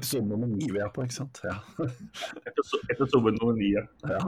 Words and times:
Episode 0.00 0.28
nummer 0.28 0.46
ni 0.46 0.70
vi 0.72 0.78
er 0.80 0.88
på, 0.94 1.02
ikke 1.04 1.14
sant? 1.14 1.42
Ja. 1.44 1.58
Episode 2.94 3.34
nummer 3.36 3.52
ni, 3.58 3.74
ja. 3.76 3.84
ja. 4.08 4.22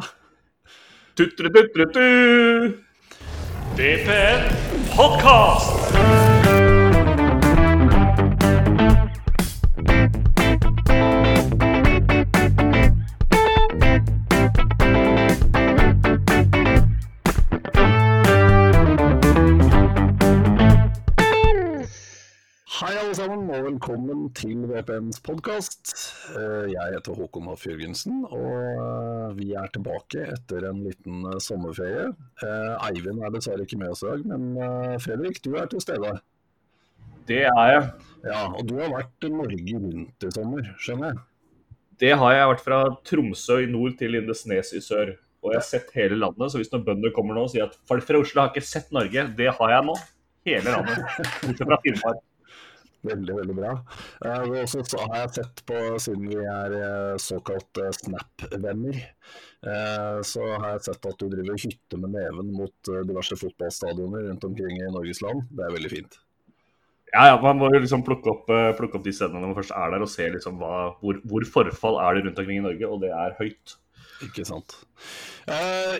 Tutre-tutre-tu! 1.16 2.76
DPN 3.80 4.52
Podcast! 4.92 6.31
Til 24.36 24.64
VPNs 24.68 25.20
podkast. 25.24 25.92
Jeg 26.70 26.94
heter 26.94 27.16
Håkon 27.16 27.48
Hoff 27.50 27.64
Jørgensen, 27.66 28.22
og 28.28 28.52
eh, 28.62 29.32
vi 29.38 29.50
er 29.58 29.70
tilbake 29.74 30.24
etter 30.34 30.68
en 30.70 30.82
liten 30.86 31.26
eh, 31.28 31.38
sommerferie. 31.42 32.08
Eh, 32.44 32.86
Eivind 32.88 33.22
er 33.22 33.34
dessverre 33.34 33.66
ikke 33.66 33.80
med 33.80 33.92
oss 33.92 34.04
i 34.04 34.10
dag, 34.10 34.24
men 34.30 34.96
Fredrik, 35.02 35.42
du 35.44 35.56
er 35.60 35.68
til 35.70 35.82
stede. 35.84 36.14
Det 37.28 37.42
er 37.48 37.72
jeg. 37.72 37.84
Ja, 38.26 38.46
Og 38.48 38.64
du 38.68 38.76
har 38.80 38.90
vært 38.94 39.28
Norge 39.30 39.76
rundt 39.84 40.26
i 40.26 40.32
sommer, 40.34 40.72
skjønner 40.82 41.12
jeg? 41.12 41.22
Det 42.02 42.16
har 42.18 42.34
jeg 42.34 42.50
vært 42.54 42.64
fra 42.64 42.80
Tromsø 43.06 43.60
i 43.62 43.70
nord 43.70 43.94
til 44.00 44.16
Lindesnes 44.16 44.72
i 44.74 44.82
sør. 44.82 45.14
Og 45.42 45.52
jeg 45.52 45.58
har 45.60 45.68
sett 45.68 45.94
hele 45.98 46.18
landet, 46.18 46.50
så 46.50 46.58
hvis 46.60 46.70
noen 46.72 46.86
bønder 46.86 47.14
kommer 47.14 47.36
nå 47.36 47.46
og 47.46 47.54
sier 47.54 47.68
at 47.68 47.78
folk 47.90 48.06
fra 48.06 48.22
Oslo 48.22 48.44
har 48.44 48.52
ikke 48.52 48.66
sett 48.66 48.92
Norge, 48.94 49.28
det 49.38 49.54
har 49.58 49.76
jeg 49.76 49.88
nå. 49.90 49.96
Hele 50.46 50.74
landet. 50.74 51.02
Bortsett 51.42 51.66
fra 51.68 51.78
Finnmark. 51.84 52.28
Veldig, 53.02 53.34
veldig 53.34 53.54
bra. 53.56 53.70
Eh, 54.24 54.42
og 54.46 54.68
så 54.70 54.82
har 55.02 55.16
jeg 55.24 55.30
sett 55.38 55.62
på, 55.66 55.78
siden 56.02 56.26
vi 56.30 56.38
er 56.38 56.74
eh, 56.78 57.14
såkalt 57.22 57.80
uh, 57.82 57.88
Snap-venner, 57.96 58.98
uh, 59.66 60.18
så 60.26 60.44
har 60.52 60.76
jeg 60.76 60.84
sett 60.86 61.08
at 61.10 61.18
du 61.18 61.26
driver 61.32 61.58
hytte 61.58 61.98
med 61.98 62.14
neven 62.14 62.52
mot 62.54 62.90
diverse 63.08 63.38
fotballstadioner 63.40 64.28
rundt 64.28 64.46
omkring 64.46 64.78
i 64.78 64.92
Norges 64.94 65.22
land. 65.24 65.42
Det 65.50 65.64
er 65.66 65.74
veldig 65.74 65.90
fint. 65.90 66.20
Ja, 67.12 67.26
ja, 67.32 67.40
Man 67.42 67.58
må 67.58 67.68
jo 67.74 67.80
liksom 67.82 68.04
plukke 68.06 68.30
opp, 68.30 68.46
plukke 68.78 68.96
opp 68.96 69.04
de 69.04 69.12
stedene 69.12 69.42
når 69.42 69.50
man 69.50 69.58
først 69.58 69.74
er 69.76 69.90
der, 69.92 70.04
og 70.06 70.08
se 70.08 70.28
liksom 70.32 70.62
hva, 70.62 70.76
hvor, 71.02 71.18
hvor 71.28 71.44
forfall 71.56 71.98
er 72.00 72.16
det 72.16 72.22
rundt 72.28 72.38
omkring 72.40 72.62
i 72.62 72.64
Norge, 72.64 72.88
og 72.88 73.02
det 73.02 73.10
er 73.12 73.34
høyt. 73.40 73.74
Ikke 74.24 74.46
sant. 74.48 74.78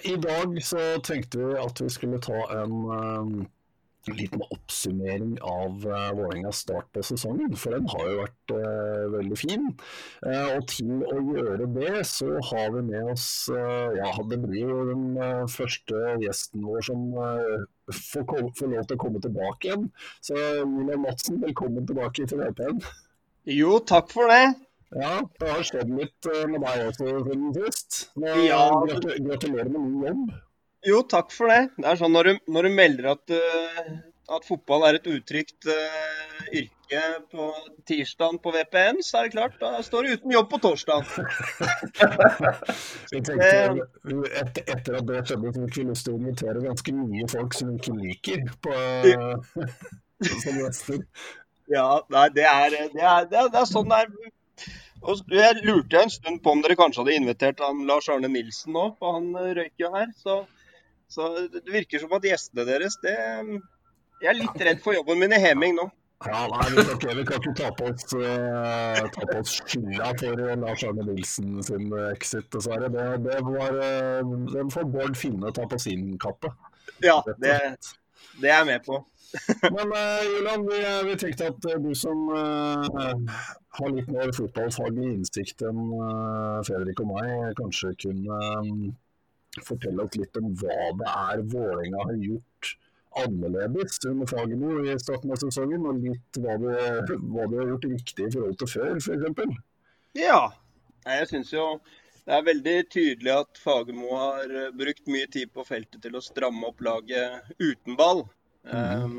I 0.06 0.14
dag 0.22 0.54
så 0.64 0.86
tenkte 1.04 1.42
vi 1.42 1.58
at 1.60 1.82
vi 1.82 1.90
skulle 1.92 2.22
ta 2.22 2.38
en 2.62 3.42
en 4.08 4.16
liten 4.18 4.42
oppsummering 4.50 5.36
av 5.46 5.84
uh, 5.86 6.10
Vålerengas 6.16 6.62
start 6.64 6.88
på 6.94 7.04
sesongen, 7.06 7.54
for 7.58 7.76
den 7.76 7.88
har 7.92 8.08
jo 8.08 8.16
vært 8.18 8.54
uh, 8.56 9.04
veldig 9.14 9.38
fin. 9.38 9.68
Uh, 10.24 10.56
og 10.56 10.66
til 10.72 11.04
å 11.06 11.20
gjøre 11.36 11.68
det, 11.76 11.92
så 12.08 12.34
har 12.50 12.74
vi 12.76 12.84
med 12.90 13.12
oss 13.14 13.26
uh, 13.52 13.94
Ja, 13.98 14.10
det 14.30 14.40
blir 14.42 14.72
jo 14.72 14.80
den 14.90 15.06
første 15.52 16.16
gjesten 16.22 16.66
vår 16.66 16.84
som 16.86 17.06
får, 17.12 18.26
får, 18.58 18.68
lov 18.74 18.86
til 18.88 18.98
å 18.98 19.02
komme 19.04 19.22
tilbake 19.22 19.70
igjen. 19.70 19.88
Så 20.24 20.36
Julian 20.36 21.02
Madsen, 21.04 21.40
velkommen 21.42 21.86
tilbake 21.88 22.26
til 22.28 22.42
VPN. 22.42 22.82
Jo, 23.50 23.78
takk 23.86 24.12
for 24.14 24.30
det. 24.30 24.54
Ja, 24.92 25.18
det 25.40 25.48
har 25.48 25.64
skjedd 25.66 25.92
litt 25.96 26.30
med 26.52 26.62
deg 26.62 26.86
også 26.90 27.12
siden 27.26 27.52
sist. 27.56 28.00
Ja. 28.20 28.64
Gratulerer 28.84 29.70
med 29.72 29.86
ny 29.86 30.08
jobb. 30.10 30.32
Jo, 30.86 31.02
takk 31.06 31.30
for 31.30 31.50
det. 31.52 31.60
Det 31.78 31.86
er 31.86 31.98
sånn 32.00 32.14
Når 32.14 32.28
du, 32.28 32.38
når 32.56 32.66
du 32.66 32.74
melder 32.74 33.12
at, 33.12 33.34
uh, 33.34 33.90
at, 34.34 34.46
fotball 34.48 34.88
er 34.88 34.98
et 34.98 35.06
utrygt 35.10 35.68
uh, 35.70 36.40
yrke 36.50 37.02
på 37.32 37.46
tirsdagen 37.88 38.40
på 38.42 38.52
VPN, 38.52 38.98
så 39.06 39.20
er 39.20 39.28
det 39.28 39.36
klart, 39.36 39.54
da 39.62 39.82
står 39.84 40.04
du 40.04 40.16
uten 40.16 40.34
jobb 40.34 40.50
på 40.50 40.58
torsdag. 40.64 41.06
etter, 43.12 43.38
etter, 44.34 44.98
at 44.98 45.06
det 45.08 45.22
skjedde, 45.22 45.54
så 45.54 45.62
fikk 45.62 45.78
vi 45.78 45.86
lyst 45.88 46.08
til 46.08 46.16
å 46.16 46.20
invitere 46.20 46.66
ganske 46.66 46.96
mye 46.98 47.30
folk 47.32 47.56
som 47.56 47.72
ikke 47.78 47.96
liker, 48.02 48.44
på, 48.66 48.76
som 50.42 50.60
gjester. 50.60 51.00
Ja, 51.72 51.88
nei, 52.12 52.28
det 52.34 52.44
er, 52.44 52.74
det, 52.74 53.00
er, 53.00 53.28
det, 53.30 53.38
er, 53.38 53.52
det 53.54 53.60
er 53.62 53.68
sånn 53.70 53.88
det 53.88 54.02
er. 54.04 54.32
Og 55.02 55.32
jeg 55.34 55.62
lurte 55.66 55.98
en 55.98 56.12
stund 56.12 56.42
på 56.42 56.52
om 56.54 56.60
dere 56.62 56.76
kanskje 56.78 57.02
hadde 57.02 57.14
invitert 57.18 57.62
han 57.64 57.86
Lars 57.88 58.10
Arne 58.12 58.28
Nilsen 58.30 58.76
nå, 58.76 58.90
for 59.00 59.16
han 59.16 59.32
røyker 59.34 59.86
jo 59.86 59.90
her. 59.96 60.12
Så, 60.18 60.42
så, 61.12 61.28
det 61.52 61.68
virker 61.68 62.00
som 62.02 62.14
at 62.16 62.24
gjestene 62.24 62.64
deres 62.68 62.96
det, 63.04 63.16
Jeg 64.22 64.30
er 64.32 64.38
litt 64.38 64.64
redd 64.68 64.80
for 64.84 64.96
jobben 64.96 65.20
min 65.20 65.34
i 65.36 65.40
Heming 65.42 65.76
nå. 65.76 65.90
Ja, 66.22 66.46
nei, 66.46 66.66
vi 66.70 66.82
kan 66.86 66.94
ikke, 66.94 67.14
vi 67.18 67.22
kan 67.26 67.40
ikke 67.40 67.54
ta 67.58 67.68
på 67.74 67.88
oss, 67.90 68.12
uh, 68.14 69.00
ta 69.10 69.24
på 69.26 69.38
oss 69.40 69.56
skylda 69.66 70.12
for 70.20 70.42
Lars 70.62 70.84
Arne 70.86 71.06
Nilsen 71.08 71.56
sin 71.66 71.88
exit, 72.12 72.46
dessverre. 72.54 72.90
Det, 72.94 73.06
det 73.24 73.40
var, 73.46 73.78
uh, 73.80 74.34
den 74.52 74.70
får 74.70 74.86
Bård 74.92 75.18
Finne 75.18 75.50
ta 75.56 75.66
på 75.66 75.80
sin 75.82 76.12
kappe. 76.22 76.52
Ja, 77.02 77.18
det, 77.26 77.56
det 78.38 78.52
er 78.52 78.60
jeg 78.60 78.68
med 78.70 78.86
på. 78.86 79.00
Men 79.74 79.94
uh, 79.96 80.22
Julian, 80.28 80.66
vi, 80.68 80.80
vi, 81.08 81.18
tenkte 81.24 81.50
at 81.50 81.68
du 81.82 81.90
som 81.98 82.28
uh, 82.30 83.44
har 83.80 83.94
litt 83.96 84.10
mer 84.12 84.30
fotballfaglig 84.36 85.08
innsikt 85.16 85.64
enn 85.66 85.88
Fredrik 86.68 87.02
og 87.02 87.16
meg, 87.16 87.32
kanskje 87.58 87.96
kunne 88.04 88.42
um, 88.62 88.92
fortelle 89.60 90.06
oss 90.06 90.16
litt 90.16 90.38
om 90.40 90.52
hva 90.60 90.78
det 91.00 91.10
er 91.12 91.42
Vålerenga 91.52 92.06
har 92.08 92.20
gjort 92.24 92.72
annerledes 93.22 93.98
under 94.08 94.26
Fagermo 94.30 94.78
i 94.86 94.94
starten 95.00 95.32
av 95.34 95.40
sesongen, 95.42 95.84
og 95.88 96.00
litt 96.00 96.38
hva 96.40 96.56
du, 96.60 96.68
hva 97.34 97.48
du 97.50 97.58
har 97.60 97.72
gjort 97.74 97.90
riktig 97.90 98.28
i 98.28 98.32
forhold 98.32 98.56
til 98.62 98.70
før, 98.72 99.02
f.eks. 99.02 99.58
Ja, 100.16 100.46
jeg 101.04 101.28
syns 101.28 101.52
jo 101.52 101.66
det 102.22 102.36
er 102.36 102.46
veldig 102.46 102.76
tydelig 102.92 103.32
at 103.34 103.58
Fagermo 103.58 104.14
har 104.14 104.52
brukt 104.78 105.08
mye 105.10 105.26
tid 105.32 105.50
på 105.54 105.64
feltet 105.66 106.04
til 106.04 106.14
å 106.14 106.22
stramme 106.22 106.68
opp 106.70 106.82
laget 106.86 107.54
uten 107.58 107.98
ball. 107.98 108.22
Mm. 108.62 109.02
Um, 109.02 109.16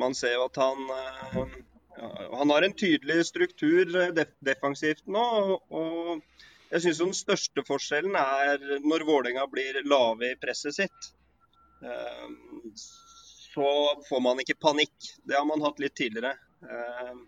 man 0.00 0.16
ser 0.16 0.38
jo 0.38 0.46
at 0.46 0.56
han, 0.60 0.80
uh, 0.88 2.16
han 2.32 2.54
har 2.54 2.64
en 2.64 2.76
tydelig 2.76 3.26
struktur 3.28 3.92
def 4.16 4.32
defensivt 4.48 5.04
nå. 5.12 5.26
og 5.68 6.24
jeg 6.70 6.82
syns 6.82 7.00
den 7.02 7.14
største 7.14 7.62
forskjellen 7.66 8.16
er 8.18 8.62
når 8.82 9.04
Vålerenga 9.06 9.46
blir 9.50 9.78
lave 9.86 10.32
i 10.32 10.38
presset 10.40 10.74
sitt. 10.74 11.10
Ehm, 11.86 12.72
så 12.74 13.68
får 14.08 14.22
man 14.24 14.42
ikke 14.42 14.58
panikk. 14.60 15.12
Det 15.24 15.36
har 15.38 15.46
man 15.46 15.62
hatt 15.64 15.78
litt 15.82 15.94
tidligere. 15.98 16.34
Ehm, 16.66 17.22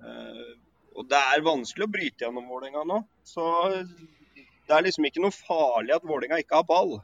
eh, 0.00 0.54
og 0.96 1.08
det 1.10 1.20
er 1.34 1.44
vanskelig 1.44 1.84
å 1.84 1.92
bryte 1.98 2.24
gjennom 2.24 2.48
Vålerenga 2.48 2.86
nå. 2.88 3.02
Så 3.28 3.44
det 3.76 4.72
er 4.72 4.86
liksom 4.86 5.04
ikke 5.08 5.26
noe 5.26 5.36
farlig 5.36 5.98
at 5.98 6.08
Vålerenga 6.08 6.40
ikke 6.40 6.62
har 6.62 6.68
ball. 6.68 6.96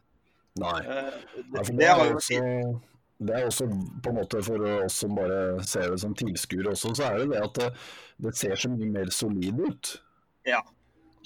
Nei. 0.63 0.79
Eh, 0.81 1.19
det, 1.53 1.67
det, 1.69 1.91
har 1.93 2.07
jo 2.09 2.79
det 3.23 3.37
er 3.37 3.49
også 3.49 3.69
på 3.69 4.11
en 4.11 4.23
måte 4.23 4.41
for 4.45 4.65
oss 4.81 5.03
som 5.05 5.13
bare 5.17 5.61
ser 5.69 5.93
det 5.93 6.01
som 6.01 6.17
tilskuere 6.17 6.73
også, 6.73 6.97
så 6.97 7.11
er 7.11 7.21
det 7.21 7.35
det 7.35 7.43
at 7.45 7.61
det, 7.61 7.73
det 8.25 8.33
ser 8.41 8.57
så 8.59 8.73
mye 8.73 8.89
mer 8.97 9.13
solid 9.15 9.61
ut. 9.61 9.99
Ja 10.49 10.65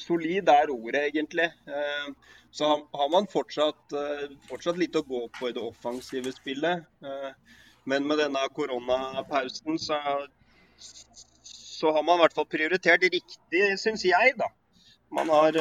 solid 0.00 0.48
er 0.48 0.72
ordet, 0.72 1.02
egentlig. 1.10 1.48
Eh, 1.66 2.08
så 2.50 2.70
har 2.92 3.10
man 3.12 3.28
fortsatt, 3.30 3.92
eh, 3.92 4.26
fortsatt 4.48 4.78
litt 4.80 4.96
å 4.96 5.04
gå 5.06 5.26
på 5.38 5.50
i 5.50 5.54
det 5.56 5.62
offensive 5.62 6.32
spillet. 6.34 6.84
Eh, 7.04 7.32
men 7.84 8.06
med 8.06 8.18
denne 8.18 8.42
koronapausen 8.54 9.78
så, 9.78 9.98
så 10.76 11.92
har 11.94 12.02
man 12.02 12.18
i 12.18 12.24
hvert 12.24 12.36
fall 12.38 12.48
prioritert 12.50 13.04
riktig, 13.06 13.64
syns 13.78 14.04
jeg, 14.06 14.34
da. 14.40 14.50
Man 15.14 15.30
har, 15.30 15.54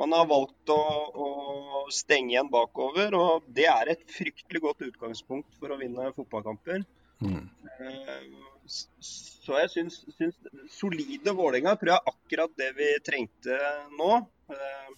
man 0.00 0.14
har 0.16 0.28
valgt 0.30 0.72
å, 0.72 0.78
å, 1.12 1.26
stenge 1.92 2.32
igjen 2.32 2.48
bakover, 2.48 3.12
og 3.14 3.50
det 3.52 3.66
er 3.68 3.92
et 3.92 4.06
fryktelig 4.08 4.62
godt 4.64 4.86
utgangspunkt 4.86 5.52
for 5.60 5.74
å 5.74 5.76
vinne 5.80 6.08
fotballkamper. 6.16 6.80
Mm. 7.20 7.44
Så 8.68 9.56
jeg 9.62 9.70
syns, 9.72 10.02
syns 10.18 10.36
solide 10.72 11.32
Vålerenga 11.36 11.72
tror 11.80 11.94
jeg 11.94 12.12
akkurat 12.12 12.58
det 12.60 12.68
vi 12.76 12.88
trengte 13.04 13.56
nå. 13.96 14.10
Eh, 14.52 14.90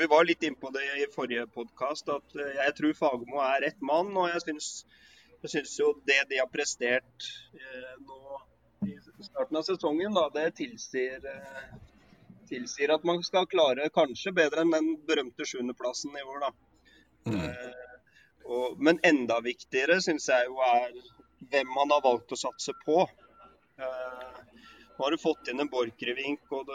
vi 0.00 0.08
var 0.08 0.24
litt 0.24 0.44
innpå 0.48 0.70
det 0.72 0.84
i 1.02 1.08
forrige 1.12 1.44
podkast, 1.52 2.08
at 2.08 2.36
eh, 2.40 2.54
jeg 2.56 2.76
tror 2.78 2.96
Fagermo 2.96 3.42
er 3.44 3.66
rett 3.66 3.84
mann. 3.84 4.14
Og 4.16 4.30
jeg 4.32 4.44
syns, 4.46 4.70
jeg 5.42 5.54
syns, 5.56 5.76
jo 5.82 5.92
det 6.08 6.22
de 6.30 6.40
har 6.40 6.48
prestert 6.52 7.28
eh, 7.52 7.94
nå 8.00 8.40
i 8.88 8.96
starten 9.28 9.60
av 9.60 9.66
sesongen, 9.68 10.16
da, 10.16 10.24
det 10.34 10.48
tilsier, 10.58 11.22
tilsier, 12.48 12.90
at 12.96 13.04
man 13.06 13.20
skal 13.22 13.46
klare 13.46 13.92
kanskje 13.94 14.32
bedre 14.34 14.64
enn 14.64 14.72
den 14.74 14.88
berømte 15.06 15.46
sjuendeplassen 15.46 16.16
i 16.18 16.24
år, 16.26 16.48
da. 16.48 16.50
Mm. 17.28 17.44
Og, 18.42 18.80
men 18.82 18.98
enda 19.06 19.36
viktigere 19.44 20.00
syns 20.02 20.26
jeg 20.32 20.48
jo 20.48 20.58
er 20.66 20.96
hvem 21.50 21.72
han 21.76 21.94
har 21.94 22.04
valgt 22.04 22.32
å 22.32 22.38
satse 22.38 22.74
på. 22.84 23.02
Uh, 23.80 24.38
nå 24.96 25.04
har 25.04 25.10
du 25.10 25.18
fått 25.18 25.48
inn 25.50 25.62
en 25.62 25.70
Borchgrevink, 25.72 26.44
og 26.54 26.70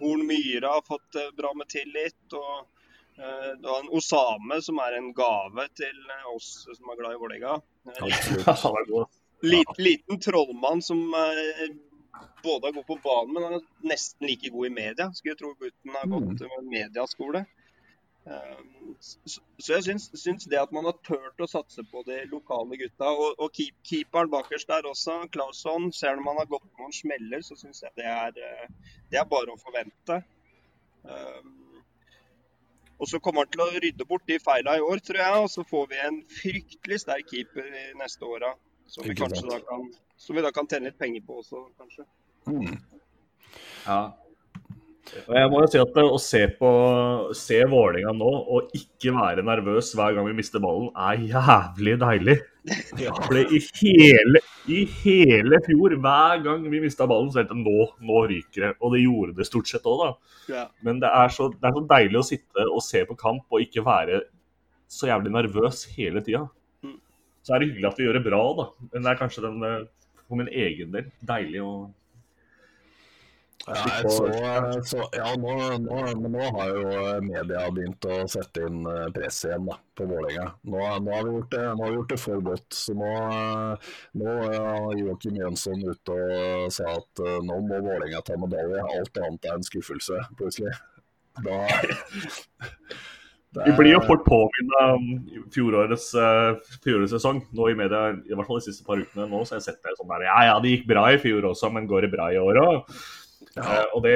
Horn 0.00 0.26
Myhre 0.28 0.74
har 0.74 0.84
fått 0.86 1.18
uh, 1.18 1.30
bra 1.36 1.52
med 1.56 1.70
tillit. 1.72 2.18
og 2.32 2.66
uh, 3.20 3.50
Du 3.60 3.68
har 3.70 3.80
en 3.80 3.92
Osame 3.96 4.60
som 4.64 4.80
er 4.84 4.98
en 4.98 5.12
gave 5.16 5.68
til 5.78 6.14
oss 6.34 6.52
som 6.66 6.92
er 6.92 7.00
glad 7.00 7.16
i 7.16 7.22
Vålerenga. 7.22 7.60
Lit, 9.40 9.78
liten 9.80 10.18
trollmann 10.20 10.82
som 10.84 11.00
både 12.44 12.68
er 12.68 12.74
god 12.76 12.86
på 12.86 12.96
banen, 13.00 13.30
men 13.32 13.46
han 13.46 13.54
er 13.56 13.88
nesten 13.88 14.28
like 14.28 14.50
god 14.52 14.66
i 14.68 14.72
media. 14.74 15.06
Skulle 15.16 15.38
tro 15.38 15.54
gutten 15.54 15.96
har 15.96 16.10
gått 16.12 16.44
med 16.44 16.68
mediaskole. 16.74 17.46
Eh, 18.30 18.58
Så 19.00 19.72
jeg 19.72 19.82
syns, 19.86 20.10
syns 20.14 20.44
det 20.50 20.58
at 20.60 20.72
man 20.72 20.84
har 20.84 20.96
turt 21.06 21.40
å 21.40 21.48
satse 21.48 21.82
på 21.90 22.02
de 22.06 22.18
lokale 22.30 22.76
gutta, 22.78 23.08
og, 23.10 23.38
og 23.40 23.52
keep, 23.56 23.74
keeperen 23.86 24.30
bakerst 24.30 24.68
der 24.68 24.86
også, 24.90 25.16
Clausson. 25.32 25.90
selv 25.92 26.20
om 26.20 26.28
han 26.30 26.36
har 26.42 26.50
gått 26.50 26.66
noen 26.78 26.92
smeller, 26.92 27.40
så 27.42 27.56
syns 27.58 27.82
jeg 27.82 27.90
det 27.96 28.06
er, 28.06 28.36
eh, 28.36 28.68
det 29.10 29.18
er 29.22 29.24
bare 29.30 29.54
å 29.54 29.60
forvente. 29.62 30.20
Eh, 31.04 31.42
Og 33.00 33.08
så 33.08 33.16
kommer 33.24 33.46
han 33.46 33.48
til 33.48 33.62
å 33.64 33.70
rydde 33.80 34.04
bort 34.04 34.26
de 34.28 34.36
feila 34.38 34.74
i 34.76 34.82
år, 34.84 35.00
tror 35.00 35.16
jeg, 35.22 35.36
og 35.40 35.46
så 35.48 35.62
får 35.64 35.86
vi 35.88 36.00
en 36.04 36.18
fryktelig 36.28 36.98
sterk 37.00 37.30
keeper 37.32 37.64
i 37.64 37.84
neste 37.96 38.26
åra. 38.28 38.50
Som 38.86 39.06
vi 39.08 39.14
kanskje 39.16 39.46
da 39.48 39.56
kan, 39.64 39.86
som 40.20 40.36
vi 40.36 40.42
da 40.44 40.50
kan 40.52 40.68
tjene 40.68 40.90
litt 40.90 40.98
penger 41.00 41.22
på 41.24 41.38
også, 41.40 41.62
kanskje. 41.80 42.04
Mm. 42.44 42.76
Ja. 43.86 44.12
Og 45.26 45.34
jeg 45.34 45.50
må 45.50 45.60
jo 45.62 45.68
si 45.72 45.80
at 45.80 45.96
å 46.02 46.18
se 46.22 46.40
på 46.58 46.70
se 47.36 47.58
Vålerenga 47.70 48.12
nå 48.14 48.30
og 48.30 48.74
ikke 48.76 49.14
være 49.16 49.44
nervøs 49.46 49.90
hver 49.98 50.14
gang 50.16 50.28
vi 50.28 50.36
mister 50.36 50.62
ballen, 50.62 50.90
er 50.94 51.24
jævlig 51.32 51.96
deilig. 52.02 52.36
For 53.00 53.34
det 53.34 53.46
i 53.56 53.60
hele, 53.80 54.42
i 54.70 54.82
hele 55.00 55.60
fjor, 55.64 55.96
hver 56.04 56.42
gang 56.44 56.66
vi 56.70 56.82
mista 56.84 57.08
ballen, 57.10 57.30
så 57.32 57.40
tenkte 57.40 57.56
jeg 57.56 57.64
nå, 57.64 57.86
nå 58.06 58.24
ryker 58.30 58.66
det. 58.66 58.72
Og 58.80 58.94
det 58.94 59.04
gjorde 59.04 59.36
det 59.38 59.48
stort 59.48 59.70
sett 59.70 59.88
òg, 59.88 60.02
da. 60.02 60.34
Ja. 60.52 60.64
Men 60.86 61.00
det 61.02 61.10
er, 61.22 61.32
så, 61.34 61.48
det 61.54 61.70
er 61.70 61.78
så 61.78 61.84
deilig 61.94 62.20
å 62.20 62.26
sitte 62.26 62.66
og 62.68 62.84
se 62.84 63.02
på 63.08 63.16
kamp 63.20 63.56
og 63.56 63.64
ikke 63.64 63.86
være 63.86 64.24
så 64.90 65.08
jævlig 65.10 65.32
nervøs 65.34 65.86
hele 65.96 66.22
tida. 66.26 66.44
Mm. 66.84 66.98
Så 67.46 67.54
er 67.54 67.62
det 67.62 67.70
hyggelig 67.70 67.90
at 67.90 68.00
vi 68.00 68.06
gjør 68.06 68.18
det 68.18 68.26
bra, 68.26 68.42
da. 68.58 68.68
Men 68.92 69.06
det 69.06 69.14
er 69.14 69.22
kanskje 69.22 69.46
den, 69.46 69.64
eh, 69.66 70.20
for 70.26 70.38
min 70.38 70.52
egen 70.52 70.92
del 70.94 71.08
deilig 71.26 71.64
å 71.64 71.72
Ja, 73.66 73.74
så, 74.08 74.26
så, 74.88 75.02
ja 75.12 75.34
nå, 75.36 75.52
nå, 75.84 75.96
nå 76.32 76.46
har 76.56 76.70
jo 76.72 76.92
media 77.22 77.66
begynt 77.70 78.06
å 78.08 78.22
sette 78.32 78.64
inn 78.66 78.80
eh, 78.88 79.10
press 79.14 79.42
igjen 79.44 79.66
da, 79.68 79.76
på 79.98 80.06
Vålerenga. 80.08 80.46
Nå, 80.72 80.80
nå, 81.04 81.12
har 81.12 81.26
vi 81.28 81.34
gjort 81.36 81.52
det, 81.52 81.66
vi 81.82 81.90
gjort 81.92 82.14
det 82.14 82.18
for 82.22 82.40
godt. 82.46 82.66
Så 82.74 82.96
nå, 82.96 83.10
eh, 83.20 83.92
nå 84.22 84.38
er 84.48 84.96
Joakim 85.02 85.36
Jønsson 85.42 85.84
ute 85.84 86.16
og 86.16 86.72
sa 86.74 86.88
at 86.96 87.22
eh, 87.26 87.36
nå 87.44 87.60
må 87.68 87.82
Vålerenga 87.84 88.24
ta 88.26 88.40
medalje. 88.40 88.80
Alt 88.96 89.22
annet 89.26 89.50
er 89.50 89.58
en 89.60 89.68
skuffelse, 89.68 90.24
plutselig. 90.40 90.72
Da, 91.44 91.60
det 93.50 93.64
Vi 93.66 93.72
blir 93.76 93.92
jo 93.92 94.00
er- 94.00 94.06
fort 94.06 94.24
påminnet 94.26 94.82
om 94.96 95.06
fjorårets, 95.54 96.10
fjorårets 96.84 97.14
sesong. 97.16 97.40
Nå 97.56 97.70
i 97.70 97.76
media, 97.78 98.08
i 98.14 98.34
hvert 98.34 98.46
fall 98.48 98.60
de 98.60 98.66
siste 98.70 98.86
par 98.86 99.00
ukene 99.00 99.28
nå, 99.30 99.44
så 99.44 99.56
har 99.56 99.60
jeg 99.60 99.68
sett 99.68 99.80
det 99.84 99.96
sånn 100.00 100.10
der 100.16 100.26
Ja 100.28 100.36
ja, 100.48 100.58
det 100.62 100.74
gikk 100.74 100.86
bra 100.90 101.08
i 101.12 101.18
fjor 101.22 101.48
også, 101.52 101.70
men 101.74 101.88
går 101.90 102.06
det 102.06 102.12
bra 102.16 102.28
i 102.32 102.38
år 102.40 102.60
òg? 102.64 102.94
Ja. 103.56 103.82
og 103.96 104.04
det 104.04 104.14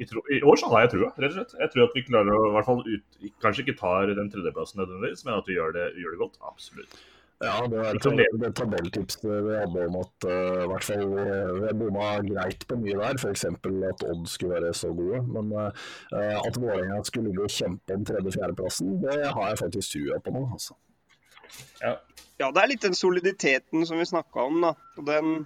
i, 0.00 0.06
tro, 0.08 0.22
I 0.32 0.40
år 0.42 0.58
så 0.58 0.68
har 0.72 0.84
jeg 0.84 0.94
trua, 0.94 1.08
rett 1.14 1.32
og 1.32 1.38
slett. 1.38 1.56
Jeg 1.60 1.72
tror 1.72 1.86
at 1.86 1.96
vi 1.96 2.04
klarer 2.06 2.34
å 2.34 2.44
i 2.48 2.52
hvert 2.56 2.68
fall 2.68 2.82
ut, 2.86 3.24
kanskje 3.44 3.64
ikke 3.66 3.78
tar 3.80 4.12
den 4.16 4.30
tredjeplassen 4.32 4.82
nødvendigvis, 4.82 5.24
men 5.26 5.38
at 5.38 5.50
vi 5.50 5.58
gjør 5.58 5.74
det, 5.76 5.88
gjør 6.00 6.14
det 6.14 6.22
godt. 6.22 6.38
Absolutt. 6.48 7.02
Ja, 7.42 7.56
det 7.66 7.78
er 7.82 7.96
et, 7.96 8.04
det, 8.18 8.26
det 8.38 8.50
tabelltipset 8.54 9.24
vi 9.26 9.54
hadde 9.58 9.86
om 9.88 9.96
at 9.98 10.26
uh, 10.30 10.60
hvert 10.70 10.84
fall 10.86 11.08
vi, 11.10 11.24
vi 11.58 11.72
bomma 11.80 12.10
greit 12.22 12.62
på 12.70 12.78
mye 12.78 13.00
der, 13.00 13.18
f.eks. 13.18 13.44
at 13.50 14.04
Odd 14.06 14.28
skulle 14.30 14.60
være 14.60 14.70
så 14.78 14.92
gode. 14.94 15.24
Men 15.26 15.50
uh, 15.58 15.72
at 16.38 16.60
Vålerenga 16.60 17.00
skulle 17.08 17.32
ligge 17.32 17.48
og 17.48 17.56
kjempe 17.56 17.98
om 17.98 18.06
tredje-fjerdeplassen, 18.06 18.94
det 19.02 19.18
har 19.26 19.50
jeg 19.50 19.58
faktisk 19.64 19.96
trua 19.96 20.20
på 20.22 20.36
nå. 20.36 20.44
Altså. 20.54 20.78
Ja. 21.82 21.96
Ja, 22.40 22.48
det 22.54 22.62
er 22.62 22.70
litt 22.70 22.86
den 22.86 22.96
soliditeten 22.96 23.84
som 23.86 23.98
vi 23.98 24.06
snakka 24.08 24.46
om. 24.46 24.62
da. 24.62 24.72
Den, 25.10 25.44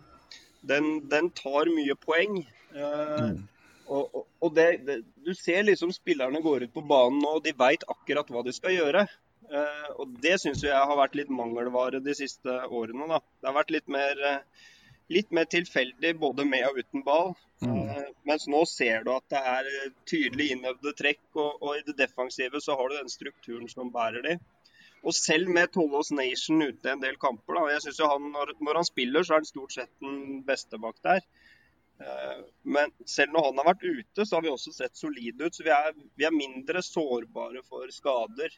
den, 0.69 0.89
den 1.11 1.31
tar 1.37 1.71
mye 1.73 1.97
poeng. 2.01 2.41
Mm. 2.77 3.45
Og, 3.87 4.25
og, 4.43 4.49
det, 4.57 4.67
det, 4.87 4.97
du 5.23 5.31
ser 5.39 5.63
liksom 5.67 5.93
spillerne 5.95 6.43
går 6.43 6.67
ut 6.67 6.75
på 6.75 6.83
banen 6.87 7.21
nå, 7.23 7.37
og 7.39 7.45
de 7.45 7.55
veit 7.57 7.87
akkurat 7.89 8.29
hva 8.33 8.43
de 8.47 8.55
skal 8.55 8.75
gjøre. 8.75 9.07
Uh, 9.47 9.91
og 10.03 10.17
det 10.25 10.41
syns 10.43 10.65
jeg 10.67 10.75
har 10.75 10.99
vært 10.99 11.15
litt 11.15 11.31
mangelvare 11.31 12.01
de 12.03 12.15
siste 12.19 12.57
årene. 12.67 13.07
da. 13.13 13.21
Det 13.39 13.47
har 13.47 13.55
vært 13.61 13.71
litt 13.77 13.93
mer, 13.95 14.23
uh, 14.27 14.65
litt 15.15 15.31
mer 15.31 15.47
tilfeldig 15.51 16.17
både 16.19 16.49
med 16.51 16.67
og 16.67 16.81
uten 16.83 17.07
ball. 17.07 17.37
Eh, 17.65 18.09
mens 18.29 18.45
nå 18.53 18.59
ser 18.69 19.07
du 19.07 19.15
at 19.15 19.25
det 19.33 19.41
er 19.41 19.69
eh, 19.71 19.93
tydelig 20.09 20.51
innøvde 20.53 20.93
trekk, 20.99 21.23
og, 21.41 21.63
og 21.63 21.79
i 21.79 21.85
det 21.87 21.97
defensive 21.97 22.61
så 22.61 22.77
har 22.77 22.91
du 22.91 22.99
den 22.99 23.13
strukturen 23.13 23.71
som 23.73 23.93
bærer 23.93 24.25
de. 24.27 24.35
Og 25.07 25.15
selv 25.15 25.49
med 25.55 25.71
Tollås 25.75 26.11
Nation 26.11 26.63
ute 26.67 26.91
en 26.91 27.03
del 27.03 27.15
kamper, 27.23 27.55
da, 27.61 27.67
jeg 27.77 27.85
synes 27.85 28.01
jo 28.03 28.09
han, 28.11 28.25
når, 28.35 28.75
han 28.81 28.89
spiller, 28.89 29.23
så 29.23 29.37
er 29.37 29.43
han 29.45 29.47
stort 29.49 29.77
sett 29.77 29.93
den 30.03 30.41
beste 30.49 30.81
bak 30.83 30.99
der. 31.07 31.21
Eh, 32.03 32.41
Men 32.67 32.91
selv 33.09 33.33
når 33.37 33.47
han 33.51 33.61
har 33.63 33.69
vært 33.71 33.87
ute, 33.87 34.27
så 34.27 34.37
har 34.37 34.43
vi 34.45 34.51
også 34.51 34.75
sett 34.75 34.99
solide 34.99 35.47
ut. 35.47 35.55
Så 35.55 35.63
vi 35.65 35.71
er, 35.71 35.95
vi 36.19 36.27
er 36.27 36.35
mindre 36.35 36.83
sårbare 36.85 37.63
for 37.69 37.87
skader. 37.95 38.51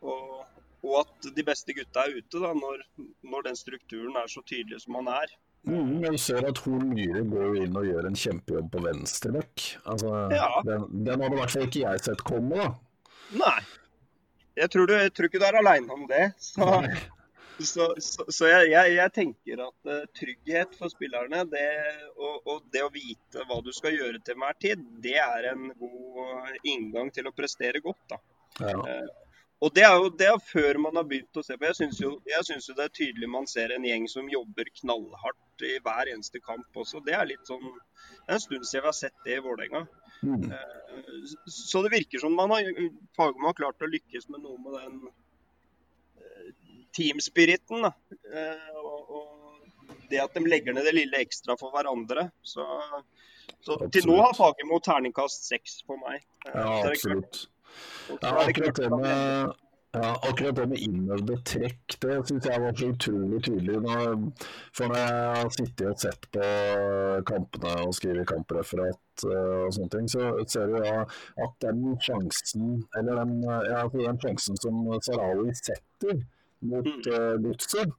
Og, 0.00 0.40
og 0.80 0.96
at 1.02 1.28
de 1.36 1.44
beste 1.44 1.76
gutta 1.76 2.06
er 2.08 2.16
ute 2.22 2.40
da, 2.40 2.54
når, 2.56 2.80
når 3.28 3.46
den 3.50 3.60
strukturen 3.60 4.16
er 4.16 4.32
så 4.32 4.40
tydelig 4.48 4.80
som 4.86 4.96
han 5.02 5.12
er. 5.12 5.36
Mm, 5.68 5.98
jeg 6.06 6.18
ser 6.24 6.46
at 6.48 6.62
Horn 6.64 6.86
Myhre 6.94 7.20
går 7.28 7.58
inn 7.66 7.74
og 7.76 7.84
gjør 7.84 8.06
en 8.08 8.16
kjempejobb 8.16 8.70
på 8.72 8.80
venstreback. 8.86 9.66
Altså, 9.84 10.14
Ja. 10.32 10.48
den, 10.64 10.86
den 11.04 11.20
hadde 11.20 11.36
i 11.36 11.40
hvert 11.42 11.52
fall 11.52 11.66
ikke 11.68 11.82
jeg 11.84 12.00
sett 12.06 12.24
komme, 12.24 12.56
da. 12.56 12.70
Nei. 13.36 13.58
Jeg 14.60 14.70
tror, 14.72 14.90
du, 14.90 14.94
jeg 14.98 15.12
tror 15.16 15.30
ikke 15.30 15.40
du 15.40 15.46
er 15.48 15.58
aleine 15.60 15.94
om 15.94 16.04
det. 16.10 16.26
Så, 16.40 16.66
så, 17.60 17.86
så, 18.00 18.24
så 18.32 18.50
jeg, 18.50 18.92
jeg, 18.96 19.12
tenker 19.12 19.62
at 19.66 19.92
eh, 19.92 20.04
trygghet 20.16 20.76
for 20.78 20.92
spillerne 20.92 21.42
det, 21.52 21.70
og, 22.16 22.46
og 22.48 22.62
det 22.72 22.84
å 22.84 22.92
vite 22.92 23.44
hva 23.48 23.60
du 23.64 23.72
skal 23.76 23.96
gjøre 23.96 24.20
til 24.24 24.36
enhver 24.36 24.56
tid, 24.64 24.84
det 25.04 25.16
er 25.20 25.50
en 25.54 25.70
god 25.80 26.60
inngang 26.68 27.12
til 27.12 27.28
å 27.28 27.34
prestere 27.36 27.82
godt. 27.84 28.04
da. 28.12 28.20
Ja. 28.60 29.00
Og 29.60 29.74
det 29.76 29.84
er 29.84 29.94
jo 30.00 30.08
det 30.16 30.28
er 30.30 30.38
før 30.40 30.78
man 30.80 30.96
har 30.96 31.04
begynt 31.08 31.36
å 31.36 31.44
se 31.44 31.56
på. 31.56 31.68
Jeg 31.68 31.76
syns 31.76 32.00
jo, 32.00 32.14
jo 32.24 32.76
det 32.76 32.84
er 32.86 32.94
tydelig 32.96 33.28
man 33.28 33.48
ser 33.48 33.74
en 33.74 33.84
gjeng 33.84 34.06
som 34.08 34.30
jobber 34.32 34.70
knallhardt 34.80 35.64
i 35.68 35.74
hver 35.84 36.08
eneste 36.14 36.40
kamp 36.40 36.80
også. 36.80 37.02
Det 37.04 37.16
er 37.16 37.28
litt 37.28 37.44
sånn 37.48 37.66
Det 37.66 38.30
er 38.30 38.38
en 38.38 38.44
stund 38.46 38.64
siden 38.64 38.86
vi 38.86 38.88
har 38.88 38.96
sett 38.96 39.26
det 39.26 39.36
i 39.36 39.42
Vålerenga. 39.44 39.84
Mm. 40.22 40.50
Eh, 40.52 40.76
Så 41.46 41.82
det 41.84 41.92
virker 41.94 42.18
som 42.22 42.34
man 42.36 42.50
har 42.52 42.66
Fagermo 43.16 43.50
har 43.50 43.56
klart 43.58 43.82
å 43.82 43.88
lykkes 43.90 44.28
med 44.28 44.42
noe 44.44 44.58
med 44.60 44.76
den 44.78 44.98
eh, 46.20 46.50
teamspiriten. 46.96 47.86
Eh, 47.88 48.66
Og, 48.80 49.14
og 49.16 50.02
det 50.10 50.20
at 50.22 50.34
de 50.34 50.42
legger 50.44 50.74
ned 50.74 50.84
det 50.88 50.96
lille 50.96 51.22
ekstra 51.22 51.56
for 51.60 51.70
hverandre. 51.74 52.28
Så, 52.42 52.66
så 53.62 53.76
til 53.94 54.08
nå 54.10 54.18
har 54.20 54.36
Fagermo 54.36 54.80
terningkast 54.82 55.46
seks 55.46 55.80
på 55.86 55.96
meg. 56.02 56.24
Ja, 56.48 56.80
absolutt. 56.90 57.44
Ja, 58.18 58.32
akkurat 58.42 58.80
det 58.80 58.90
med 58.90 59.52
ja, 59.92 60.10
akkurat 60.22 60.56
det 60.56 60.66
med 60.70 60.82
innøvde 60.84 61.36
trekk, 61.50 61.96
det 62.02 62.16
syns 62.28 62.46
jeg 62.46 62.62
var 62.62 62.74
så 62.78 62.90
utrolig 62.92 63.40
tydelig. 63.42 63.78
Når, 63.82 64.02
for 64.76 64.90
når 64.90 64.98
jeg 65.00 65.22
har 65.36 65.54
sittet 65.56 65.86
og 65.90 66.02
sett 66.04 66.28
på 66.36 66.50
kampene 67.30 67.72
og 67.84 67.94
skrevet 67.98 68.28
kampreferat 68.30 69.24
uh, 69.26 69.64
og 69.66 69.72
sånne 69.74 69.92
ting, 69.94 70.10
så 70.12 70.28
ser 70.50 70.70
du 70.70 70.76
ja 70.84 71.00
at 71.46 71.56
den 71.64 71.96
sjansen, 72.04 72.84
eller 72.98 73.24
den, 73.24 73.40
eh, 73.42 73.64
ja, 73.66 73.80
altså 73.86 74.04
den 74.04 74.20
sjansen 74.22 74.60
som 74.62 74.78
Sarawi 75.02 75.56
setter 75.58 76.22
mot 76.70 77.10
uh, 77.10 77.34
godset, 77.42 77.96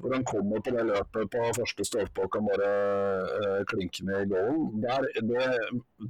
hvor 0.00 0.16
han 0.16 0.24
kommer 0.26 0.64
på 0.64 0.72
det 0.74 0.86
løpet 0.88 1.30
på 1.36 1.44
første 1.60 1.86
stolpe 1.86 2.24
og 2.24 2.32
kan 2.34 2.48
bare 2.48 2.72
uh, 3.28 3.60
klinke 3.70 4.08
ned 4.08 4.24
i 4.24 4.32
goalen. 4.32 4.82
Det, 4.82 5.38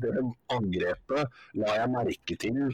det 0.07 0.25
angrepet 0.57 1.45
la 1.61 1.77
jeg 1.83 1.93
merke 1.99 2.39
til 2.47 2.65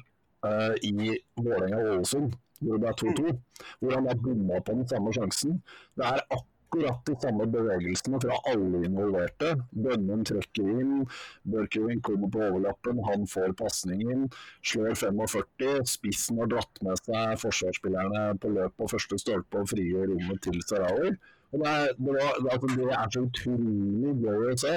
eh, 0.47 0.75
i 0.83 1.17
Vålerenga-Ålesund, 1.39 2.37
hvor 2.61 2.79
det 2.83 2.89
er 2.91 3.01
2-2. 3.03 3.35
Hvor 3.81 3.95
han 3.95 4.07
har 4.07 4.23
bomma 4.23 4.61
på 4.61 4.79
den 4.79 4.89
samme 4.89 5.13
sjansen. 5.15 5.61
Det 5.97 6.07
er 6.07 6.25
akkurat 6.35 7.01
de 7.07 7.15
samme 7.23 7.47
bevegelsene 7.53 8.21
fra 8.23 8.37
alle 8.51 8.83
involverte. 8.89 9.55
Bønnen 9.73 10.25
trekker 10.29 10.69
inn, 10.83 11.07
Børkevin 11.49 12.03
kommer 12.05 12.31
på 12.35 12.43
overlappen, 12.49 13.01
han 13.09 13.27
får 13.31 13.55
pasningen, 13.63 14.29
slår 14.63 14.95
45. 14.95 15.87
Spissen 15.95 16.43
har 16.43 16.53
dratt 16.53 16.83
med 16.85 17.01
seg 17.01 17.41
forsvarsspillerne 17.45 18.37
på 18.43 18.53
løp 18.53 18.77
på 18.77 18.91
første 18.95 19.21
stolpe 19.23 19.63
og 19.65 19.73
frigjør 19.73 20.13
rommet 20.13 20.45
til 20.45 20.61
Sarawi. 20.67 21.17
Og 21.49 21.63
det, 21.63 21.69
er, 21.69 21.93
det, 21.97 22.13
var, 22.13 22.35
det, 22.45 22.53
er, 22.53 22.77
det 22.77 22.93
er 22.93 23.13
så 23.15 23.25
utrolig 23.25 24.15
gøy 24.21 24.51
å 24.53 24.57
se. 24.61 24.75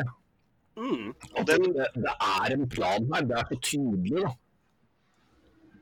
Mm. 0.79 1.09
Og 1.35 1.41
den, 1.49 1.65
det, 1.75 1.87
det 2.05 2.13
er 2.15 2.55
en 2.55 2.69
plan 2.71 3.09
her. 3.11 3.25
Det 3.27 3.35
er 3.41 3.49
så 3.49 3.57
tydelig, 3.67 4.21
da. 4.23 4.31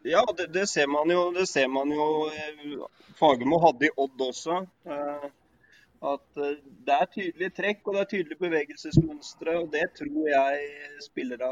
Ja, 0.04 0.24
det, 0.38 0.48
det 0.54 0.68
ser 0.68 0.88
man 0.88 1.10
jo. 1.12 1.32
Det 1.36 1.48
ser 1.48 1.68
man 1.68 1.92
jo 1.92 2.30
eh, 2.32 2.88
Fagermo 3.20 3.60
hadde 3.66 3.90
i 3.90 3.94
Odd 3.98 4.22
også. 4.30 4.62
eh, 4.88 5.28
At 6.12 6.40
eh, 6.40 6.56
det 6.88 6.96
er 6.96 7.12
tydelige 7.12 7.56
trekk 7.58 7.82
og 7.88 7.98
det 7.98 8.02
er 8.06 8.12
tydelige 8.14 8.44
bevegelsesmønstre. 8.46 9.58
Og 9.60 9.68
det 9.74 9.90
tror 10.00 10.30
jeg 10.32 11.04
spillere 11.04 11.52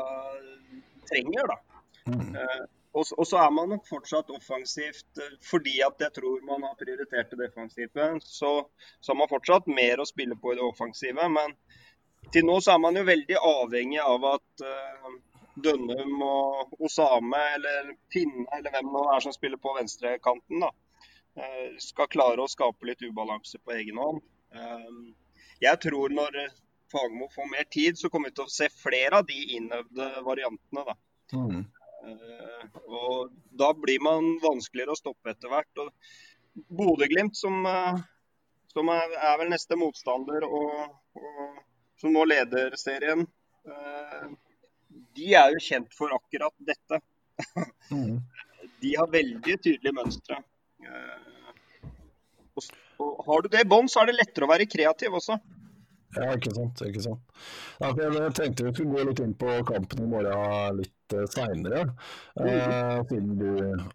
trenger, 1.11 1.51
da. 1.51 1.59
Mm. 2.07 2.35
Og, 2.97 3.03
og 3.19 3.27
så 3.27 3.37
er 3.43 3.51
man 3.51 3.67
nok 3.69 3.83
fortsatt 3.85 4.29
offensivt 4.31 5.19
fordi 5.43 5.75
at 5.85 5.99
jeg 6.01 6.13
tror 6.15 6.39
man 6.47 6.63
har 6.63 6.77
prioritert 6.79 7.33
det 7.33 7.41
defensive. 7.43 8.07
Så, 8.23 8.53
så 9.03 9.11
har 9.11 9.19
man 9.19 9.29
fortsatt 9.29 9.67
mer 9.67 9.99
å 9.99 10.07
spille 10.07 10.39
på 10.39 10.53
i 10.53 10.57
det 10.57 10.63
offensive. 10.65 11.27
Men 11.35 11.53
til 12.33 12.47
nå 12.47 12.61
så 12.63 12.73
er 12.73 12.81
man 12.81 12.95
jo 12.97 13.03
veldig 13.07 13.37
avhengig 13.43 13.99
av 14.01 14.25
at 14.31 14.63
Dønnum 15.63 16.21
og 16.25 16.83
Osame 16.85 17.39
eller 17.55 17.93
Pinne 18.13 18.45
eller 18.57 18.73
hvem 18.73 18.91
det 18.93 19.03
er 19.13 19.25
som 19.25 19.35
spiller 19.35 19.61
på 19.61 19.73
venstrekanten, 19.77 20.67
uh, 20.67 21.67
skal 21.83 22.11
klare 22.13 22.43
å 22.43 22.51
skape 22.51 22.89
litt 22.89 23.03
ubalanse 23.05 23.61
på 23.63 23.75
egen 23.77 24.01
hånd. 24.01 24.21
Uh, 24.55 25.39
jeg 25.63 25.81
tror 25.83 26.13
når 26.13 26.37
Fagermo 26.91 27.27
får 27.33 27.49
mer 27.51 27.65
tid, 27.73 27.97
så 27.99 28.09
kommer 28.09 28.31
vi 28.31 28.37
til 28.37 28.47
å 28.47 28.53
se 28.53 28.69
flere 28.71 29.19
av 29.19 29.27
de 29.27 29.39
innøvde 29.57 30.11
variantene. 30.27 30.85
da. 30.87 30.97
Mm. 31.35 31.65
og 32.87 33.33
da 33.59 33.73
blir 33.75 33.99
man 33.99 34.37
vanskeligere 34.39 34.93
å 34.93 34.99
stoppe 34.99 35.33
etter 35.33 35.51
hvert. 35.51 35.81
og 35.81 36.69
Bodø-Glimt, 36.77 37.35
som, 37.35 37.67
som 38.71 38.91
er, 38.93 39.17
er, 39.17 39.33
vel 39.41 39.51
neste 39.51 39.75
motstander, 39.75 40.45
og, 40.47 40.95
og 41.19 41.59
som 42.01 42.13
nå 42.13 42.23
leder 42.29 42.75
serien, 42.79 43.25
eh, 43.65 44.25
de 45.17 45.33
er 45.39 45.53
jo 45.55 45.63
kjent 45.63 45.93
for 45.97 46.13
akkurat 46.19 46.55
dette. 46.73 47.03
Mm. 47.87 48.17
De 48.81 48.89
har 48.99 49.07
veldig 49.07 49.53
tydelige 49.63 49.95
mønstre. 49.95 50.41
Eh, 50.83 51.27
og 52.99 53.21
har 53.29 53.45
du 53.45 53.47
det 53.53 53.61
i 53.63 53.69
bånn, 53.69 53.87
så 53.87 54.01
er 54.01 54.09
det 54.09 54.17
lettere 54.17 54.43
å 54.43 54.49
være 54.51 54.67
kreativ 54.67 55.15
også. 55.15 55.37
Ja, 56.17 56.33
ikke 56.33 56.51
sant. 56.55 56.81
ikke 56.83 57.03
sant. 57.05 57.39
Ja, 57.79 57.93
jeg 57.95 58.33
tenkte 58.35 58.67
vi 58.67 58.73
skulle 58.75 58.97
gå 58.97 59.05
litt 59.07 59.21
inn 59.23 59.35
på 59.39 59.55
kampen 59.69 60.03
i 60.03 60.09
morgen 60.11 60.81
litt 60.81 60.93
uh, 61.15 61.25
seinere. 61.31 61.83
Uh, 62.39 63.01
siden 63.09 63.33
du 63.39 63.49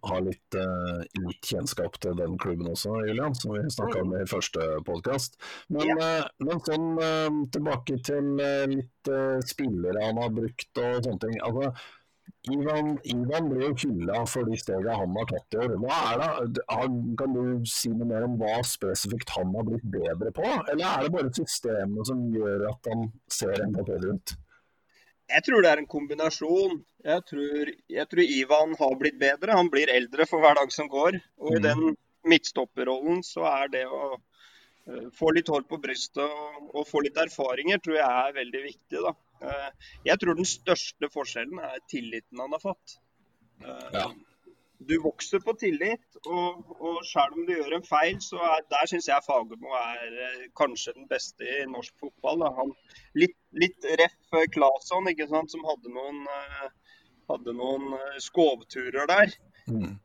har 0.08 0.24
litt, 0.24 0.58
uh, 0.58 1.02
litt, 1.26 1.40
kjennskap 1.48 1.98
til 2.02 2.16
den 2.18 2.36
klubben 2.42 2.70
også, 2.72 2.94
Julian, 3.08 3.36
som 3.38 3.56
vi 3.56 3.64
snakka 3.72 4.04
om 4.04 4.14
i 4.18 4.26
første 4.30 4.68
podkast. 4.88 5.40
Men, 5.72 5.94
uh, 6.00 6.28
men, 6.44 6.62
sånn 6.68 7.48
tilbake 7.52 7.98
til 8.06 8.36
litt 8.70 9.10
spillere 9.48 10.04
han 10.06 10.20
har 10.20 10.30
brukt 10.34 10.78
og 10.82 11.02
sånne 11.04 11.22
ting. 11.24 11.40
Altså, 11.42 11.72
Ivan, 12.50 12.96
Ivan 13.06 13.48
ble 13.52 13.68
jo 13.68 13.74
hylla 13.84 14.24
for 14.26 14.48
de 14.50 14.56
stegene 14.58 14.96
han 14.98 15.14
har 15.14 15.28
tatt 15.30 15.54
i 15.54 15.60
år. 15.62 15.74
Hva 15.78 15.98
er 16.10 16.22
det, 16.56 16.64
kan 17.20 17.36
du 17.36 17.42
si 17.70 17.92
noe 17.92 18.08
mer 18.10 18.26
om 18.26 18.34
hva 18.40 18.56
spesifikt 18.66 19.30
han 19.36 19.52
har 19.54 19.68
blitt 19.68 19.84
bedre 19.94 20.32
på? 20.34 20.46
Eller 20.72 20.88
er 20.88 21.06
det 21.06 21.12
bare 21.14 21.34
systemet 21.38 22.10
som 22.10 22.24
gjør 22.34 22.66
at 22.72 22.90
han 22.90 23.06
ser 23.30 23.62
enda 23.62 23.86
bedre 23.86 24.16
ut? 24.16 24.34
Jeg 25.32 25.44
tror 25.46 25.64
det 25.64 25.70
er 25.72 25.80
en 25.80 25.88
kombinasjon. 25.90 26.78
Jeg 27.04 27.24
tror, 27.28 27.72
jeg 27.96 28.08
tror, 28.10 28.22
Ivan 28.38 28.76
har 28.78 28.98
blitt 29.00 29.18
bedre. 29.20 29.56
Han 29.58 29.70
blir 29.72 29.90
eldre 29.92 30.26
for 30.28 30.44
hver 30.44 30.58
dag 30.60 30.72
som 30.74 30.90
går. 30.92 31.18
Og 31.40 31.56
i 31.56 31.60
mm. 31.60 31.66
den 31.66 31.96
midtstopperrollen 32.28 33.24
så 33.26 33.46
er 33.50 33.72
det 33.72 33.86
å 33.88 34.02
uh, 34.14 35.08
få 35.16 35.32
litt 35.34 35.50
hår 35.50 35.64
på 35.70 35.80
brystet 35.82 36.22
og, 36.22 36.68
og, 36.70 36.84
få 36.86 37.02
litt 37.06 37.18
erfaringer, 37.18 37.80
tror 37.82 37.98
jeg 37.98 38.26
er 38.26 38.36
veldig 38.38 38.64
viktig. 38.68 39.04
da. 39.08 39.14
Eh, 39.42 39.70
jeg 40.06 40.20
tror 40.22 40.38
den 40.38 40.48
største 40.48 41.08
forskjellen 41.12 41.62
er 41.66 41.80
tilliten 41.90 42.42
han 42.42 42.54
har 42.54 42.62
fått. 42.62 42.98
Eh, 43.64 43.88
ja. 43.96 44.06
Du 44.82 44.96
vokser 45.02 45.42
på 45.42 45.54
tillit, 45.58 46.18
og, 46.26 46.72
og 46.82 47.02
selv 47.06 47.38
om 47.38 47.46
du 47.46 47.52
gjør 47.54 47.76
en 47.76 47.86
feil, 47.86 48.16
så 48.24 48.40
er, 48.48 48.64
der 48.70 48.88
syns 48.90 49.06
jeg 49.10 49.26
Fagermo 49.26 49.76
er 49.78 50.16
eh, 50.26 50.48
kanskje 50.58 50.96
den 50.96 51.06
beste 51.10 51.46
i 51.46 51.60
norsk 51.70 51.94
fotball. 52.02 52.42
Han, 52.58 52.74
litt, 53.18 53.36
litt 53.58 53.84
ref 54.00 54.36
Claesson, 54.54 55.08
som 55.52 55.64
hadde 55.68 55.92
noen, 55.92 56.22
hadde 57.28 57.56
noen 57.56 57.96
skovturer 58.22 59.08
der. 59.10 59.34
Mm. 59.68 59.98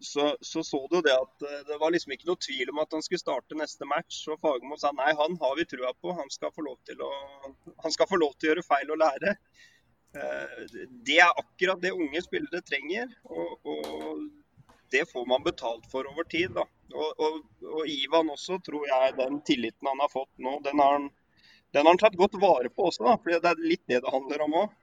Så, 0.00 0.36
så, 0.40 0.64
så 0.64 0.86
du 0.90 1.00
det 1.02 1.14
at 1.14 1.42
eh, 1.42 1.62
det 1.66 1.78
var 1.80 1.90
liksom 1.90 2.12
ikke 2.14 2.28
noe 2.28 2.40
tvil 2.44 2.70
om 2.72 2.80
at 2.82 2.92
han 2.94 3.02
skulle 3.02 3.22
starte 3.22 3.56
neste 3.58 3.86
match. 3.88 4.20
Og 4.30 4.40
Fagermo 4.42 4.78
sa 4.78 4.92
nei, 4.94 5.10
han 5.18 5.36
har 5.40 5.56
vi 5.58 5.66
trua 5.68 5.92
på. 6.00 6.12
Han 6.18 6.30
skal 6.32 6.52
få 6.54 6.64
lov 6.66 6.78
til 6.88 7.00
å, 7.02 7.10
han 7.82 7.94
skal 7.94 8.08
få 8.10 8.20
lov 8.20 8.36
til 8.36 8.48
å 8.48 8.52
gjøre 8.52 8.66
feil 8.66 8.92
og 8.94 9.00
lære. 9.02 9.34
Eh, 10.16 10.58
det 11.08 11.18
er 11.24 11.32
akkurat 11.32 11.82
det 11.82 11.96
unge 11.96 12.22
spillere 12.24 12.62
trenger. 12.66 13.10
Og, 13.24 13.70
og 13.74 14.26
det 14.94 15.04
får 15.10 15.26
man 15.28 15.46
betalt 15.46 15.88
for 15.92 16.08
over 16.10 16.28
tid. 16.30 16.56
Og, 16.56 16.68
og, 16.94 17.40
og, 17.66 17.82
Ivan 17.90 18.30
også, 18.32 18.60
tror 18.64 18.86
jeg, 18.88 19.16
den 19.18 19.42
tilliten 19.48 19.90
han 19.90 20.04
har 20.04 20.12
fått 20.12 20.32
nå, 20.40 20.58
den 20.64 20.80
har 20.80 20.94
han, 20.96 21.10
den 21.72 21.84
har 21.84 21.92
han 21.92 22.00
tatt 22.00 22.16
godt 22.16 22.36
vare 22.40 22.70
på 22.72 22.88
også. 22.88 23.04
da, 23.04 23.16
fordi 23.22 23.40
Det 23.44 23.50
er 23.50 23.64
litt 23.72 23.84
det 23.90 24.02
det 24.04 24.12
handler 24.12 24.44
om 24.46 24.60
òg. 24.62 24.76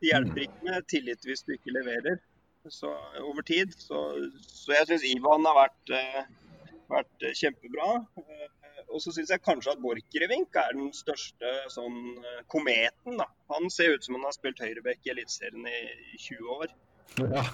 Det 0.00 0.12
hjelper 0.12 0.46
ikke 0.46 0.68
med 0.68 0.86
tillit 0.88 1.26
hvis 1.28 1.44
du 1.44 1.52
ikke 1.54 1.74
leverer 1.76 2.20
så, 2.68 2.92
over 3.20 3.44
tid. 3.46 3.74
Så, 3.76 3.98
så 4.40 4.72
jeg 4.78 4.88
syns 4.88 5.04
Ivan 5.10 5.44
har 5.48 5.58
vært, 5.58 5.92
uh, 5.92 6.78
vært 6.94 7.28
kjempebra. 7.36 7.90
Uh, 8.16 8.48
og 8.90 9.02
så 9.04 9.12
syns 9.14 9.30
jeg 9.30 9.44
kanskje 9.44 9.74
at 9.74 9.82
Borchgrevink 9.84 10.56
er 10.56 10.72
den 10.78 10.88
største 10.96 11.52
sånn 11.74 12.00
uh, 12.24 12.40
kometen. 12.52 13.20
da. 13.20 13.28
Han 13.52 13.68
ser 13.72 13.94
ut 13.94 14.06
som 14.06 14.16
han 14.16 14.24
har 14.30 14.36
spilt 14.36 14.62
høyreback 14.64 15.04
i 15.04 15.12
Eliteserien 15.12 15.68
i 15.68 16.16
20 16.16 16.54
år. 16.56 16.76
Ja. 17.20 17.44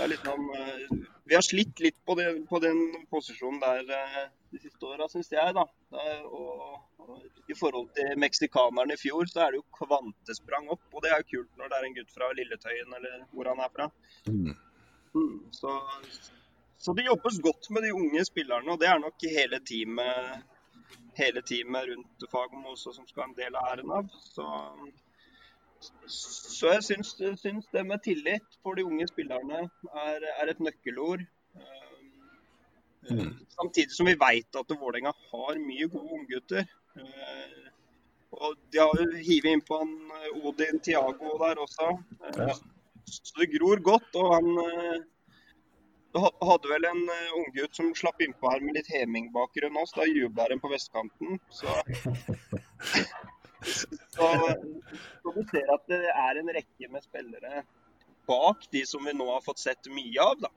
Er 0.00 0.16
sånn, 0.24 0.46
vi 1.28 1.36
har 1.36 1.44
slitt 1.44 1.78
litt 1.84 1.98
på, 2.08 2.16
det, 2.16 2.30
på 2.48 2.58
den 2.64 2.80
posisjonen 3.12 3.60
der 3.60 4.30
de 4.56 4.62
siste 4.64 4.88
åra, 4.88 5.08
syns 5.12 5.30
jeg. 5.32 5.54
da. 5.56 5.64
Og, 6.26 6.78
og 7.02 7.50
I 7.52 7.56
forhold 7.58 7.90
til 7.96 8.16
meksikanerne 8.20 8.96
i 8.96 9.00
fjor, 9.00 9.28
så 9.30 9.44
er 9.44 9.54
det 9.54 9.60
jo 9.62 9.66
kvantesprang 9.78 10.70
opp. 10.74 10.86
Og 10.92 11.04
det 11.04 11.12
er 11.12 11.22
jo 11.22 11.30
kult 11.34 11.60
når 11.60 11.72
det 11.72 11.78
er 11.78 11.88
en 11.88 11.98
gutt 12.00 12.16
fra 12.16 12.32
Lilletøyen 12.38 12.96
eller 12.98 13.22
hvor 13.32 13.52
han 13.52 13.62
er 13.64 13.74
fra. 13.76 13.90
Mm. 14.26 14.54
Mm, 15.16 15.52
så, 15.52 15.72
så, 16.78 16.92
det 16.92 17.06
jobbes 17.06 17.40
godt 17.44 17.70
med 17.70 17.86
de 17.86 17.94
unge 17.94 18.24
spillerne, 18.24 18.72
og 18.72 18.80
det 18.80 18.88
er 18.90 18.98
nok 19.00 19.24
hele 19.32 19.60
teamet, 19.64 20.42
hele 21.16 21.42
teamet 21.50 21.88
rundt 21.90 22.26
Fagermo 22.30 22.74
også 22.74 22.92
som 22.92 23.06
skal 23.08 23.24
ha 23.24 23.28
en 23.30 23.38
del 23.38 23.56
av 23.56 23.70
æren 23.72 23.94
av. 24.00 24.10
Så, 24.34 24.48
så 26.16 26.74
jeg 26.74 26.84
syns, 26.84 27.14
syns, 27.40 27.70
det 27.72 27.86
med 27.86 28.04
tillit 28.04 28.60
for 28.62 28.76
de 28.76 28.84
unge 28.84 29.08
spillerne 29.08 29.64
er, 30.04 30.28
er 30.36 30.52
et 30.52 30.60
nøkkelord. 30.60 31.24
Mm. 33.10 33.32
Samtidig 33.48 33.92
som 33.92 34.06
vi 34.06 34.14
vet 34.20 34.58
at 34.58 34.72
Vålerenga 34.80 35.12
har 35.32 35.58
mye 35.62 35.88
gode 35.90 36.18
unggutter. 36.18 36.64
Eh, 36.96 37.66
og 38.36 38.56
de 38.72 38.80
har 38.82 39.12
hivet 39.16 39.52
inn 39.52 39.62
på 39.64 39.78
han 39.80 39.92
eh, 40.20 40.40
Odin 40.48 40.80
Tiago 40.84 41.36
der 41.42 41.60
også. 41.62 41.92
Eh, 42.20 42.40
ja. 42.48 42.56
Så 43.06 43.38
det 43.38 43.52
gror 43.54 43.82
godt. 43.86 44.18
Og 44.18 44.34
han 44.34 45.04
hadde 46.16 46.70
vel 46.72 46.88
en 46.88 47.02
unggutt 47.38 47.76
som 47.76 47.92
slapp 47.94 48.22
innpå 48.24 48.50
her 48.50 48.64
med 48.64 48.78
litt 48.78 48.90
Heming-bakgrunn 48.90 49.78
også. 49.78 50.00
Da 50.00 50.08
jubla 50.10 50.48
de 50.50 50.58
på 50.58 50.72
vestkanten. 50.72 51.38
Så, 51.54 51.70
så, 54.16 54.30
så 55.22 55.34
du 55.36 55.42
ser 55.52 55.74
at 55.76 55.86
det 55.92 56.02
er 56.10 56.40
en 56.40 56.54
rekke 56.58 56.90
med 56.90 57.04
spillere 57.04 57.62
bak 58.26 58.66
de 58.70 58.82
som 58.86 59.04
vi 59.06 59.14
nå 59.14 59.28
har 59.30 59.44
fått 59.44 59.62
sett 59.62 59.86
mye 59.92 60.22
av. 60.22 60.40
da. 60.42 60.50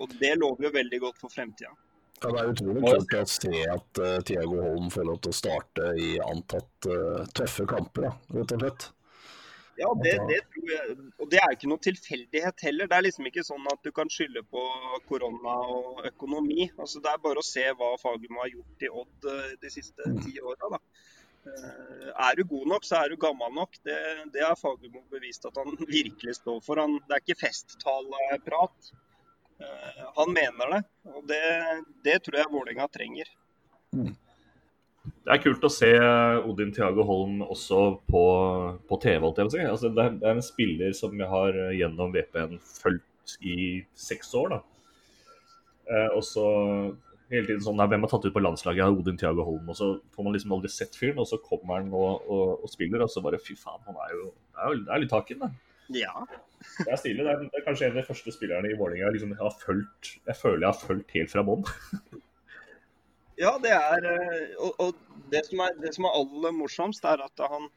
Og 0.00 0.12
det 0.20 0.34
lover 0.40 0.68
jo 0.68 0.74
veldig 0.74 1.00
godt 1.02 1.20
for 1.20 1.32
fremtida. 1.32 1.72
Ja, 2.20 2.28
Det 2.28 2.40
er 2.40 2.50
utrolig 2.52 2.80
kult 2.84 3.14
å 3.16 3.26
se 3.32 3.60
at 3.72 4.00
uh, 4.00 4.16
Tiago 4.28 4.60
Holm 4.60 4.88
får 4.92 5.06
lov 5.08 5.20
til 5.24 5.32
å 5.32 5.36
starte 5.38 5.92
i 5.96 6.08
antatt 6.20 6.88
uh, 6.88 7.22
tøffe 7.36 7.64
kamper, 7.68 8.08
da, 8.08 8.10
rett 8.36 8.56
og 8.56 8.64
slett. 8.64 8.88
Ja, 9.80 9.88
det, 9.96 10.12
det, 10.28 10.40
tror 10.52 10.72
jeg. 10.74 10.96
Og 11.16 11.30
det 11.32 11.38
er 11.40 11.54
ikke 11.54 11.70
noe 11.70 11.80
tilfeldighet 11.80 12.64
heller. 12.66 12.88
Det 12.90 12.98
er 12.98 13.06
liksom 13.06 13.28
ikke 13.30 13.44
sånn 13.46 13.64
at 13.72 13.80
du 13.86 13.88
kan 13.96 14.10
skylde 14.12 14.42
på 14.52 14.64
korona 15.08 15.54
og 15.72 16.02
økonomi. 16.10 16.66
Altså, 16.74 17.00
det 17.00 17.14
er 17.14 17.22
bare 17.24 17.40
å 17.40 17.46
se 17.46 17.64
hva 17.78 17.94
Fagermo 18.02 18.42
har 18.42 18.52
gjort 18.52 18.84
i 18.84 18.92
Odd 18.92 19.30
uh, 19.30 19.54
de 19.62 19.72
siste 19.72 20.04
mm. 20.04 20.20
ti 20.26 20.36
åra. 20.44 20.82
Er 21.40 22.36
du 22.36 22.42
god 22.44 22.66
nok, 22.68 22.84
så 22.84 22.98
er 22.98 23.14
du 23.14 23.16
gammel 23.16 23.54
nok. 23.56 23.80
Det, 23.86 23.96
det 24.34 24.44
har 24.44 24.60
Fagermo 24.60 25.00
bevist 25.08 25.48
at 25.48 25.56
han 25.56 25.72
virkelig 25.88 26.36
står 26.42 26.60
for. 26.66 26.84
Han, 26.84 27.00
det 27.08 27.16
er 27.16 27.24
ikke 27.24 27.40
festtaleprat. 27.46 28.92
Eh, 29.60 30.02
han 30.16 30.32
mener 30.34 30.74
det, 30.74 30.82
og 31.12 31.22
det, 31.28 31.44
det 32.06 32.18
tror 32.24 32.40
jeg 32.40 32.52
Vålerenga 32.52 32.88
trenger. 32.92 33.30
Det 35.20 35.32
er 35.34 35.42
kult 35.42 35.64
å 35.64 35.72
se 35.72 35.90
Odin 36.48 36.72
Tiago 36.74 37.04
Holm 37.08 37.40
også 37.44 37.82
på, 38.08 38.24
på 38.88 38.98
TV. 39.02 39.28
Si. 39.52 39.62
Altså, 39.64 39.92
det, 39.92 40.06
er, 40.06 40.32
en 40.32 40.42
spiller 40.44 40.96
som 40.96 41.14
jeg 41.16 41.28
har 41.28 41.56
gjennom 41.76 42.12
VPN 42.14 42.58
fulgt 42.64 43.36
i 43.44 43.84
seks 43.98 44.34
år. 44.38 44.56
Da. 44.56 44.60
Eh, 45.90 46.10
og 46.16 46.24
så 46.26 46.46
hele 47.30 47.46
tiden 47.46 47.62
sånn, 47.64 47.80
Hvem 47.80 48.04
har 48.04 48.12
tatt 48.12 48.26
ut 48.26 48.34
på 48.34 48.42
landslaget? 48.42 48.84
Har 48.84 48.96
Odin 48.96 49.18
Tiago 49.20 49.46
Holm. 49.46 49.68
Og 49.70 49.78
så 49.78 49.92
får 50.14 50.26
man 50.26 50.36
liksom 50.36 50.54
aldri 50.56 50.72
sett 50.72 50.96
fyren, 50.98 51.20
og 51.22 51.28
så 51.30 51.40
kommer 51.44 51.78
han 51.78 51.90
og, 51.94 52.26
og, 52.26 52.64
og 52.64 52.72
spiller, 52.72 53.04
og 53.04 53.12
så 53.12 53.22
bare 53.24 53.40
fy 53.42 53.56
faen, 53.58 53.82
han 53.86 53.98
er 54.06 54.14
jo 54.16 54.30
Det 54.30 54.60
er, 54.60 54.70
jo, 54.72 54.84
det 54.86 54.94
er 54.94 55.04
litt 55.04 55.16
haken 55.16 55.44
den. 55.46 55.58
Ja. 55.90 56.26
Det 56.78 56.92
er 56.92 56.98
stilig. 57.00 57.24
Det 57.24 57.32
er, 57.32 57.44
det 57.46 57.58
er, 57.58 57.64
kanskje 57.66 57.86
en 57.88 57.94
av 57.94 58.00
de 58.02 58.06
første 58.06 58.34
spillerne 58.34 58.70
i 58.70 58.76
Vålerenga 58.78 59.10
liksom, 59.14 59.32
jeg 59.34 59.42
har 59.42 59.56
fulgt, 59.62 60.10
Jeg 60.28 60.36
føler 60.38 60.66
jeg 60.66 60.68
har 60.68 60.82
fulgt 60.90 61.14
helt 61.16 61.32
fra 61.32 61.44
bånn. 61.46 61.64
ja, 63.44 63.54
det 63.64 63.72
er 63.74 64.06
eh, 64.12 64.52
Og, 64.60 64.84
og 64.84 65.26
det, 65.32 65.44
som 65.48 65.64
er, 65.64 65.74
det, 65.80 65.94
som 65.96 66.06
er, 66.06 66.16
aller 66.20 66.54
morsomst, 66.56 67.08
er 67.08 67.24
at 67.24 67.44
han 67.46 67.68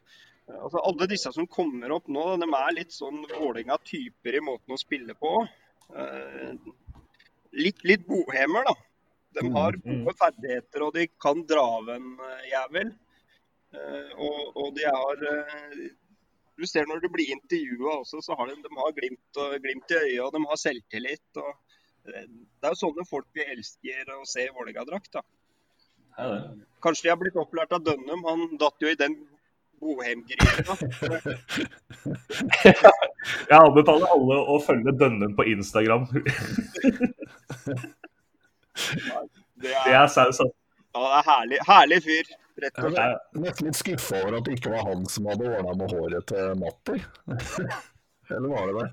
altså 0.44 0.82
Alle 0.84 1.08
disse 1.08 1.32
som 1.32 1.48
kommer 1.48 1.94
opp 1.96 2.10
nå, 2.12 2.24
de 2.36 2.48
er 2.48 2.74
litt 2.76 2.92
sånn 2.92 3.22
Vålerenga-typer 3.32 4.36
i 4.36 4.42
måten 4.44 4.76
å 4.76 4.80
spille 4.80 5.16
på. 5.16 5.38
Eh, 5.96 6.52
litt, 7.56 7.80
litt 7.88 8.04
bohemer, 8.06 8.68
da. 8.68 8.74
De 9.34 9.48
har 9.56 9.74
mm, 9.74 9.86
mm. 9.88 10.02
gode 10.04 10.14
ferdigheter, 10.20 10.84
og 10.84 10.92
de 10.94 11.08
kan 11.18 11.40
dra 11.48 11.64
av 11.80 11.88
en 11.96 12.12
eh, 12.28 12.44
jævel. 12.52 12.92
Og, 13.74 14.52
og 14.54 14.68
de 14.76 14.84
har 14.86 15.22
Du 16.58 16.66
ser 16.70 16.86
når 16.86 17.00
du 17.02 17.08
blir 17.10 17.32
intervjua 17.34 17.96
også, 18.00 18.20
så 18.22 18.36
har 18.38 18.50
de, 18.50 18.56
de 18.62 18.70
har 18.78 18.92
glimt, 18.96 19.38
og, 19.42 19.54
glimt 19.64 19.90
i 19.90 20.00
øyet, 20.00 20.20
og 20.26 20.32
de 20.36 20.42
har 20.50 20.60
selvtillit. 20.60 21.24
og 21.42 21.50
eh, 22.12 22.26
Det 22.30 22.68
er 22.68 22.74
jo 22.74 22.82
sånne 22.84 23.06
folk 23.10 23.26
vi 23.34 23.46
elsker 23.56 24.12
å 24.14 24.22
se 24.28 24.46
i 24.46 24.52
Vålerenga-drakt. 24.54 25.18
Kanskje 26.84 27.08
de 27.08 27.10
har 27.10 27.18
blitt 27.18 27.38
opplært 27.40 27.72
av 27.74 27.82
Dønnum. 27.86 28.22
Han 28.28 28.44
datt 28.60 28.78
jo 28.84 28.88
i 28.92 28.98
den 29.00 29.16
Bohem-gryta. 29.82 30.76
Jeg 33.50 33.58
anbefaler 33.58 34.12
alle 34.14 34.36
å 34.54 34.60
følge 34.62 34.94
Dønnum 35.00 35.34
på 35.38 35.46
Instagram. 35.56 36.06
Det 38.74 39.70
Det 39.70 39.74
er, 39.74 40.02
er 40.02 40.08
saus. 40.10 40.26
altså. 40.26 40.46
ja, 40.94 41.00
det 41.02 41.18
er 41.18 41.26
herlig, 41.28 41.58
herlig 41.68 41.98
fyr, 42.04 42.30
rett 42.62 42.78
og 42.78 42.84
Jeg 42.88 42.94
slett. 42.94 43.20
er 43.34 43.44
nesten 43.44 43.68
litt 43.68 43.78
skuffa 43.80 44.22
over 44.22 44.38
at 44.38 44.48
det 44.48 44.56
ikke 44.58 44.72
var 44.74 44.88
han 44.90 45.06
som 45.10 45.30
hadde 45.30 45.50
ordna 45.50 45.76
med 45.80 45.94
håret 45.94 46.26
til 46.30 46.58
Matti. 46.62 46.98
Eller 48.34 48.48
var 48.48 48.66
det 48.70 48.74
det? 48.80 48.90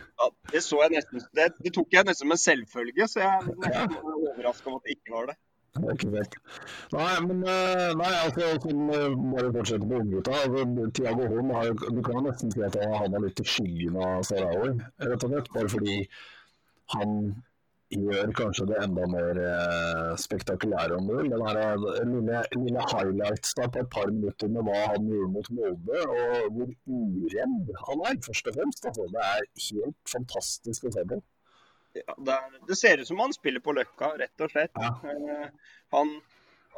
Ja, 0.00 0.26
det 0.52 0.60
så 0.64 0.78
jeg 0.84 0.94
nesten, 0.94 1.22
det, 1.36 1.46
det 1.64 1.72
tok 1.76 1.92
jeg 1.92 2.06
nesten 2.06 2.26
som 2.28 2.34
en 2.36 2.40
selvfølge, 2.44 3.08
så 3.10 3.22
jeg 3.24 3.54
er 3.70 3.94
overraska 4.00 4.70
over 4.70 4.78
at 4.82 4.86
det 4.88 4.98
ikke 4.98 5.14
var 5.16 5.30
det. 5.32 5.38
Nei, 5.70 7.10
men 7.22 7.44
eh, 7.46 7.92
nei, 7.94 8.08
altså, 8.24 8.48
eh, 8.58 9.12
bare 9.30 9.52
fortsette 9.54 9.86
på 9.86 10.00
unggutta. 10.02 10.32
Altså, 10.44 10.86
Tiago 10.98 11.28
Holm 11.30 11.52
har 11.54 11.68
jo 11.68 11.76
Du 11.94 12.00
kan 12.02 12.18
jo 12.18 12.22
nesten 12.26 12.50
si 12.50 12.64
at 12.66 12.74
han 12.80 12.96
havna 12.98 13.20
litt 13.22 13.38
i 13.38 13.46
skyggen 13.46 13.98
av 14.02 14.24
Sarawi, 14.26 14.72
rett 14.98 15.26
og 15.28 15.30
slett. 15.30 15.52
Bare 15.54 15.70
fordi 15.70 15.96
han 16.96 17.14
gjør 17.90 18.30
kanskje 18.38 18.66
det 18.70 18.78
enda 18.84 19.06
mer 19.10 19.38
eh, 19.42 20.12
spektakulære, 20.20 20.96
om 20.96 21.08
du 21.08 21.16
vil. 21.16 21.30
Den 21.32 21.42
der, 21.42 21.58
eh, 21.64 22.04
lille, 22.06 22.42
lille 22.54 22.84
highlights 22.92 23.54
da, 23.58 23.66
på 23.66 23.82
et 23.82 23.90
par 23.90 24.12
minutter 24.14 24.48
med 24.48 24.66
hva 24.68 24.78
han 24.92 25.08
gjorde 25.10 25.32
mot 25.34 25.50
Molde, 25.58 26.04
og 26.06 26.54
hvor 26.54 26.70
uredd 26.86 27.74
han 27.86 28.06
er, 28.06 28.22
først 28.26 28.50
og 28.50 28.58
fremst. 28.58 28.86
Altså. 28.90 29.08
Det 29.14 29.26
er 29.26 29.44
helt 29.66 30.14
fantastisk 30.14 30.86
å 30.86 30.94
se 30.94 31.06
på. 31.12 31.20
Ja, 31.98 32.14
det, 32.14 32.36
er, 32.36 32.58
det 32.68 32.78
ser 32.78 33.02
ut 33.02 33.10
som 33.10 33.22
han 33.24 33.34
spiller 33.34 33.62
på 33.64 33.74
Løkka, 33.74 34.12
rett 34.22 34.46
og 34.46 34.52
slett. 34.52 34.78
Ja. 34.78 34.94
Eh, 35.10 35.72
han, 35.96 36.16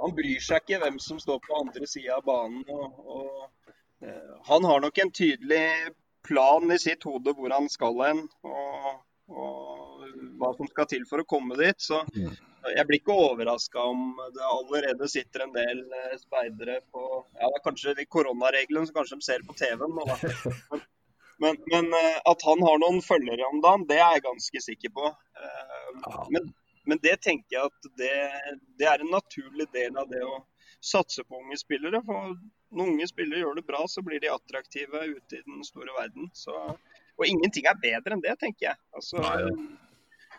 han 0.00 0.16
bryr 0.16 0.40
seg 0.40 0.64
ikke 0.64 0.80
hvem 0.86 1.00
som 1.02 1.20
står 1.20 1.42
på 1.44 1.58
andre 1.60 1.88
sida 1.90 2.16
av 2.22 2.24
banen. 2.28 2.64
Og, 2.72 3.02
og, 3.18 3.74
eh, 4.00 4.32
han 4.48 4.64
har 4.64 4.80
nok 4.80 5.04
en 5.04 5.12
tydelig 5.12 5.66
plan 6.24 6.72
i 6.72 6.80
sitt 6.80 7.04
hode 7.04 7.34
hvor 7.36 7.52
han 7.52 7.68
skal 7.68 8.00
hen, 8.00 8.24
og, 8.46 9.02
og 9.28 9.91
hva 10.40 10.52
som 10.56 10.68
skal 10.70 10.88
til 10.90 11.04
for 11.08 11.22
å 11.22 11.28
komme 11.28 11.56
dit. 11.60 11.78
Så 11.80 12.02
Mm. 12.12 12.32
jeg 12.76 12.86
blir 12.86 13.00
ikke 13.00 13.14
overraska 13.18 13.82
om 13.90 14.16
det 14.34 14.42
allerede 14.46 15.08
sitter 15.10 15.42
en 15.46 15.52
del 15.52 15.80
eh, 15.98 16.16
speidere 16.20 16.80
på 16.94 17.02
Ja, 17.34 17.48
det 17.48 17.56
er 17.58 17.64
kanskje 17.64 17.94
de 17.98 18.04
koronareglene 18.06 18.86
som 18.86 18.94
kanskje 19.00 19.18
de 19.18 19.26
ser 19.26 19.42
på 19.48 19.56
TV-en 19.58 19.94
Men. 19.96 20.06
Men, 21.42 21.56
men 21.66 21.88
eh, 21.98 22.18
at 22.30 22.42
han 22.46 22.60
har 22.62 22.78
noen 22.78 23.00
følgere 23.02 23.48
om 23.48 23.58
dagen, 23.64 23.82
det 23.88 23.96
er 23.98 24.12
jeg 24.14 24.22
ganske 24.28 24.60
sikker 24.62 24.92
på. 24.94 25.08
Eh, 25.42 26.28
Men, 26.30 26.52
men 26.86 26.98
det 27.02 27.16
tenker 27.24 27.56
jeg 27.56 27.66
at 27.66 27.88
det, 27.98 28.12
det 28.78 28.86
er 28.86 29.02
en 29.02 29.10
naturlig 29.10 29.66
del 29.74 29.96
av 29.98 30.06
det 30.12 30.20
å 30.22 30.36
satse 30.82 31.24
på 31.26 31.40
unge 31.40 31.58
spillere. 31.58 31.98
For 32.06 32.36
når 32.70 32.92
unge 32.94 33.08
spillere 33.10 33.42
gjør 33.42 33.58
det 33.58 33.66
bra, 33.66 33.82
så 33.90 34.04
blir 34.06 34.22
de 34.22 34.30
attraktive 34.30 35.02
ute 35.16 35.40
i 35.40 35.42
den 35.42 35.64
store 35.66 35.90
verden. 35.98 36.30
Så, 36.34 36.54
og 37.18 37.26
ingenting 37.26 37.66
er 37.66 37.80
bedre 37.82 38.14
enn 38.14 38.22
det, 38.22 38.36
tenker 38.38 38.68
jeg. 38.70 38.78
Altså, 38.94 39.18
Nei, 39.22 39.66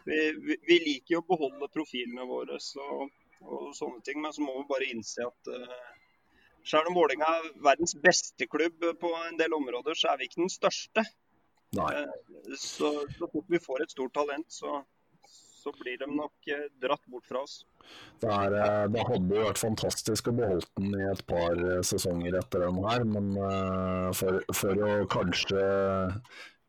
vi, 0.06 0.20
vi, 0.46 0.58
vi 0.68 0.80
liker 0.88 1.18
jo 1.18 1.24
å 1.24 1.28
beholde 1.28 1.72
profilene 1.74 2.28
våre 2.30 2.60
og, 2.60 3.04
og 3.44 3.74
sånne 3.78 4.04
ting, 4.06 4.22
men 4.24 4.36
så 4.36 4.46
må 4.46 4.56
vi 4.60 4.70
bare 4.72 4.90
innse 4.94 5.28
at 5.28 5.52
uh, 5.52 5.76
selv 6.68 6.92
om 6.92 6.98
Vålerenga 6.98 7.28
er 7.40 7.52
verdens 7.66 7.96
beste 8.00 8.48
klubb 8.48 8.84
på 9.00 9.14
en 9.28 9.40
del 9.40 9.56
områder, 9.56 9.98
så 10.00 10.14
er 10.14 10.22
vi 10.22 10.30
ikke 10.30 10.44
den 10.46 10.54
største. 10.54 11.04
Nei. 11.76 11.92
Så 12.60 12.94
så 13.18 13.28
fort 13.28 13.50
vi 13.52 13.60
får 13.60 13.84
et 13.84 13.96
stort 13.96 14.14
talent, 14.16 14.48
så, 14.54 14.84
så 15.28 15.74
blir 15.80 15.98
de 16.00 16.08
nok 16.08 16.52
eh, 16.54 16.68
dratt 16.84 17.04
bort 17.12 17.26
fra 17.28 17.42
oss. 17.44 17.64
Det, 18.22 18.30
er, 18.30 18.88
det 18.94 19.04
hadde 19.10 19.42
vært 19.42 19.60
fantastisk 19.60 20.30
å 20.30 20.36
beholde 20.38 20.70
den 20.78 20.94
i 20.96 21.10
et 21.10 21.24
par 21.28 21.60
sesonger 21.84 22.38
etter 22.40 22.64
den 22.64 22.80
her, 22.86 23.04
men 23.10 23.34
for, 24.16 24.40
for 24.56 24.86
å 24.88 24.94
kanskje 25.12 25.66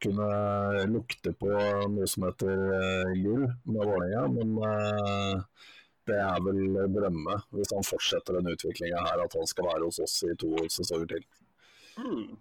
kunne 0.05 0.87
lukte 0.93 1.33
på 1.37 1.51
noe 1.91 2.09
som 2.11 2.29
heter 2.29 2.53
eh, 2.79 3.13
gull 3.25 3.47
med 3.49 3.81
Vålerenga, 3.81 4.25
men 4.37 4.57
eh, 4.69 5.69
det 6.09 6.19
er 6.21 6.41
vel 6.45 6.63
drømme 6.93 7.39
hvis 7.57 7.73
han 7.75 7.87
fortsetter 7.87 8.39
den 8.39 8.53
utviklinga 8.53 9.05
her, 9.07 9.25
at 9.25 9.37
han 9.39 9.49
skal 9.49 9.71
være 9.71 9.89
hos 9.89 10.03
oss 10.05 10.19
i 10.29 10.35
to 10.41 10.53
sesonger 10.73 11.15
til. 11.15 11.25
Hmm. 11.97 12.35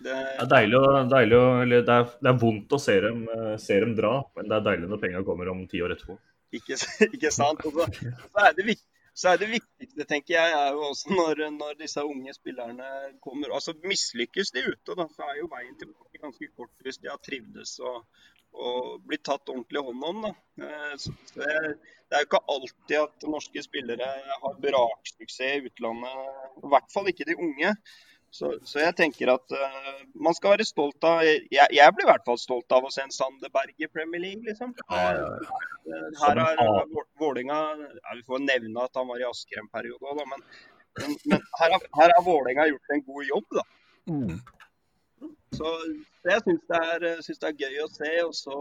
Det, 0.00 0.08
Det 0.08 0.44
er 0.46 0.48
deilig, 0.48 0.78
deilig 1.12 1.38
eller 1.62 1.82
det, 1.84 1.94
er, 1.94 2.12
det 2.24 2.30
er 2.30 2.40
vondt 2.40 2.72
å 2.72 2.80
se 2.80 2.96
dem, 3.04 3.24
eh, 3.34 3.56
se 3.60 3.76
dem 3.82 3.94
dra, 3.98 4.14
men 4.36 4.48
det 4.48 4.56
er 4.56 4.66
deilig 4.70 4.88
når 4.90 5.02
penga 5.02 5.24
kommer 5.26 5.52
om 5.52 5.66
ti 5.68 5.82
år 5.84 5.94
etterpå. 5.96 6.16
ikke, 6.56 6.78
ikke 7.10 7.32
sant? 7.34 7.60
Og 7.68 7.76
så, 7.76 7.86
så, 8.00 8.46
er 8.46 8.56
det 8.56 8.66
vik, 8.70 8.80
så 9.14 9.32
er 9.32 9.40
det 9.40 9.50
viktigste, 9.50 10.06
tenker 10.08 10.36
jeg, 10.36 10.56
er 10.56 10.74
jo 10.76 10.88
også 10.90 11.14
når, 11.14 11.44
når 11.56 11.78
disse 11.80 12.02
unge 12.06 12.34
spillerne 12.36 12.90
kommer 13.24 13.54
altså 13.56 13.74
Mislykkes 13.84 14.52
de 14.56 14.64
ute, 14.70 14.96
da, 14.96 15.06
så 15.14 15.28
er 15.28 15.40
jo 15.40 15.50
veien 15.52 15.76
tilbake 15.80 16.22
ganske 16.22 16.50
kort 16.56 16.84
hvis 16.84 17.00
de 17.02 17.10
har 17.10 17.20
trivdes 17.24 17.76
og, 17.84 18.04
og 18.54 19.00
blitt 19.06 19.24
tatt 19.26 19.50
ordentlig 19.50 19.82
hånd 19.86 20.06
om. 20.12 20.22
Da. 20.28 20.34
Eh, 20.66 20.94
Så, 21.02 21.14
det, 21.34 21.50
det 22.10 22.18
er 22.18 22.24
jo 22.24 22.28
ikke 22.30 22.44
alltid 22.54 22.96
at 22.98 23.26
norske 23.30 23.62
spillere 23.66 24.12
har 24.44 24.62
braksuksess 24.62 25.60
i 25.60 25.68
utlandet, 25.70 26.30
i 26.62 26.72
hvert 26.72 26.94
fall 26.94 27.10
ikke 27.12 27.28
de 27.28 27.36
unge. 27.38 27.74
Så, 28.30 28.52
så 28.62 28.78
jeg 28.78 28.94
tenker 28.94 29.32
at 29.32 29.52
uh, 29.52 30.02
man 30.14 30.36
skal 30.38 30.52
være 30.54 30.66
stolt 30.68 31.02
av 31.02 31.24
Jeg, 31.26 31.66
jeg 31.74 31.94
blir 31.96 32.06
i 32.06 32.10
hvert 32.12 32.26
fall 32.28 32.38
stolt 32.38 32.70
av 32.76 32.84
å 32.86 32.92
se 32.94 33.02
en 33.02 33.10
Sander 33.14 33.50
Berge 33.50 33.86
i 33.86 33.90
Premier 33.90 34.22
League, 34.22 34.44
liksom. 34.46 34.70
Ja, 34.86 35.00
ja, 35.18 35.32
ja. 35.42 35.58
Eh, 35.90 36.06
Her 36.20 36.38
har. 36.38 36.60
Vålerenga 37.18 37.58
Vi 38.14 38.22
får 38.28 38.44
nevne 38.44 38.86
at 38.86 38.94
han 39.00 39.10
var 39.10 39.18
i 39.18 39.26
Asker 39.26 39.64
en 39.64 39.72
periode 39.72 40.14
òg, 40.14 40.22
men, 40.30 40.46
men, 41.00 41.16
men 41.32 41.42
her, 41.58 41.74
har, 41.74 41.88
her 41.98 42.14
har 42.14 42.26
Vålerenga 42.26 42.68
gjort 42.70 42.94
en 42.94 43.04
god 43.08 43.30
jobb. 43.32 43.58
da. 43.58 43.66
Mm. 44.10 44.38
Så 45.58 45.72
jeg 46.30 46.44
syns 46.44 46.62
det, 46.70 47.10
det 47.26 47.50
er 47.50 47.58
gøy 47.64 47.82
å 47.82 47.90
se. 47.90 48.12
Og 48.28 48.36
så 48.38 48.60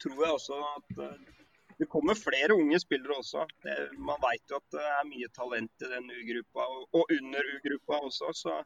tror 0.00 0.24
jeg 0.24 0.38
også 0.38 0.62
at 0.70 1.04
eh, 1.04 1.36
det 1.80 1.88
kommer 1.92 2.16
flere 2.16 2.56
unge 2.56 2.80
spillere 2.80 3.20
også. 3.20 3.44
Det, 3.64 3.76
man 4.00 4.20
vet 4.24 4.52
jo 4.52 4.58
at 4.60 4.76
det 4.76 4.88
er 4.94 5.06
mye 5.08 5.30
talent 5.36 5.84
i 5.84 5.92
den 5.92 6.10
U-gruppa, 6.12 6.66
og, 6.66 6.88
og 6.96 7.14
under 7.16 7.54
U-gruppa 7.54 8.00
også. 8.08 8.32
Så 8.36 8.56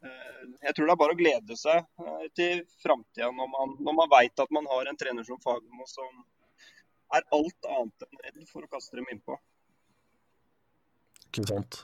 jeg 0.00 0.74
tror 0.74 0.86
det 0.86 0.92
er 0.94 1.00
bare 1.02 1.14
å 1.14 1.18
glede 1.18 1.56
seg 1.60 1.78
eh, 2.00 2.26
til 2.36 2.62
framtida 2.82 3.30
når 3.36 3.48
man, 3.52 3.74
når 3.84 3.96
man 3.98 4.12
veit 4.12 4.42
at 4.42 4.52
man 4.54 4.68
har 4.70 4.88
en 4.88 4.98
trener 5.00 5.26
som 5.26 5.40
Fagermo 5.44 5.86
som 5.90 6.22
er 7.16 7.26
alt 7.36 7.68
annet 7.68 8.06
enn 8.06 8.22
redd 8.24 8.44
for 8.48 8.64
å 8.64 8.70
kaste 8.70 8.96
dem 8.96 9.08
innpå. 9.12 9.36
Ikke 11.30 11.46
sant. 11.46 11.80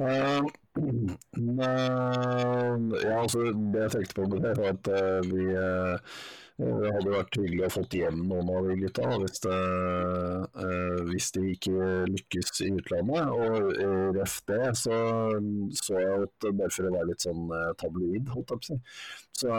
Uh, 0.00 0.46
men, 1.36 2.86
ja, 3.02 3.16
altså, 3.18 3.50
det 3.72 3.82
jeg 3.86 3.92
tenkte 3.94 4.16
på 4.20 4.28
med 4.30 4.44
det, 4.46 4.52
var 4.60 4.76
at 4.76 4.90
uh, 4.92 5.18
vi 5.26 5.48
eh, 5.52 6.20
det 6.60 6.90
hadde 6.92 7.12
vært 7.14 7.36
hyggelig 7.38 7.64
å 7.66 7.72
fått 7.72 7.94
hjem 7.96 8.18
noen 8.28 8.50
av 8.52 8.66
de 8.68 8.76
gutta 8.82 9.08
hvis, 9.22 9.40
det, 9.44 9.58
eh, 10.64 10.98
hvis 11.08 11.30
de 11.36 11.44
ikke 11.54 11.88
lykkes 12.10 12.62
i 12.66 12.70
utlandet. 12.76 13.32
Og 13.32 13.70
i 13.72 13.86
RFD 14.16 14.52
så 14.82 14.98
så 15.80 15.96
jeg 16.02 16.26
at 16.26 16.48
eh, 16.48 16.54
bare 16.58 16.74
for 16.74 16.88
å 16.88 16.92
være 16.96 17.10
litt 17.12 17.24
sånn 17.24 17.48
eh, 17.56 17.72
tabloid, 17.80 18.28
holdt 18.34 18.54
jeg 18.54 18.60
på 18.60 18.60
å 18.60 18.68
si, 18.68 18.78
så 19.40 19.56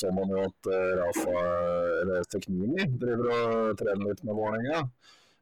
så 0.00 0.14
man 0.16 0.32
jo 0.32 0.46
at 0.46 0.70
eh, 0.72 0.90
Rafa, 1.02 1.36
eller 2.02 2.28
Teknini 2.32 2.88
driver 2.96 3.32
og 3.34 3.78
trener 3.82 4.08
litt 4.08 4.24
med 4.24 4.38
Vålerenga. 4.38 4.82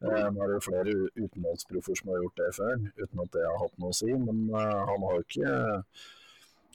Eh, 0.05 0.27
Nå 0.29 0.43
er 0.43 0.51
det 0.51 0.59
jo 0.59 0.65
flere 0.67 0.97
utenlandsproffer 1.15 1.97
som 2.01 2.13
har 2.13 2.21
gjort 2.25 2.43
det 2.43 2.51
før, 2.59 2.83
uten 2.99 3.23
at 3.25 3.33
det 3.37 3.47
har 3.47 3.63
hatt 3.63 3.79
noe 3.81 3.95
å 3.95 3.97
si. 3.97 4.11
Men 4.13 4.43
eh, 4.51 4.83
han 4.91 5.07
har 5.07 5.21
jo 5.21 5.27
ikke 5.29 5.55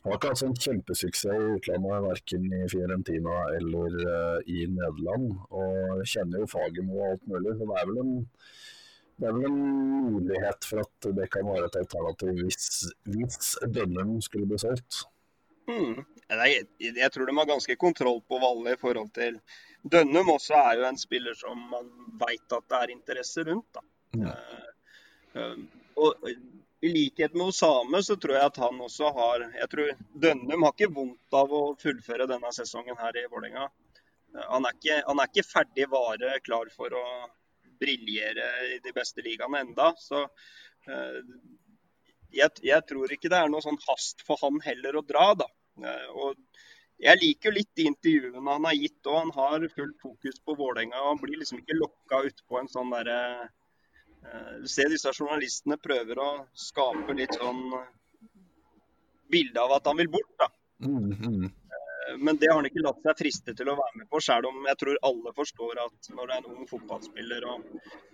har 0.09 0.17
ikke 0.17 0.31
hatt 0.31 0.41
sånn 0.41 0.57
kjempesuksess 0.57 1.29
i 1.37 1.53
utlandet, 1.55 2.05
verken 2.07 2.45
i 2.57 2.61
Fiorentina 2.71 3.37
eller 3.57 3.97
eh, 4.01 4.49
i 4.49 4.65
Nederland. 4.71 5.35
Og 5.53 6.03
kjenner 6.09 6.41
jo 6.41 6.49
Fagermo 6.49 6.97
og 6.97 7.07
alt 7.11 7.27
mulig, 7.29 7.55
så 7.59 7.69
det 7.69 7.79
er 7.79 7.89
vel 7.91 8.03
en 8.03 8.13
det 9.21 9.29
er 9.29 9.35
vel 9.37 9.45
en 9.45 9.57
mulighet 10.07 10.65
for 10.65 10.81
at 10.81 11.07
det 11.13 11.27
kan 11.29 11.45
være 11.45 11.67
et 11.67 11.75
alternativ 11.77 12.39
hvis, 12.39 12.87
hvis 13.05 13.51
Dønnum 13.69 14.15
skulle 14.25 14.47
bli 14.49 14.57
solgt. 14.57 15.03
Hmm. 15.69 15.99
Jeg, 16.31 16.63
jeg 16.81 17.09
tror 17.13 17.29
de 17.29 17.35
har 17.37 17.49
ganske 17.51 17.75
kontroll 17.77 18.23
på 18.25 18.39
Valle 18.41 18.73
i 18.73 18.79
forhold 18.81 19.11
til 19.13 19.37
Dønnum 19.93 20.33
også 20.33 20.57
er 20.57 20.79
jo 20.79 20.87
en 20.89 20.97
spiller 20.97 21.37
som 21.37 21.61
man 21.69 21.91
veit 22.21 22.57
at 22.57 22.65
det 22.69 22.79
er 22.79 22.95
interesse 22.95 23.45
rundt. 23.45 23.77
da. 23.77 23.85
Ja. 24.23 24.33
Uh, 25.35 25.37
uh, 25.37 25.61
og 26.01 26.27
I 26.81 26.89
likhet 26.89 27.33
med 27.33 27.51
Osame 27.51 28.01
så 28.03 28.15
tror 28.17 28.35
jeg 28.35 28.49
at 28.49 28.57
han 28.63 28.79
også 28.81 29.11
har 29.13 29.43
jeg 29.53 29.69
tror 29.69 29.91
Dønnum 30.23 30.65
har 30.65 30.73
ikke 30.73 30.93
vondt 30.95 31.37
av 31.37 31.53
å 31.53 31.61
fullføre 31.81 32.25
denne 32.29 32.49
sesongen 32.55 32.97
her 32.97 33.19
i 33.21 33.27
Vålerenga. 33.29 33.67
Eh, 34.33 34.47
Han, 34.49 34.65
han 34.65 35.21
er 35.21 35.29
ikke 35.29 35.45
ferdig 35.45 35.87
vare 35.91 36.39
klar 36.47 36.71
for 36.73 36.95
å 36.97 37.05
briljere 37.81 38.47
i 38.75 38.79
de 38.81 38.93
beste 38.95 39.21
ligaene 39.25 39.61
enda. 39.65 39.91
Så 40.01 40.23
eh, 40.23 41.21
jeg, 42.31 42.49
jeg, 42.65 42.81
tror 42.89 43.13
ikke 43.13 43.29
det 43.29 43.43
er 43.43 43.53
noe 43.53 43.61
sånn 43.61 43.81
hast 43.87 44.25
for 44.25 44.41
han 44.41 44.57
heller 44.65 44.97
å 44.97 45.05
dra, 45.05 45.31
da. 45.37 45.49
Eh, 45.85 46.09
og 46.17 46.39
jeg 47.01 47.17
liker 47.21 47.49
jo 47.49 47.57
litt 47.59 47.71
de 47.77 47.87
intervjuene 47.89 48.57
han 48.57 48.69
har 48.71 48.77
gitt 48.77 49.05
òg. 49.09 49.21
Han 49.21 49.37
har 49.37 49.69
fullt 49.77 50.01
fokus 50.01 50.41
på 50.45 50.57
Vålerenga. 50.57 51.09
Han 51.11 51.21
blir 51.21 51.37
liksom 51.37 51.61
ikke 51.61 51.77
lokka 51.77 52.25
utpå 52.29 52.59
en 52.59 52.69
sånn 52.69 52.93
derre 52.93 53.21
uh, 53.45 53.49
Du 54.62 54.67
ser 54.69 54.91
disse 54.91 55.12
journalistene 55.17 55.79
prøver 55.81 56.19
å 56.21 56.29
skape 56.53 57.15
litt 57.17 57.34
sånn 57.39 57.63
bilde 59.31 59.63
av 59.63 59.77
at 59.77 59.88
han 59.89 59.97
vil 59.97 60.12
bort, 60.12 60.31
da. 60.39 60.47
Mm, 60.86 61.10
mm. 61.15 61.49
Men 62.19 62.38
det 62.38 62.49
har 62.49 62.57
han 62.60 62.67
ikke 62.67 62.84
latt 62.84 62.99
seg 63.05 63.19
friste 63.19 63.53
til 63.55 63.69
å 63.71 63.77
være 63.77 64.01
med 64.01 64.10
på, 64.12 64.19
selv 64.23 64.49
om 64.49 64.65
jeg 64.67 64.79
tror 64.81 64.99
alle 65.07 65.34
forstår 65.38 65.79
at 65.84 66.10
når 66.15 66.27
det 66.27 66.36
er 66.36 66.43
en 66.43 66.57
ung 66.57 66.67
fotballspiller 66.69 67.45
og 67.47 67.65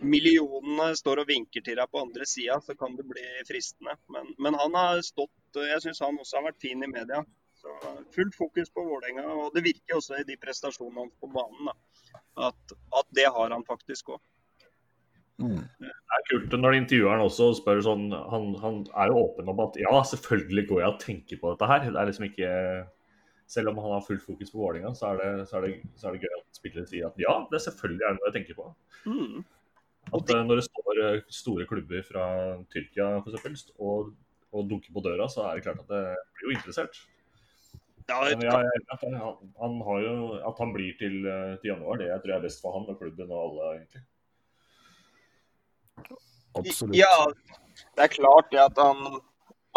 millionene 0.04 0.92
står 1.00 1.24
og 1.24 1.32
vinker 1.32 1.66
til 1.66 1.80
deg 1.80 1.92
på 1.92 2.04
andre 2.04 2.28
sida, 2.30 2.60
så 2.64 2.76
kan 2.78 2.98
det 3.00 3.08
bli 3.10 3.26
fristende. 3.48 3.98
Men, 4.14 4.30
men 4.38 4.60
han 4.60 4.78
har 4.78 5.02
stått 5.06 5.34
Jeg 5.58 5.82
syns 5.82 6.04
han 6.04 6.20
også 6.22 6.38
har 6.38 6.50
vært 6.52 6.62
fin 6.62 6.84
i 6.86 6.92
media. 6.92 7.24
Så 7.58 7.74
Fullt 8.14 8.36
fokus 8.38 8.70
på 8.70 8.84
Vålerenga, 8.86 9.26
og 9.34 9.56
det 9.56 9.64
virker 9.66 9.98
også 9.98 10.20
i 10.20 10.28
de 10.28 10.38
prestasjonene 10.38 11.08
hans 11.08 11.16
på 11.18 11.30
banen. 11.34 11.72
Da, 11.72 12.20
at, 12.50 12.76
at, 13.00 13.08
det 13.18 13.26
har 13.34 13.56
han 13.56 13.66
faktisk 13.66 14.14
òg. 14.14 14.22
Mm. 15.38 15.60
Det 15.84 16.16
er 16.18 16.24
kult 16.32 16.54
når 16.58 16.80
intervjueren 16.80 17.22
også 17.22 17.52
spør 17.60 17.82
sånn 17.86 18.08
han, 18.10 18.48
han, 18.58 18.80
er 18.98 19.12
jo 19.12 19.20
åpen 19.22 19.52
om 19.52 19.60
at 19.68 19.76
ja, 19.78 19.92
selvfølgelig 20.12 20.64
går 20.72 20.80
jeg 20.82 20.94
og 20.94 21.02
tenker 21.04 21.42
på 21.42 21.52
dette 21.54 21.68
her. 21.70 21.84
Det 21.86 22.00
er 22.00 22.10
liksom 22.10 22.30
ikke 22.30 22.54
Selv 23.48 23.72
om 23.72 23.78
han 23.80 23.94
har 23.96 24.02
fullt 24.04 24.26
fokus 24.26 24.50
på 24.52 24.60
Vålerenga, 24.60 24.90
så, 24.98 25.14
så, 25.48 25.62
så, 25.96 26.08
er 26.10 26.16
det 26.18 26.26
gøy 26.26 26.34
at 26.36 26.58
spillere 26.58 26.90
sier 26.90 27.06
at 27.08 27.22
ja, 27.22 27.36
det 27.48 27.62
selvfølgelig 27.64 28.04
er 28.04 28.18
noe 28.18 28.28
jeg 28.28 28.36
tenker 28.42 28.58
på. 28.58 28.66
Mm. 29.08 29.46
At 30.18 30.26
det... 30.28 30.40
når 30.50 30.60
det 30.60 30.66
står 30.66 31.00
uh, 31.00 31.22
store 31.32 31.68
klubber 31.70 32.04
fra 32.04 32.26
Tyrkia 32.74 33.08
for 33.22 33.32
eksempel, 33.32 33.56
og, 33.80 34.10
og 34.52 34.68
dunker 34.68 34.92
på 34.92 35.06
døra, 35.06 35.30
så 35.32 35.46
er 35.48 35.56
det 35.56 35.64
klart 35.64 35.80
at 35.86 35.94
det 35.94 36.04
blir 36.36 36.50
jo 36.50 36.58
interessert. 36.58 37.00
Ja, 38.08 38.20
jeg... 38.28 38.40
jeg, 38.44 38.68
jeg, 38.76 39.24
han, 39.62 39.80
har 39.88 40.04
jo, 40.04 40.14
at 40.52 40.60
han 40.64 40.76
blir 40.76 41.00
til, 41.00 41.18
eh, 41.28 41.56
til, 41.60 41.74
januar, 41.74 42.00
det 42.00 42.08
jeg 42.08 42.22
tror 42.24 42.34
jeg 42.34 42.40
er 42.40 42.46
best 42.46 42.64
for 42.64 42.78
han 42.78 42.88
og 42.88 43.00
klubben 43.02 43.32
og 43.32 43.42
alle, 43.46 43.72
egentlig. 43.80 44.04
Absolutt. 46.58 46.96
Ja, 46.98 47.28
det 47.98 48.08
er 48.08 48.14
klart 48.14 48.54
det 48.54 48.62
at 48.64 48.80
han 48.82 49.20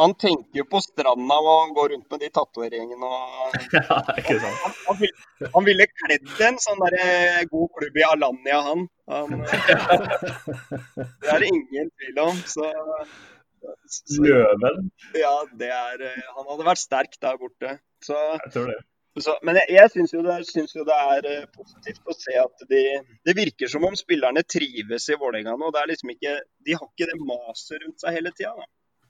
han 0.00 0.14
tenker 0.14 0.62
jo 0.62 0.64
på 0.70 0.80
stranda 0.80 1.36
og 1.44 1.74
går 1.76 1.90
rundt 1.92 2.12
med 2.12 2.22
de 2.22 2.28
tatoveringene 2.32 3.08
og 3.08 3.56
ja, 3.76 3.98
ikke 4.16 4.38
sant. 4.40 4.60
Han, 4.62 4.76
han, 4.86 4.98
ville, 5.02 5.50
han 5.56 5.66
ville 5.66 5.86
kledd 5.92 6.44
en 6.46 6.60
sånn 6.62 6.80
der 6.86 6.96
eh, 7.02 7.40
god 7.50 7.68
klubb 7.76 7.98
i 8.00 8.06
Alanya, 8.06 8.60
han. 8.70 8.86
han 9.12 9.34
det 11.20 11.34
er 11.34 11.44
det 11.44 11.50
ingen 11.50 11.92
tvil 12.00 12.22
om. 12.24 12.40
Så 12.48 12.70
Løven? 14.24 14.88
Ja, 15.20 15.34
det 15.60 15.68
er 15.68 16.06
eh, 16.06 16.28
Han 16.38 16.48
hadde 16.48 16.68
vært 16.70 16.80
sterk 16.80 17.20
der 17.20 17.36
borte. 17.40 17.76
Så, 18.00 18.16
jeg 18.38 18.54
tror 18.54 18.72
det. 18.72 18.78
Så, 19.18 19.34
men 19.42 19.58
jeg, 19.58 19.74
jeg 19.74 19.90
syns 19.90 20.12
jo, 20.14 20.20
jo, 20.22 20.84
det 20.86 20.96
er 20.96 21.26
uh, 21.26 21.48
positivt 21.50 22.06
å 22.06 22.14
se 22.14 22.36
at 22.38 22.62
de, 22.70 22.82
det 23.26 23.34
virker 23.34 23.70
som 23.70 23.82
om 23.88 23.96
spillerne 23.98 24.44
trives 24.46 25.08
i 25.10 25.18
Vålerenga 25.18 25.56
nå. 25.58 25.72
Det 25.74 25.80
er 25.80 25.90
liksom 25.90 26.12
ikke, 26.14 26.36
de 26.66 26.76
har 26.78 26.86
ikke 26.86 27.08
det 27.10 27.18
maset 27.18 27.82
rundt 27.82 28.04
seg 28.04 28.16
hele 28.16 28.30
tida. 28.38 28.68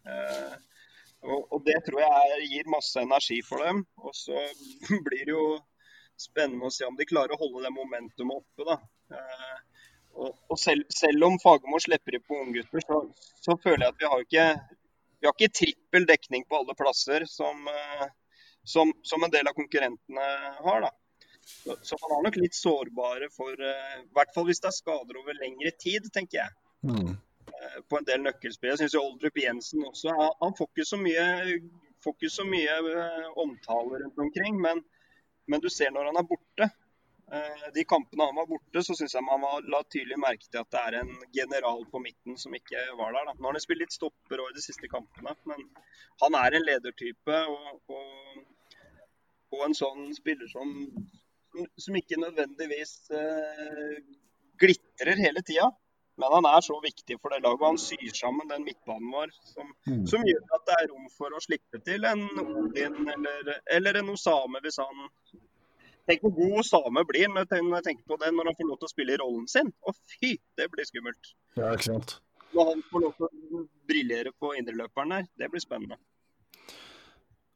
Eh, 0.09 0.55
og, 1.21 1.41
og, 1.53 1.59
det 1.67 1.77
tror 1.85 2.01
jeg 2.01 2.47
gir 2.49 2.71
masse 2.73 3.03
energi 3.03 3.41
for 3.45 3.65
dem. 3.67 3.83
Og 4.01 4.17
så 4.17 4.41
blir 5.07 5.27
det 5.27 5.35
jo 5.35 5.45
spennende 6.21 6.69
å 6.69 6.75
se 6.75 6.89
om 6.89 6.97
de 6.97 7.09
klarer 7.09 7.37
å 7.37 7.41
holde 7.41 7.67
det 7.67 7.75
momentumet 7.77 8.41
oppe. 8.41 8.69
da. 8.69 8.79
Eh, 9.17 9.59
og, 10.21 10.33
og 10.51 10.59
selv, 10.59 10.89
selv, 10.95 11.29
om 11.29 11.39
Fagermo 11.43 11.81
slipper 11.83 12.17
inn 12.17 12.25
på 12.27 12.41
unggutter, 12.41 12.83
så, 12.87 13.03
så 13.45 13.57
føler 13.63 13.87
jeg 13.87 13.95
at 13.95 14.01
vi 14.01 14.11
har 14.13 14.25
ikke, 14.25 14.47
vi 15.21 15.29
har 15.29 15.37
ikke 15.37 15.59
trippel 15.61 16.09
dekning 16.09 16.49
på 16.49 16.59
alle 16.61 16.77
plasser 16.79 17.29
som, 17.31 17.69
eh, 17.71 18.09
som, 18.71 18.93
som 19.03 19.27
en 19.27 19.33
del 19.35 19.51
av 19.51 19.57
konkurrentene 19.59 20.27
har. 20.65 20.87
da. 20.87 20.93
Så, 21.43 21.77
så, 21.83 21.97
man 22.03 22.19
er 22.19 22.27
nok 22.29 22.39
litt 22.41 22.57
sårbare 22.57 23.31
for 23.35 23.53
uh, 23.59 23.95
I 24.03 24.15
hvert 24.17 24.35
fall 24.35 24.47
hvis 24.49 24.63
det 24.63 24.71
er 24.71 24.77
skader 24.77 25.21
over 25.21 25.39
lengre 25.41 25.73
tid, 25.83 26.09
tenker 26.15 26.43
jeg. 26.43 26.57
Mm. 26.87 27.15
Uh, 27.51 27.79
på 27.91 27.99
en 27.99 28.09
del 28.09 28.23
nøkkelspill. 28.25 28.73
Jeg 28.75 28.83
syns 28.83 28.99
Oldrup 29.01 29.41
Jensen 29.41 29.87
også 29.89 30.15
Han 30.15 30.55
får 30.59 30.71
ikke 30.71 30.87
så 30.93 31.01
mye, 31.01 31.25
får 32.05 32.17
ikke 32.17 32.33
så 32.37 32.47
mye 32.49 32.77
uh, 32.87 33.33
omtale 33.41 34.05
rundt 34.05 34.23
omkring, 34.27 34.61
men, 34.61 34.85
men, 35.51 35.65
du 35.65 35.69
ser 35.73 35.93
når 35.95 36.13
han 36.13 36.23
er 36.23 36.31
borte, 36.31 36.71
de 37.77 37.85
kampene 37.87 38.25
han 38.27 38.35
var 38.35 38.47
borte, 38.51 38.81
så 38.83 38.95
syns 38.99 39.13
jeg 39.15 39.23
man 39.23 39.45
la 39.71 39.79
tydelig 39.87 40.17
merke 40.19 40.49
til 40.49 40.65
at 40.65 40.73
det 40.75 40.81
er 40.81 40.97
en 40.99 41.13
general 41.31 41.85
på 41.93 42.01
midten 42.03 42.35
som 42.43 42.57
ikke 42.59 42.81
var 42.99 43.15
der. 43.15 43.29
Da. 43.29 43.35
Nå 43.37 43.47
har 43.47 43.55
han 43.55 43.63
spilt 43.63 43.85
litt 43.85 43.95
stopper 43.95 44.43
i 44.43 44.57
de 44.57 44.65
siste 44.65 44.91
kampene, 44.91 45.37
men 45.47 45.63
han 46.25 46.37
er 46.41 46.57
en 46.59 46.67
ledertype. 46.67 47.37
Og, 47.53 47.79
og, 47.95 48.41
og 49.55 49.67
en 49.67 49.77
sånn 49.77 50.11
spiller 50.15 50.51
som, 50.51 50.73
som 51.79 51.99
ikke 51.99 52.21
nødvendigvis 52.21 52.95
eh, 53.17 54.01
glitrer 54.61 55.21
hele 55.21 55.43
tida. 55.47 55.71
Men 56.21 56.35
han 56.37 56.47
er 56.51 56.61
så 56.61 56.77
viktig 56.85 57.17
for 57.21 57.33
det 57.33 57.41
laget. 57.45 57.67
Han 57.67 57.79
syr 57.81 58.11
sammen 58.15 58.51
den 58.51 58.67
midtbanen 58.67 59.13
vår 59.15 59.31
som, 59.53 59.71
mm. 59.89 60.03
som, 60.11 60.25
gjør 60.29 60.57
at 60.57 60.67
det 60.69 60.75
er 60.77 60.91
rom 60.93 61.07
for 61.17 61.33
å 61.33 61.41
slippe 61.41 61.81
til 61.87 62.05
en 62.09 62.27
Odin 62.43 62.99
eller, 63.15 63.55
eller 63.77 64.01
en 64.03 64.13
Osame 64.17 64.61
hvis 64.65 64.81
han 64.83 65.07
Tenk 66.09 66.25
hvor 66.25 66.33
god 66.35 66.55
Osame 66.63 67.05
blir 67.07 67.29
når 67.31 67.45
jeg 67.47 67.85
tenker 67.87 68.05
på 68.09 68.17
det 68.19 68.33
når 68.35 68.51
han 68.51 68.57
får 68.59 68.67
lov 68.67 68.79
til 68.81 68.89
å 68.89 68.93
spille 68.93 69.15
i 69.15 69.19
rollen 69.21 69.45
sin. 69.53 69.69
Å 69.87 69.93
fy, 69.95 70.33
det 70.59 70.67
blir 70.73 70.89
skummelt. 70.89 71.33
Ja, 71.55 71.69
ikke 71.77 71.87
sant. 71.87 72.17
Når 72.57 72.71
han 72.73 72.81
får 72.91 73.05
lov 73.05 73.13
til 73.19 73.61
å 73.61 73.61
briljere 73.87 74.33
på 74.35 74.51
indreløperen 74.59 75.15
der, 75.15 75.29
det 75.39 75.51
blir 75.53 75.63
spennende. 75.63 76.01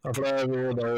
Ja, 0.04 0.12
for 0.12 0.26
det, 0.26 0.32
vi, 0.52 0.62
det, 0.76 0.88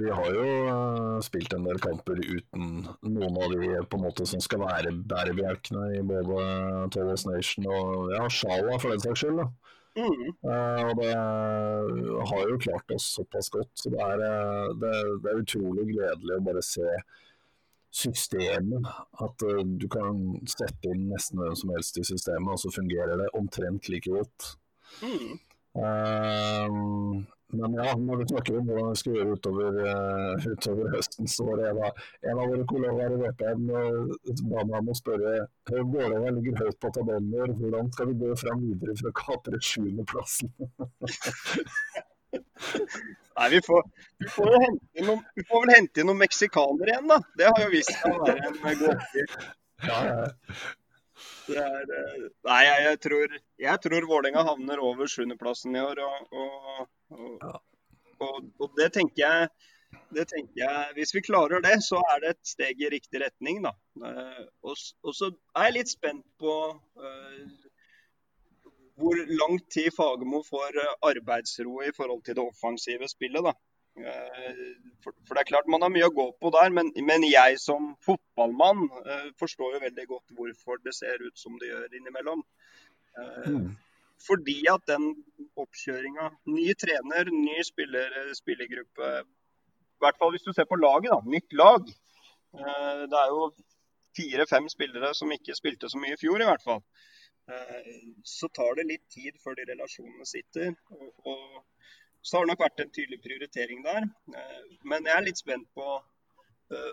vi, 0.00 0.08
har 0.10 0.34
jo 0.34 0.46
uh, 0.66 1.18
spilt 1.22 1.52
en 1.54 1.66
del 1.68 1.78
kamper 1.82 2.18
uten 2.18 2.72
noen 3.06 3.36
av 3.38 3.52
de 3.54 3.82
på 3.86 4.00
en 4.00 4.02
måte 4.08 4.26
som 4.26 4.42
skal 4.42 4.64
være 4.64 4.90
bærebjelkene 5.12 5.92
i 5.94 6.00
både 6.02 6.46
Tollos 6.90 7.22
Nation 7.28 7.68
og 7.70 8.10
ja, 8.16 8.24
Sjala, 8.26 8.80
for 8.82 8.90
den 8.90 9.04
saks 9.04 9.22
skyld. 9.22 9.44
da. 9.44 9.46
Mm. 9.92 10.32
Uh, 10.40 10.82
og 10.88 10.94
det 11.02 11.12
har 12.30 12.46
jo 12.48 12.60
klart 12.64 12.94
oss 12.94 13.10
såpass 13.14 13.50
godt. 13.52 13.70
Så 13.78 13.92
det 13.92 14.00
er, 14.00 14.22
eh, 14.26 14.70
det, 14.80 14.92
det 15.22 15.32
er 15.32 15.42
utrolig 15.42 15.84
gledelig 15.90 16.38
å 16.38 16.44
bare 16.46 16.62
se 16.64 16.88
systemet. 17.92 18.88
At 19.22 19.44
uh, 19.46 19.60
du 19.62 19.86
kan 19.92 20.22
sette 20.48 20.90
inn 20.90 21.10
nesten 21.12 21.42
hvem 21.42 21.54
som 21.58 21.74
helst 21.76 22.00
i 22.00 22.06
systemet, 22.08 22.54
og 22.54 22.62
så 22.62 22.72
fungerer 22.72 23.20
det 23.20 23.30
omtrent 23.38 23.92
like 23.92 24.10
godt. 24.10 24.54
Mm. 25.04 25.38
Uh, 25.76 27.22
men 27.52 27.74
ja, 27.78 27.92
når 27.98 28.20
vi 28.22 28.26
snakker 28.30 28.58
om 28.58 28.68
hvordan 28.68 28.90
vi 28.90 29.00
skal 29.00 29.16
gjøre 29.18 29.36
utover, 29.36 29.78
uh, 29.84 30.46
utover 30.52 30.92
høsten, 30.94 31.28
så 31.30 31.46
var 31.48 31.60
det 31.60 31.66
en 31.70 31.80
av, 31.88 32.04
en 32.30 32.40
av 32.42 32.52
våre 32.52 32.64
kollegaer 32.72 33.16
i 33.16 33.18
VPN 33.22 33.62
uh, 33.72 34.12
ba 34.52 34.64
meg 34.68 34.78
om 34.80 34.92
å 34.92 34.96
spørre 34.96 35.34
Vålerenga 35.72 36.32
ligger 36.36 36.58
høyt 36.64 36.78
på 36.82 36.92
tabellen 36.96 37.30
vår, 37.32 37.52
hvordan 37.60 37.92
skal 37.94 38.10
vi 38.10 38.18
gå 38.22 38.32
fram 38.40 38.64
videre 38.64 38.96
for 38.98 39.10
å 39.10 39.16
kapre 39.20 39.60
sjuendeplassen? 39.62 40.52
Nei, 42.32 43.48
vi 43.52 43.60
får, 43.64 43.82
vi, 44.18 44.28
får 44.32 44.52
noen, 44.52 45.24
vi 45.36 45.44
får, 45.48 45.64
vel 45.64 45.74
hente 45.76 46.02
inn 46.02 46.08
noen 46.10 46.20
meksikanere 46.20 46.94
igjen, 46.94 47.08
da. 47.10 47.18
Det 47.38 47.48
har 47.48 47.64
jo 47.64 47.72
vist 47.72 47.92
seg 47.94 48.12
å 48.12 48.22
være 48.26 48.52
en 48.52 48.80
gåte. 48.82 49.26
Ja, 49.82 49.98
ja. 50.08 50.26
Er, 51.58 51.90
eh, 51.98 52.28
nei, 52.48 52.60
jeg, 52.66 53.00
tror, 53.04 53.34
jeg 53.60 53.82
tror 53.84 54.06
Vålerenga 54.08 54.44
havner 54.46 54.82
over 54.82 55.10
sjuendeplassen 55.10 55.76
i 55.76 55.82
år. 55.82 56.00
Og, 56.06 56.32
og, 56.32 57.44
og, 58.22 58.38
og, 58.58 58.68
det 58.78 58.92
tenker 58.96 59.22
jeg 59.24 59.50
det 60.12 60.24
tenker 60.30 60.56
jeg, 60.56 60.92
Hvis 60.96 61.12
vi 61.12 61.20
klarer 61.24 61.60
det, 61.64 61.74
så 61.84 62.00
er 62.14 62.22
det 62.22 62.30
et 62.32 62.48
steg 62.48 62.80
i 62.80 62.88
riktig 62.92 63.20
retning. 63.20 63.60
da. 63.64 63.74
Uh, 64.00 64.44
og, 64.64 64.78
så 65.16 65.32
er 65.56 65.68
jeg 65.68 65.76
litt 65.78 65.92
spent 65.92 66.24
på 66.40 66.54
uh, 66.72 67.42
hvor 69.00 69.20
lang 69.40 69.58
tid 69.72 69.90
Fagermo 69.96 70.42
får 70.46 70.78
arbeidsro 71.08 71.80
i 71.84 71.92
forhold 71.96 72.24
til 72.24 72.38
det 72.38 72.44
offensive 72.44 73.08
spillet. 73.08 73.44
da. 73.44 73.52
Eh, 73.96 74.60
for, 75.04 75.12
for, 75.26 75.34
det 75.34 75.42
er 75.42 75.50
klart 75.50 75.68
man 75.68 75.84
har 75.84 75.92
mye 75.92 76.08
å 76.08 76.14
gå 76.16 76.24
på 76.40 76.50
der, 76.54 76.72
men, 76.72 76.88
men 77.04 77.26
jeg 77.28 77.58
som 77.60 77.90
fotballmann 78.06 78.86
uh, 79.04 79.26
forstår 79.40 79.76
jo 79.76 79.82
veldig 79.82 80.06
godt 80.08 80.36
hvorfor 80.38 80.80
det 80.86 80.94
ser 80.96 81.20
ut 81.20 81.36
som 81.38 81.58
det 81.60 81.68
gjør 81.68 81.98
innimellom. 81.98 82.44
Uh, 83.18 83.48
mm. 83.56 83.66
Fordi 84.22 84.56
at 84.70 84.86
den 84.88 85.10
oppkjøringa 85.58 86.30
Ny 86.48 86.68
trener, 86.78 87.28
ny 87.34 87.58
spiller, 87.66 88.14
spillergruppe 88.38 89.08
I 89.18 90.04
hvert 90.04 90.20
fall 90.20 90.30
hvis 90.32 90.46
du 90.46 90.52
ser 90.54 90.68
på 90.70 90.78
laget, 90.78 91.10
da. 91.12 91.18
Nytt 91.34 91.56
lag. 91.58 91.90
Uh, 92.56 93.02
det 93.10 93.18
er 93.18 93.34
jo 93.34 93.50
fire-fem 94.16 94.70
spillere 94.72 95.12
som 95.18 95.34
ikke 95.34 95.56
spilte 95.58 95.90
så 95.92 96.00
mye 96.00 96.16
i 96.16 96.20
fjor, 96.20 96.40
i 96.40 96.48
hvert 96.48 96.64
fall. 96.64 96.80
Så 98.28 98.46
tar 98.54 98.76
det 98.78 98.84
litt 98.86 99.02
tid 99.10 99.34
før 99.42 99.56
de 99.58 99.64
relasjonene 99.66 100.24
sitter. 100.28 100.76
og, 100.94 101.32
og 101.32 101.64
så 102.22 102.36
har 102.36 102.44
det 102.44 102.52
nok 102.52 102.62
vært 102.62 102.82
en 102.84 102.92
tydelig 102.94 103.18
prioritering 103.22 103.82
der. 103.84 104.06
Eh, 104.38 104.58
men 104.86 105.08
jeg 105.08 105.16
er 105.16 105.24
litt 105.26 105.40
spent 105.40 105.66
på 105.74 105.86
eh, 105.98 106.92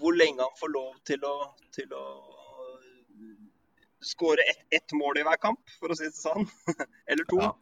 hvor 0.00 0.16
lenge 0.16 0.42
han 0.42 0.56
får 0.58 0.72
lov 0.74 0.96
til 1.06 1.26
å, 1.28 1.34
til 1.76 1.94
å 1.94 2.06
skåre 4.04 4.44
ett 4.50 4.64
et 4.74 4.96
mål 4.98 5.20
i 5.20 5.24
hver 5.24 5.38
kamp, 5.40 5.62
for 5.78 5.94
å 5.94 5.96
si 5.98 6.08
det 6.10 6.18
sånn. 6.18 6.48
Eller 7.10 7.28
to. 7.30 7.38
Ja. 7.38 7.52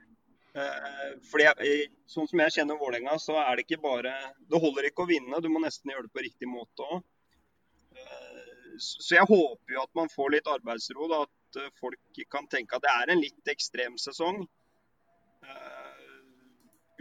Eh, 0.56 1.10
fordi 1.28 1.48
jeg, 1.48 1.90
Sånn 2.12 2.28
som 2.28 2.40
jeg 2.44 2.56
kjenner 2.56 2.80
Vålerenga, 2.80 3.18
så 3.20 3.38
er 3.40 3.56
det 3.56 3.62
ikke 3.64 3.78
bare 3.80 4.10
Det 4.52 4.58
holder 4.60 4.84
ikke 4.84 5.06
å 5.06 5.08
vinne, 5.08 5.38
du 5.40 5.48
må 5.48 5.62
nesten 5.62 5.92
gjøre 5.92 6.04
det 6.04 6.12
på 6.12 6.24
riktig 6.26 6.48
måte 6.48 6.88
òg. 6.88 7.04
Så 8.80 9.18
jeg 9.18 9.28
håper 9.28 9.74
jo 9.74 9.82
at 9.84 9.90
man 9.96 10.08
får 10.08 10.30
litt 10.32 10.46
arbeidsro. 10.48 11.04
Da, 11.10 11.22
at 11.28 11.72
folk 11.76 12.20
kan 12.32 12.46
tenke 12.48 12.78
at 12.78 12.84
det 12.84 12.92
er 12.92 13.12
en 13.12 13.20
litt 13.20 13.50
ekstrem 13.52 13.98
sesong. 14.00 14.46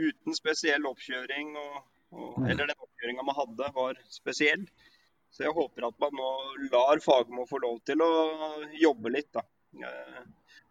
Uten 0.02 0.38
spesiell 0.38 0.88
oppkjøring. 0.90 1.54
Og, 1.62 1.78
og, 2.16 2.42
eller 2.48 2.66
den 2.66 2.78
oppkjøringa 2.78 3.28
man 3.28 3.38
hadde, 3.38 3.72
var 3.78 4.02
spesiell. 4.12 4.66
Så 5.32 5.46
jeg 5.46 5.56
håper 5.56 5.88
at 5.88 6.00
man 6.04 6.16
nå 6.18 6.30
lar 6.74 7.00
Fagermo 7.04 7.46
få 7.48 7.62
lov 7.64 7.80
til 7.88 8.04
å 8.04 8.12
jobbe 8.76 9.14
litt. 9.14 9.32
da. 9.38 9.46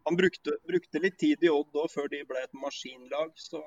Han 0.05 0.17
brukte, 0.17 0.57
brukte 0.69 1.01
litt 1.01 1.17
tid 1.19 1.45
i 1.45 1.49
Odd 1.53 1.77
òg 1.81 1.89
før 1.93 2.11
de 2.13 2.21
ble 2.29 2.43
et 2.45 2.53
maskinlag, 2.57 3.33
så, 3.41 3.61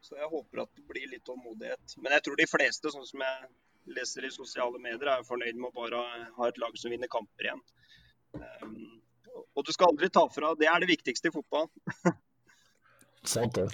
så, 0.00 0.16
jeg 0.18 0.28
håper 0.32 0.64
at 0.64 0.72
det 0.76 0.84
blir 0.88 1.08
litt 1.12 1.24
tålmodighet. 1.28 1.96
Men 2.04 2.16
jeg 2.16 2.26
tror 2.26 2.40
de 2.40 2.48
fleste, 2.50 2.92
sånn 2.92 3.08
som 3.08 3.24
jeg 3.24 3.94
leser 3.96 4.26
i 4.28 4.32
sosiale 4.34 4.80
medier, 4.82 5.08
er 5.08 5.26
fornøyd 5.26 5.56
med 5.56 5.70
å 5.70 5.76
bare 5.82 6.02
ha 6.36 6.48
et 6.48 6.60
lag 6.60 6.76
som 6.80 6.92
vinner 6.92 7.10
kamper 7.12 7.48
igjen. 7.48 7.62
Um, 8.36 9.00
og 9.56 9.64
du 9.66 9.72
skal 9.74 9.90
aldri 9.90 10.10
ta 10.12 10.26
fra. 10.32 10.52
Det 10.58 10.68
er 10.68 10.82
det 10.82 10.90
viktigste 10.92 11.30
i 11.30 11.34
fotball. 11.34 11.68
Sant 13.34 13.56
det. 13.56 13.68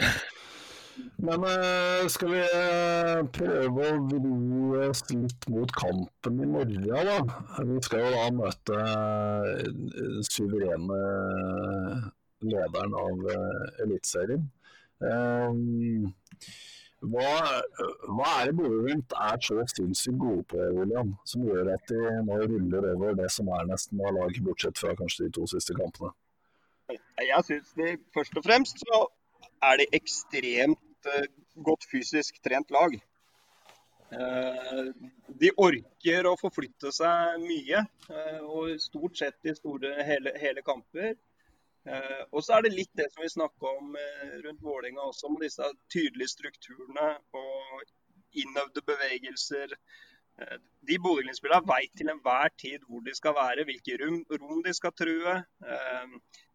Men 1.17 1.45
uh, 1.45 2.05
skal 2.13 2.33
vi 2.33 2.43
uh, 2.43 3.23
prøve 3.37 3.89
å 3.89 3.99
vri 4.11 4.85
oss 4.87 5.03
litt 5.13 5.49
mot 5.53 5.73
kampen 5.77 6.43
i 6.43 6.49
morgen, 6.49 6.87
da? 6.87 7.19
Vi 7.69 7.81
skal 7.85 8.05
jo 8.05 8.13
da 8.15 8.27
møte 8.37 8.79
den 9.65 10.29
suverene 10.29 11.01
lederen 12.47 12.97
av 13.01 13.29
Eliteserien. 13.85 14.49
Hva, 17.07 17.33
hva, 18.09 18.29
er 18.41 18.49
det 18.49 18.55
Bodø-Glimt 18.57 19.13
er 19.21 19.41
så 19.45 19.61
sinnssykt 19.69 20.17
gode 20.21 20.47
på, 20.51 20.61
William, 20.79 21.13
som 21.29 21.45
gjør 21.45 21.75
at 21.75 21.85
de 21.91 22.15
nå 22.25 22.39
ruller 22.41 22.89
over 22.95 23.19
det 23.19 23.29
som 23.35 23.51
er 23.53 23.69
nesten 23.69 24.01
av 24.01 24.17
laget, 24.17 24.41
bortsett 24.47 24.81
fra 24.81 24.95
kanskje 24.99 25.27
de 25.27 25.35
to 25.37 25.45
siste 25.53 25.77
kampene? 25.77 26.15
Jeg 27.21 27.45
syns 27.49 27.73
de 27.77 27.95
først 28.15 28.41
og 28.41 28.47
fremst 28.47 28.83
så 28.83 29.05
er 29.65 29.81
de 29.81 29.87
ekstremt 29.97 30.81
Eh, 31.07 31.27
godt 31.55 31.85
fysisk 31.91 32.43
trent 32.43 32.71
lag. 32.71 32.95
Eh, 34.17 34.83
de 35.41 35.51
orker 35.57 36.29
å 36.29 36.37
forflytte 36.41 36.93
seg 36.95 37.41
mye, 37.43 37.83
eh, 38.11 38.41
og 38.43 38.77
stort 38.83 39.19
sett 39.19 39.51
i 39.51 39.55
store, 39.55 39.95
hele, 40.07 40.35
hele 40.41 40.65
kamper. 40.67 41.17
Og 42.35 42.41
så 42.43 42.57
er 42.57 42.65
det 42.65 42.73
litt 42.75 42.91
det 42.99 43.05
som 43.13 43.23
vi 43.23 43.29
snakka 43.31 43.69
om 43.79 43.93
rundt 44.43 44.63
Vålerenga 44.67 45.05
også, 45.07 45.29
med 45.31 45.45
disse 45.47 45.69
tydelige 45.95 46.33
strukturene 46.33 47.13
og 47.39 47.85
innøvde 48.43 48.83
bevegelser. 48.89 49.77
De 50.87 50.99
Bodø-Glimt-spillerne 51.01 51.67
veit 51.69 51.93
til 51.97 52.11
enhver 52.13 52.51
tid 52.61 52.83
hvor 52.87 53.01
de 53.07 53.15
skal 53.17 53.35
være, 53.37 53.65
hvilke 53.69 53.97
rom, 54.03 54.19
rom 54.37 54.61
de 54.65 54.75
skal 54.77 54.93
true. 54.93 55.37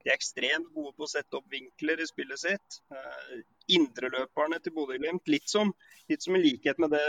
De 0.02 0.10
er 0.10 0.18
ekstremt 0.18 0.70
gode 0.74 0.94
på 0.98 1.06
å 1.06 1.10
sette 1.10 1.38
opp 1.38 1.50
vinkler 1.54 2.02
i 2.02 2.08
spillet 2.10 2.42
sitt. 2.42 2.78
Uh, 2.94 3.42
Indreløperne 3.72 4.60
til 4.64 4.74
Bodø-Glimt, 4.76 5.28
litt, 5.32 5.50
som, 5.50 5.74
litt 6.12 6.26
som 6.26 6.38
i 6.38 6.44
likhet 6.44 6.82
med 6.82 6.94
det 6.96 7.06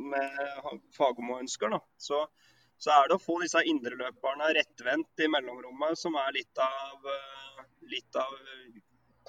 med 0.00 0.40
Fagermo 0.96 1.38
ønsker. 1.40 1.76
Så, 2.00 2.22
så, 2.80 2.92
er 2.96 3.08
det 3.08 3.16
å 3.16 3.22
få 3.22 3.40
disse 3.42 3.62
indreløperne 3.68 4.52
rettvendt 4.56 5.24
i 5.24 5.28
mellomrommet 5.32 6.00
som 6.00 6.16
er 6.20 6.32
litt 6.36 6.64
av, 6.64 7.08
uh, 7.08 7.64
litt 7.92 8.20
av 8.20 8.36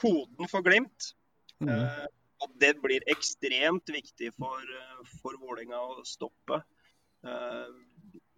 koden 0.01 0.51
for 0.51 0.65
Glimt. 0.65 1.13
Mm. 1.61 1.71
Og 2.41 2.53
det 2.61 2.73
blir 2.81 3.05
ekstremt 3.11 3.89
viktig 3.93 4.31
for, 4.37 4.75
for 5.21 5.37
Vålerenga 5.41 5.81
å 5.81 6.01
stoppe. 6.07 6.61
Uh, 7.21 7.69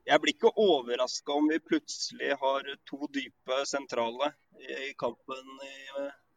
jeg 0.03 0.19
blir 0.19 0.35
ikke 0.35 0.51
overraska 0.59 1.35
om 1.37 1.47
vi 1.51 1.59
plutselig 1.63 2.33
har 2.41 2.67
to 2.89 3.07
dype 3.15 3.61
sentrale 3.69 4.33
i 4.59 4.91
kampen 4.99 5.53
i 5.63 5.75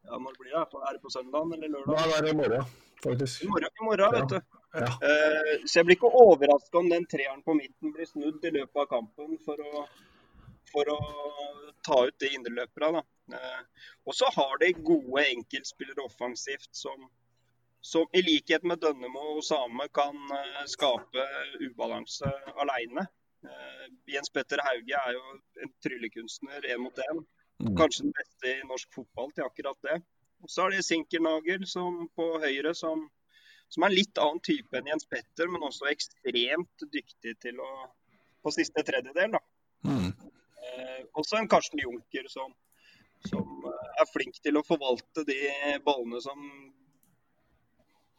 ja, 0.07 0.19
Når 0.23 0.37
blir 0.39 0.53
det? 0.53 0.61
Er 0.63 0.93
det 0.95 1.03
på 1.03 1.11
søndag 1.11 1.57
eller 1.57 1.73
lørdag? 1.73 1.97
Nei, 1.97 2.05
det 2.07 2.19
er 2.21 2.29
i 2.31 2.37
morgen, 2.39 2.69
faktisk. 3.03 3.43
I 3.43 3.49
morgen, 3.51 3.73
i 3.81 3.89
morgen 3.89 4.15
vet 4.15 4.35
du. 4.37 4.61
Ja. 4.77 4.91
Så 5.65 5.81
jeg 5.81 5.89
blir 5.89 5.97
ikke 5.97 6.13
overraska 6.21 6.79
om 6.79 6.91
den 6.93 7.07
treeren 7.11 7.43
på 7.43 7.57
midten 7.59 7.95
blir 7.97 8.07
snudd 8.07 8.45
i 8.45 8.53
løpet 8.55 8.83
av 8.85 8.87
kampen 8.93 9.35
for 9.43 9.59
å, 9.59 9.83
for 10.71 10.93
å 10.95 10.99
ta 11.87 11.99
ut 12.07 12.19
de 12.23 12.31
indreløperne. 12.39 13.03
Uh, 13.35 13.63
og 14.07 14.15
så 14.15 14.31
har 14.37 14.59
de 14.63 14.71
gode 14.87 15.25
enkeltspillere 15.33 16.07
offensivt 16.07 16.71
som, 16.77 17.09
som 17.87 18.09
i 18.19 18.23
likhet 18.23 18.65
med 18.67 18.81
Dønnemo 18.83 19.37
og 19.37 19.45
Same 19.47 19.87
kan 19.95 20.17
uh, 20.33 20.63
skape 20.71 21.27
ubalanse 21.63 22.31
alene. 22.59 23.07
Uh, 23.47 23.85
Jens 24.11 24.33
Petter 24.35 24.63
Hauge 24.67 24.99
er 24.99 25.15
jo 25.15 25.23
en 25.63 25.75
tryllekunstner 25.85 26.67
én 26.73 26.83
mot 26.83 26.99
én. 27.05 27.23
Mm. 27.63 27.77
Kanskje 27.79 28.09
den 28.09 28.17
beste 28.17 28.53
i 28.53 28.67
norsk 28.67 28.91
fotball 28.99 29.31
til 29.37 29.47
akkurat 29.47 29.79
det. 29.87 30.01
Og 30.43 30.51
Så 30.53 30.67
er 30.67 30.75
det 30.75 30.85
Sinkernagel 30.85 31.67
som, 31.71 32.09
på 32.17 32.27
høyre 32.43 32.75
som, 32.77 33.07
som, 33.69 33.83
er 33.85 33.93
en 33.93 33.97
litt 33.97 34.19
annen 34.21 34.43
type 34.45 34.77
enn 34.77 34.91
Jens 34.91 35.07
Petter, 35.09 35.49
men 35.49 35.65
også 35.65 35.89
ekstremt 35.93 36.87
dyktig 36.93 37.37
til 37.43 37.63
å 37.63 37.71
på 38.47 38.53
siste 38.55 38.83
tredjedel. 38.87 39.33
da. 39.39 39.41
Mm. 39.87 40.11
Eh, 40.67 41.01
også 41.19 41.39
en 41.39 41.49
Karsten 41.51 41.81
Junker 41.83 42.29
som, 42.31 42.53
som 43.31 43.65
uh, 43.67 43.89
er 44.03 44.11
flink 44.11 44.39
til 44.43 44.59
å 44.59 44.67
forvalte 44.67 45.25
de 45.27 45.39
ballene 45.87 46.21
som 46.23 46.45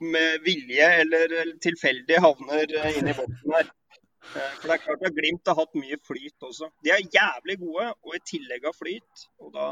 med 0.04 0.44
vilje 0.46 0.88
eller 1.02 1.54
tilfeldig 1.64 2.22
havner 2.24 2.78
inn 2.94 3.10
i 3.10 3.18
boksen 3.18 3.58
her. 3.58 3.74
Eh, 4.36 4.54
for 4.60 4.68
det 4.68 4.76
er 4.76 4.84
klart 4.84 5.06
at 5.08 5.18
Glimt 5.18 5.50
har 5.50 5.60
hatt 5.62 5.78
mye 5.78 6.00
flyt 6.08 6.48
også. 6.50 6.72
De 6.84 6.94
er 6.94 7.06
jævlig 7.14 7.60
gode, 7.64 7.92
og 8.04 8.16
i 8.18 8.24
tillegg 8.28 8.66
har 8.68 8.76
flyt. 8.76 9.28
Og 9.44 9.54
da, 9.56 9.68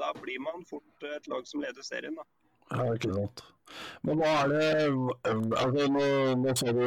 da 0.00 0.12
blir 0.20 0.42
man 0.44 0.66
fort 0.68 1.08
et 1.16 1.30
lag 1.32 1.46
som 1.48 1.64
leder 1.64 1.86
serien, 1.86 2.18
da. 2.18 2.26
Ja, 2.68 2.90
ikke 2.92 3.14
sant. 3.14 3.46
Men 4.04 4.20
hva 4.20 4.28
er 4.42 4.50
det 4.52 4.66
altså, 5.28 5.86
nå, 5.92 6.04
nå 6.40 6.52
sa 6.56 6.72
du 6.72 6.82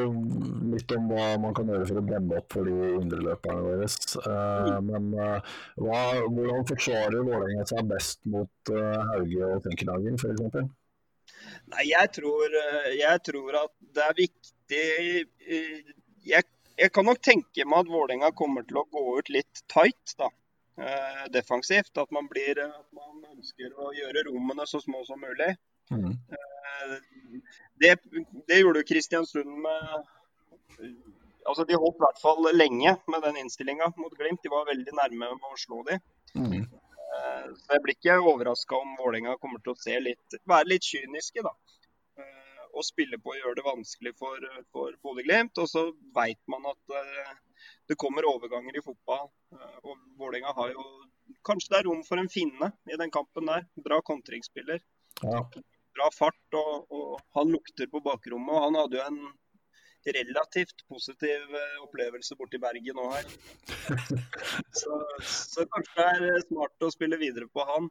litt 0.71 0.93
om 0.95 1.09
hva 1.09 1.25
man 1.41 1.55
kan 1.57 1.69
gjøre 1.69 1.87
for 1.89 2.01
å 2.01 2.03
demme 2.05 2.37
opp 2.37 2.55
for 2.55 2.69
de 2.69 2.91
indreløperne 2.99 3.75
deres. 3.75 3.97
Uh, 4.21 4.77
mm. 4.77 4.89
Men 4.89 5.09
hva, 5.17 6.01
hvordan 6.25 6.69
forsvarer 6.69 7.25
Vålerenga 7.25 7.65
seg 7.69 7.89
best 7.89 8.21
mot 8.33 8.73
uh, 8.73 9.01
Hauge 9.11 9.49
og 9.49 9.65
Tenkenhagen 9.65 10.21
f.eks.? 10.21 10.71
Nei, 11.71 11.85
jeg 11.91 12.11
tror, 12.17 12.55
jeg 12.97 13.23
tror 13.27 13.57
at 13.65 13.73
det 13.95 14.03
er 14.07 14.17
viktig 14.17 14.81
jeg, 16.23 16.43
jeg, 16.77 16.91
kan 16.93 17.07
nok 17.07 17.21
tenke 17.23 17.65
meg 17.65 17.83
at 17.83 17.91
Vålerenga 17.91 18.31
kommer 18.37 18.65
til 18.67 18.81
å 18.81 18.87
gå 18.91 19.03
ut 19.19 19.31
litt 19.33 19.63
tight 19.71 20.15
da, 20.19 20.29
eh, 20.81 21.23
defensivt. 21.33 21.93
At 21.97 22.11
man, 22.15 22.29
blir, 22.31 22.59
at 22.63 22.87
man 22.95 23.21
ønsker 23.33 23.73
å 23.75 23.91
gjøre 23.97 24.25
rommene 24.29 24.67
så 24.69 24.81
små 24.83 25.03
som 25.07 25.21
mulig. 25.21 25.53
Mm. 25.91 26.13
Eh, 26.13 26.97
det, 27.81 27.95
det, 28.47 28.61
gjorde 28.61 28.85
Kristiansund 28.87 29.51
med 29.65 30.09
altså 31.49 31.65
De 31.67 31.75
holdt 31.75 31.97
i 31.97 32.03
hvert 32.03 32.19
fall 32.21 32.45
lenge 32.53 32.93
med 33.09 33.23
den 33.25 33.39
innstillinga 33.41 33.89
mot 33.97 34.13
Glimt. 34.17 34.43
De 34.43 34.51
var 34.53 34.69
veldig 34.69 34.93
nærme 34.97 35.33
med 35.33 35.49
å 35.49 35.57
slå 35.59 35.81
dem. 35.87 36.03
Mm. 36.37 36.67
Eh, 37.41 37.51
så 37.57 37.75
jeg 37.75 37.85
blir 37.85 37.97
ikke 37.97 38.21
overraska 38.21 38.79
om 38.79 38.95
Vålerenga 39.01 39.37
kommer 39.41 39.63
til 39.65 39.75
å 39.75 40.01
litt, 40.07 40.39
være 40.47 40.73
litt 40.75 40.87
kyniske. 40.93 41.43
da 41.45 41.55
å 42.77 42.83
spille 42.85 43.19
på 43.21 43.33
å 43.33 43.37
gjøre 43.37 43.57
det 43.59 43.65
vanskelig 43.65 44.13
for, 44.19 44.43
for 44.73 44.95
Bodø-Glimt. 45.03 45.59
Og 45.61 45.69
så 45.69 45.85
veit 46.15 46.39
man 46.51 46.67
at 46.71 46.95
uh, 46.95 47.33
det 47.89 47.97
kommer 48.01 48.27
overganger 48.29 48.77
i 48.77 48.83
fotball. 48.85 49.29
Uh, 49.53 49.77
og 49.83 49.97
Vålerenga 50.19 50.55
har 50.57 50.75
jo 50.75 50.85
Kanskje 51.47 51.71
det 51.71 51.77
er 51.79 51.85
rom 51.87 52.01
for 52.03 52.19
en 52.19 52.27
finne 52.29 52.67
i 52.91 52.97
den 52.99 53.11
kampen 53.13 53.47
der. 53.47 53.63
Bra 53.81 54.01
kontringsspiller. 54.05 54.81
Ja. 55.23 55.39
Bra 55.95 56.09
fart, 56.11 56.41
og, 56.59 56.91
og, 56.91 57.21
han 57.37 57.53
lukter 57.53 57.87
på 57.89 58.01
bakrommet. 58.03 58.51
og 58.51 58.65
Han 58.65 58.77
hadde 58.77 58.99
jo 58.99 59.05
en 59.05 59.21
relativt 60.05 60.85
positiv 60.89 61.51
uh, 61.53 61.83
opplevelse 61.85 62.37
borti 62.39 62.59
Bergen 62.61 62.97
nå 62.97 63.09
her. 63.13 63.27
Så, 64.81 64.97
så 65.27 65.65
kanskje 65.67 66.05
det 66.21 66.29
er 66.35 66.45
smart 66.45 66.85
å 66.85 66.89
spille 66.93 67.19
videre 67.19 67.49
på 67.51 67.65
han. 67.67 67.89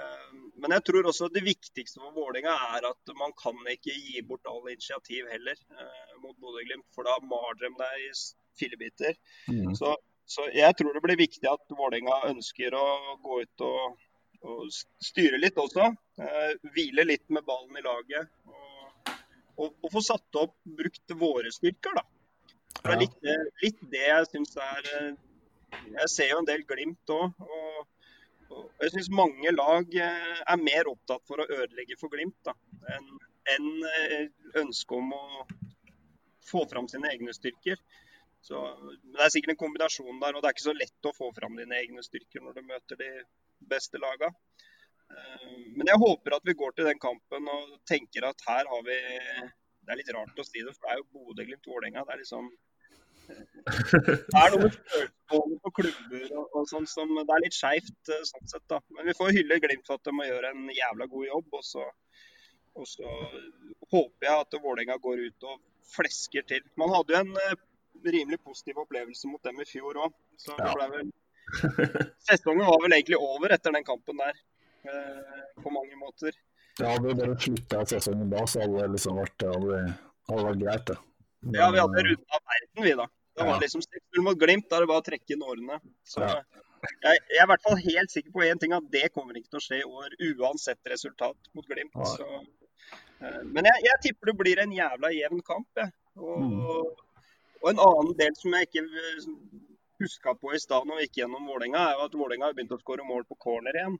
Ehm, 0.00 0.38
men 0.58 0.74
jeg 0.74 0.84
tror 0.88 1.06
også 1.08 1.28
det 1.30 1.44
viktigste 1.46 2.00
for 2.02 2.14
Vålerenga 2.16 2.54
er 2.76 2.86
at 2.88 3.12
man 3.18 3.34
kan 3.38 3.58
ikke 3.70 3.94
gi 3.94 4.22
bort 4.26 4.48
alle 4.50 4.74
initiativ 4.74 5.28
heller 5.30 5.54
eh, 5.54 6.16
mot 6.22 6.34
Bodø-Glimt, 6.42 6.88
for 6.94 7.06
da 7.06 7.20
maler 7.22 7.60
de 7.62 7.70
deg 7.78 8.08
i 8.08 8.10
fillebiter. 8.58 9.14
Mm. 9.50 9.70
Så, 9.78 9.94
så, 10.26 10.48
jeg 10.54 10.74
tror 10.78 10.96
det 10.96 11.04
blir 11.04 11.20
viktig 11.20 11.50
at 11.50 11.78
Vålerenga 11.78 12.24
ønsker 12.32 12.74
å 12.78 12.86
gå 13.22 13.40
ut 13.44 13.66
og, 13.68 14.02
og 14.42 14.66
styre 15.10 15.38
litt 15.42 15.60
også. 15.62 15.92
Eh, 16.18 16.52
hvile 16.74 17.06
litt 17.06 17.26
med 17.30 17.46
ballen 17.46 17.78
i 17.78 17.86
laget. 17.86 18.34
Og, 18.50 18.63
og, 19.56 19.70
og 19.80 19.92
få 19.92 20.02
satt 20.04 20.40
opp, 20.40 20.56
brukt 20.64 21.16
våre 21.18 21.52
styrker, 21.54 22.00
da. 22.00 22.04
Det 22.80 22.92
er 22.92 23.00
litt, 23.00 23.28
litt 23.62 23.82
det 23.92 24.02
jeg 24.02 24.26
syns 24.28 24.56
er 24.60 24.88
eh, 24.98 25.12
Jeg 25.94 26.08
ser 26.10 26.32
jo 26.32 26.40
en 26.40 26.48
del 26.48 26.64
Glimt 26.68 27.12
òg. 27.14 27.44
Og 27.44 27.84
og 28.54 28.84
jeg 28.84 28.92
syns 28.94 29.10
mange 29.14 29.52
lag 29.54 29.94
eh, 29.98 30.40
er 30.52 30.62
mer 30.62 30.90
opptatt 30.90 31.24
for 31.28 31.42
å 31.42 31.48
ødelegge 31.48 31.96
for 32.00 32.12
Glimt 32.12 32.36
da, 32.46 32.54
enn 33.54 33.70
eh, 33.90 34.26
ønsket 34.60 34.96
om 34.98 35.14
å 35.16 35.24
få 36.44 36.64
fram 36.70 36.88
sine 36.90 37.10
egne 37.12 37.34
styrker. 37.36 37.80
Så, 38.44 38.60
men 38.60 39.14
Det 39.16 39.24
er 39.24 39.32
sikkert 39.32 39.54
en 39.54 39.62
kombinasjon 39.62 40.20
der, 40.20 40.36
og 40.36 40.42
det 40.42 40.50
er 40.50 40.56
ikke 40.56 40.68
så 40.68 40.76
lett 40.76 41.08
å 41.08 41.14
få 41.16 41.30
fram 41.36 41.56
dine 41.58 41.78
egne 41.80 42.04
styrker 42.04 42.44
når 42.44 42.58
du 42.58 42.68
møter 42.68 43.00
de 43.00 43.10
beste 43.70 44.00
lagene. 44.02 44.36
Eh, 45.10 45.56
Men 45.76 45.90
jeg 45.90 46.00
håper 46.00 46.36
at 46.36 46.46
vi 46.48 46.56
går 46.60 46.76
til 46.76 46.88
den 46.88 47.00
kampen 47.02 47.48
og 47.50 47.74
tenker 47.90 48.28
at 48.30 48.46
her 48.48 48.68
har 48.70 48.84
vi 48.86 48.98
Det 49.84 49.92
er 49.92 49.98
litt 50.00 50.14
rart 50.16 50.38
å 50.40 50.46
si 50.46 50.62
det, 50.64 50.72
for 50.72 50.86
det 50.86 50.92
er 50.94 51.00
jo 51.02 51.10
Bodø-Glimt-Vålerenga. 51.12 52.06
Det 52.06 52.14
er 52.14 52.22
liksom 52.22 52.48
det 53.28 54.36
er 54.36 54.52
noe 54.52 54.68
spørsmål 54.72 55.52
på 55.64 55.70
klubber 55.78 56.24
og, 56.36 56.56
og 56.58 56.66
sånn 56.68 56.86
som 56.90 57.12
Det 57.16 57.24
er 57.36 57.44
litt 57.44 57.56
skeivt 57.56 58.10
eh, 58.12 58.24
sånn 58.28 58.48
sett, 58.50 58.64
da. 58.70 58.80
Men 58.96 59.08
vi 59.08 59.16
får 59.16 59.32
hylle 59.36 59.60
Glimt 59.64 59.86
for 59.88 60.00
at 60.00 60.08
de 60.08 60.14
må 60.16 60.26
gjøre 60.28 60.50
en 60.52 60.66
jævla 60.76 61.08
god 61.12 61.26
jobb. 61.30 61.48
Og 61.58 61.64
så, 61.64 61.84
og 62.76 62.88
så 62.90 63.12
håper 63.92 64.28
jeg 64.28 64.34
at 64.34 64.58
Vålerenga 64.60 64.98
går 65.04 65.24
ut 65.28 65.48
og 65.52 65.62
flesker 65.94 66.46
til. 66.48 66.64
Man 66.80 66.92
hadde 66.92 67.16
jo 67.16 67.22
en 67.22 67.36
eh, 67.44 67.56
rimelig 68.04 68.40
positiv 68.44 68.82
opplevelse 68.84 69.30
mot 69.30 69.42
dem 69.46 69.60
i 69.62 69.68
fjor 69.68 70.04
òg. 70.06 70.16
Så 70.40 70.56
det 70.58 70.72
ble 70.76 70.90
vel 70.96 71.12
Sesongen 72.24 72.64
var 72.66 72.80
vel 72.82 72.96
egentlig 72.96 73.18
over 73.20 73.52
etter 73.54 73.72
den 73.74 73.84
kampen 73.86 74.20
der. 74.20 74.36
Eh, 74.84 75.62
På 75.62 75.70
mange 75.74 75.96
måter. 76.00 76.32
Ja, 76.78 76.90
hadde 76.96 77.14
bare 77.14 77.36
slutta 77.38 77.84
sesongen 77.86 78.30
da, 78.32 78.44
så 78.50 78.64
hadde 78.64 78.80
det 78.82 78.90
liksom 78.96 79.16
vært, 79.20 79.44
hadde, 79.46 79.82
hadde 80.30 80.46
vært 80.48 80.62
greit, 80.64 80.86
det. 80.90 80.96
Ja, 81.54 81.68
vi 81.70 81.78
hadde 81.82 82.02
runda 82.08 82.40
verden, 82.50 82.82
vi 82.88 82.94
da. 82.98 83.06
Det 83.36 83.46
var 83.46 83.60
liksom 83.62 83.82
6-0 83.82 84.22
mot 84.26 84.38
Glimt. 84.38 84.68
Da 84.70 84.78
det 84.82 84.88
bare 84.90 85.02
å 85.02 85.06
trekke 85.06 85.34
inn 85.36 85.42
årene. 85.42 85.78
Så 86.06 86.20
Ja. 86.22 86.42
jeg, 87.02 87.20
jeg 87.30 87.38
er 87.40 87.44
i 87.44 87.48
hvert 87.50 87.62
fall 87.66 87.76
helt 87.82 88.10
sikker 88.10 88.30
på 88.34 88.44
én 88.46 88.58
ting, 88.60 88.72
at 88.72 88.90
det 88.90 89.12
kommer 89.14 89.34
ikke 89.38 89.50
til 89.54 89.58
å 89.60 89.64
skje 89.64 89.78
i 89.80 89.88
år 89.88 90.14
uansett 90.38 90.78
resultat 90.92 91.36
mot 91.54 91.66
Glimt. 91.66 91.94
Ja. 91.94 92.04
Så, 92.04 92.28
eh, 93.22 93.40
men 93.44 93.64
jeg, 93.70 93.82
jeg 93.86 94.00
tipper 94.08 94.30
det 94.32 94.36
blir 94.42 94.62
en 94.62 94.74
jævla 94.74 95.10
jevn 95.14 95.42
kamp, 95.46 95.68
jeg. 95.76 95.90
Og, 96.16 96.40
Mm. 96.42 96.60
og 97.62 97.68
en 97.70 97.78
annen 97.82 98.16
del 98.18 98.34
som 98.38 98.52
jeg 98.54 98.68
ikke 98.68 98.84
huska 100.02 100.34
på 100.38 100.54
i 100.54 100.58
stad 100.62 100.86
når 100.86 100.96
vi 101.00 101.06
gikk 101.06 101.22
gjennom 101.22 101.46
Vålerenga, 101.48 101.84
er 101.94 102.04
at 102.04 102.12
Vålerenga 102.18 102.46
har 102.50 102.54
begynt 102.56 102.74
å 102.74 102.80
skåre 102.82 103.06
mål 103.06 103.24
på 103.30 103.38
corner 103.38 103.72
igjen. 103.78 103.98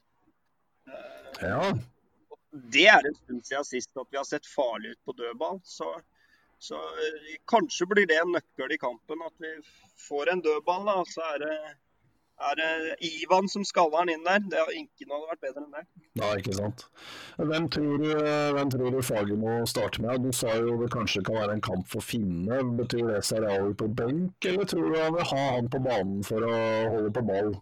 Ja, 1.43 1.73
det 2.55 2.87
er 2.87 3.07
en 3.07 3.15
stund 3.15 3.47
siden 3.47 3.67
sist 3.67 3.97
at 3.99 4.11
vi 4.11 4.19
har 4.19 4.27
sett 4.29 4.47
farlig 4.47 4.95
ut 4.95 5.01
på 5.05 5.15
dødball. 5.19 5.61
Så, 5.65 5.89
så 6.63 6.79
eh, 6.79 7.33
kanskje 7.51 7.89
blir 7.91 8.07
det 8.11 8.21
en 8.23 8.35
nøkkel 8.35 8.77
i 8.77 8.81
kampen 8.81 9.25
at 9.27 9.35
vi 9.43 9.57
får 10.09 10.31
en 10.33 10.45
dødball. 10.45 10.87
Da. 10.87 11.01
Så 11.11 11.25
er 11.35 11.43
det, 11.43 11.57
er 12.51 12.61
det 12.61 13.11
Ivan 13.11 13.51
som 13.51 13.67
skaller 13.67 14.07
den 14.07 14.15
inn 14.15 14.29
der. 14.29 14.47
Det 14.53 14.63
har 14.63 14.71
Ingen 14.71 15.17
hadde 15.17 15.33
vært 15.33 15.43
bedre 15.49 15.65
enn 15.65 15.75
det. 15.75 15.85
Nei, 16.23 16.31
ikke 16.39 16.57
sant. 16.61 16.87
Hvem 17.43 17.69
tror 17.75 17.99
du, 18.05 18.09
hvem 18.55 18.73
tror 18.77 18.95
du 18.95 19.03
starte 19.67 20.07
med? 20.07 20.23
Du 20.23 20.31
sa 20.31 20.55
jo 20.61 20.79
det 20.85 20.93
kanskje 20.95 21.27
kan 21.27 21.41
være 21.43 21.59
en 21.59 21.69
kamp 21.73 21.91
for 21.91 22.07
Finne. 22.07 22.63
Betyr 22.79 23.17
det 23.17 23.23
Sarawi 23.27 23.75
på 23.83 23.91
benk, 23.91 24.39
eller 24.47 24.71
tror 24.71 24.95
du 24.95 25.01
han 25.03 25.19
vil 25.19 25.31
ha 25.35 25.45
han 25.59 25.71
på 25.75 25.83
banen 25.91 26.23
for 26.27 26.47
å 26.47 26.59
holde 26.95 27.15
på 27.19 27.27
ball? 27.35 27.57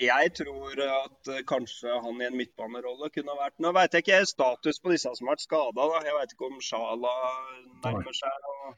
Jeg 0.00 0.32
tror 0.36 0.80
at 0.84 1.28
eh, 1.32 1.44
kanskje 1.48 1.94
han 2.04 2.20
i 2.20 2.26
en 2.26 2.36
midtbanerolle 2.36 3.08
kunne 3.14 3.36
vært 3.38 3.62
Nå 3.64 3.70
veit 3.72 3.94
jeg 3.96 4.04
ikke 4.04 4.18
status 4.28 4.80
på 4.82 4.92
disse 4.92 5.08
som 5.08 5.28
har 5.28 5.36
vært 5.36 5.46
skada. 5.46 5.86
Jeg 6.04 6.16
veit 6.18 6.34
ikke 6.34 6.50
om 6.50 6.58
Sjala 6.60 7.12
nærmer 7.84 8.18
seg 8.18 8.50
og, 8.52 8.74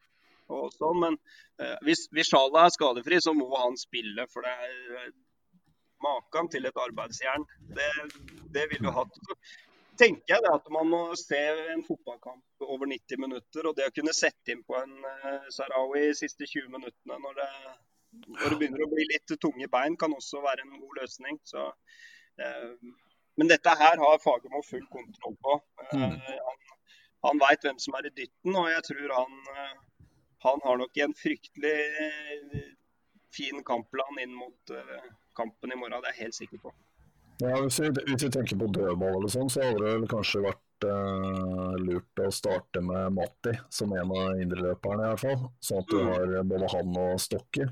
og 0.55 0.69
sånn. 0.77 1.01
Men 1.03 1.17
eh, 1.59 1.75
hvis, 1.89 2.07
hvis 2.15 2.31
Sjala 2.31 2.69
er 2.69 2.75
skadefri, 2.75 3.19
så 3.25 3.35
må 3.35 3.49
han 3.57 3.75
spille. 3.81 4.29
For 4.31 4.47
det 4.47 4.55
er 4.69 5.01
eh, 5.01 5.17
maken 6.07 6.53
til 6.55 6.71
et 6.71 6.79
arbeidsjern. 6.87 7.49
Det, 7.75 7.91
det 8.55 8.69
vil 8.71 8.87
du 8.87 8.93
hatt. 8.95 9.19
Så 9.19 9.39
tenker 9.99 10.37
jeg 10.37 10.47
det 10.47 10.55
at 10.55 10.71
man 10.71 10.87
må 10.93 11.03
se 11.19 11.43
en 11.75 11.83
fotballkamp 11.83 12.69
over 12.69 12.87
90 12.95 13.25
minutter. 13.27 13.67
Og 13.67 13.75
det 13.75 13.91
å 13.91 13.97
kunne 13.99 14.15
sette 14.15 14.55
inn 14.55 14.63
på 14.63 14.79
en 14.79 14.95
eh, 15.03 15.51
Sarawi 15.51 16.07
de 16.13 16.17
siste 16.23 16.47
20 16.47 16.71
minuttene 16.79 17.19
når 17.27 17.43
det 17.43 17.53
når 18.13 18.51
det 18.51 18.59
begynner 18.61 18.85
å 18.87 18.91
bli 18.93 19.05
litt 19.13 19.35
tunge 19.41 19.69
bein, 19.73 19.97
kan 19.97 20.15
også 20.17 20.41
være 20.45 20.65
en 20.65 20.81
god 20.81 21.01
løsning. 21.03 21.39
Så, 21.45 21.67
eh, 22.41 22.73
men 23.39 23.49
dette 23.51 23.75
her 23.79 23.97
har 24.01 24.19
Fagermo 24.23 24.63
full 24.67 24.87
kontroll 24.93 25.37
på. 25.45 25.61
Eh, 25.93 25.99
Mm. 25.99 26.21
han 26.21 26.65
han 27.25 27.39
veit 27.43 27.65
hvem 27.67 27.79
som 27.83 27.95
er 27.99 28.07
i 28.07 28.11
dytten, 28.15 28.55
og 28.57 28.69
jeg 28.71 28.83
tror 28.87 29.13
han, 29.17 29.33
eh, 29.57 29.73
han 30.45 30.61
har 30.65 30.77
nok 30.79 30.99
en 31.03 31.15
fryktelig 31.19 31.73
eh, 32.05 32.69
fin 33.35 33.65
kampplan 33.65 34.21
inn 34.23 34.35
mot 34.39 34.71
eh, 34.71 35.09
kampen 35.37 35.73
i 35.73 35.77
morgen. 35.77 36.01
Det 36.03 36.09
er 36.13 36.15
jeg 36.15 36.23
helt 36.29 36.35
sikker 36.35 36.59
på. 36.63 36.73
Ja, 37.43 37.57
hvis 37.63 37.81
vi, 37.81 37.91
hvis 38.07 38.23
vi 38.25 38.31
tenker 38.31 38.59
på 38.59 38.71
dødball 38.75 39.19
eller 39.19 39.31
sånn, 39.35 39.51
så 39.51 39.63
hadde 39.67 39.99
det 40.01 40.09
kanskje 40.11 40.45
vært 40.47 40.63
lurt 40.87 42.23
å 42.23 42.31
starte 42.33 42.81
med 42.85 43.13
Matti 43.17 43.55
som 43.71 43.93
en 43.93 44.11
av 44.15 44.39
indreløperne, 44.39 45.03
i 45.05 45.11
hvert 45.15 45.21
fall. 45.25 45.51
Sånn 45.61 45.79
at 45.83 45.87
du 45.89 45.97
Mm. 45.99 46.07
har 46.13 46.43
både 46.45 46.71
han 46.73 46.97
og 46.97 47.19
Stokke. 47.21 47.69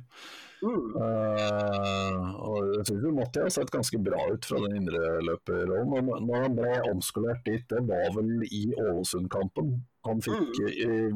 Eh, 0.67 2.21
og 2.41 2.71
jeg 2.79 2.87
synes 2.89 3.15
Matti 3.17 3.43
har 3.43 3.51
sett 3.53 3.71
ganske 3.71 3.99
bra 4.03 4.23
ut 4.33 4.45
fra 4.49 4.59
den 4.65 4.79
indreløperrollen. 4.81 6.07
Men 6.07 6.27
Når 6.27 6.43
han 6.43 6.57
ble 6.57 6.73
omskolert 6.93 7.45
dit, 7.45 7.65
det 7.69 7.83
var 7.87 8.11
vel 8.17 8.43
i 8.49 8.63
Ålesund-kampen. 8.81 9.83
Han 10.07 10.21
fikk, 10.21 10.61
eh, 10.67 11.11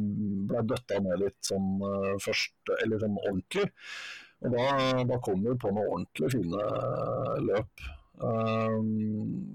ble 0.50 0.62
døtta 0.66 1.00
ned 1.00 1.18
litt 1.24 1.40
sånn 1.42 1.80
eh, 1.80 2.16
først, 2.18 2.52
eller 2.82 2.98
sånn 2.98 3.16
ordentlig. 3.24 3.70
Og 4.42 4.52
da, 4.56 5.04
da 5.04 5.18
kom 5.18 5.42
vi 5.44 5.54
på 5.60 5.72
noen 5.72 5.90
ordentlig 6.06 6.30
fine 6.32 6.60
eh, 6.60 7.40
løp. 7.48 7.88
Um, 8.20 8.88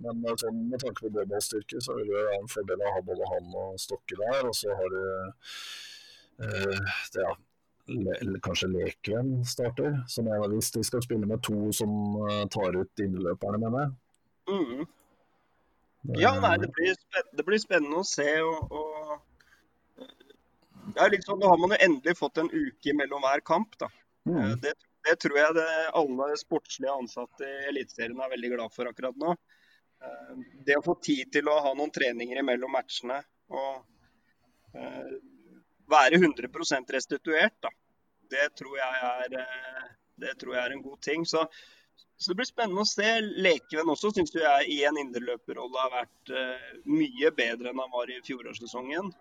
men 0.01 0.37
sånn, 0.41 0.63
med 0.71 0.81
tanke 0.81 1.03
på 1.05 1.11
dødballstyrke, 1.13 1.81
så 1.85 1.93
vil 1.99 2.07
det 2.09 2.15
være 2.17 2.37
en 2.39 2.47
fordel 2.49 2.81
å 2.81 2.93
ha 2.95 3.01
både 3.05 3.27
han 3.29 3.51
og 3.61 3.75
Stokke 3.81 4.17
der. 4.17 4.39
Og 4.49 4.55
så 4.57 4.73
har 4.73 4.89
du 4.93 5.01
uh, 6.41 6.95
det, 7.13 7.21
ja, 7.21 7.35
le, 7.93 8.39
kanskje 8.45 8.71
Lekven 8.73 9.35
starter. 9.45 9.99
Som 10.09 10.31
er, 10.33 10.41
hvis 10.55 10.71
de 10.73 10.81
skal 10.87 11.03
spille 11.05 11.29
med 11.29 11.43
to 11.45 11.69
som 11.75 11.91
eh, 12.25 12.43
tar 12.53 12.73
ut 12.79 13.03
innløperne, 13.05 13.61
mener 13.61 13.85
jeg. 13.85 13.93
Mm. 14.49 14.87
Det- 16.05 16.19
Ja, 16.21 16.33
nei, 16.41 16.55
det 16.61 16.71
blir, 16.73 16.97
det 17.37 17.45
blir 17.45 17.61
spennende 17.61 18.01
å 18.01 18.05
se. 18.05 18.27
Og, 18.41 18.73
og 18.73 20.01
det 20.95 21.01
er 21.05 21.13
litt 21.13 21.25
sånn, 21.25 21.39
Nå 21.41 21.49
har 21.49 21.57
man 21.61 21.73
jo 21.73 21.79
endelig 21.85 22.17
fått 22.17 22.37
en 22.41 22.49
uke 22.53 22.93
mellom 22.97 23.21
hver 23.25 23.41
kamp. 23.45 23.77
da. 23.81 23.87
Mm. 24.25 24.41
Det 24.41 24.59
Det, 24.65 24.73
det 25.05 25.15
tror 25.21 25.37
jeg 25.37 25.55
det, 25.57 25.69
alle 25.99 26.31
sportslige 26.39 26.93
ansatte 26.93 27.45
i 27.45 27.67
Eliteserien 27.69 28.21
er 28.21 28.31
veldig 28.33 28.51
glad 28.55 28.73
for 28.73 28.89
akkurat 28.89 29.17
nå. 29.21 29.35
Eh, 30.01 30.33
Det 30.65 30.77
å 30.79 30.85
få 30.85 30.97
tid 31.03 31.31
til 31.35 31.49
å 31.51 31.59
ha 31.61 31.73
noen 31.77 31.93
treninger 31.93 32.41
imellom 32.41 32.73
matchene 32.73 33.19
og 33.53 33.83
eh, 34.73 35.13
være 35.91 36.21
100 36.21 36.49
restituert, 36.97 37.57
da. 37.61 37.69
Det 38.29 38.49
tror 38.57 38.79
er, 38.81 39.37
eh, 39.43 39.87
det 40.25 40.33
tror 40.41 40.55
jeg 40.55 40.63
er 40.63 40.73
en 40.73 40.85
god 40.87 41.01
ting. 41.05 41.25
Så, 41.29 41.45
så 42.17 42.31
det 42.31 42.39
blir 42.41 42.49
spennende 42.49 42.81
å 42.81 42.89
se. 42.89 43.11
Lekevenn 43.21 43.93
også 43.93 44.09
syns 44.15 44.33
jeg 44.33 44.71
i 44.73 44.81
en 44.89 44.97
indreløperrolle 44.97 45.85
har 45.85 45.93
vært 45.99 46.33
mye 46.89 47.31
bedre 47.37 47.69
enn 47.69 47.83
han 47.83 47.93
var 47.93 48.09
i 48.09 48.21
fjorårssesongen. 48.25 49.13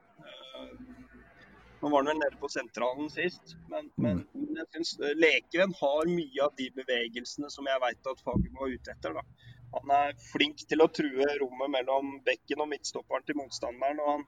Eh, 1.85 1.91
nå 1.91 1.91
var 1.93 1.99
han 1.99 2.07
vel 2.07 2.19
nede 2.19 2.37
på 2.41 2.49
sentralen 2.49 3.11
sist, 3.11 3.57
men, 3.69 3.91
men, 3.97 4.23
men 4.33 4.61
jeg 4.61 4.69
syns 4.73 4.95
Lekevenn 5.21 5.75
har 5.81 6.09
mye 6.09 6.45
av 6.45 6.55
de 6.57 6.71
bevegelsene 6.79 7.51
som 7.51 7.67
jeg 7.69 7.83
veit 7.83 8.07
at 8.09 8.23
Fagermo 8.25 8.67
er 8.67 8.79
ute 8.79 8.95
etter. 8.95 9.15
da. 9.15 9.23
Han 9.75 9.91
er 9.91 10.15
flink 10.33 10.65
til 10.69 10.81
å 10.81 10.89
true 10.89 11.29
rommet 11.41 11.71
mellom 11.71 12.19
bekken 12.25 12.63
og 12.65 12.71
midtstopperen 12.71 13.27
til 13.27 13.37
motstanderen. 13.37 14.01
og 14.01 14.11
han, 14.13 14.25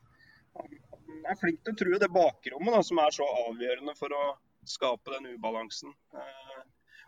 han, 0.59 0.79
han 0.92 1.31
er 1.33 1.40
flink 1.40 1.62
til 1.62 1.73
å 1.73 1.81
true 1.81 2.01
det 2.03 2.12
bakrommet, 2.12 2.75
da, 2.75 2.83
som 2.83 3.01
er 3.01 3.14
så 3.14 3.29
avgjørende 3.47 3.97
for 3.99 4.12
å 4.12 4.25
skape 4.66 5.14
den 5.14 5.37
ubalansen. 5.37 5.95
Eh, 6.12 6.64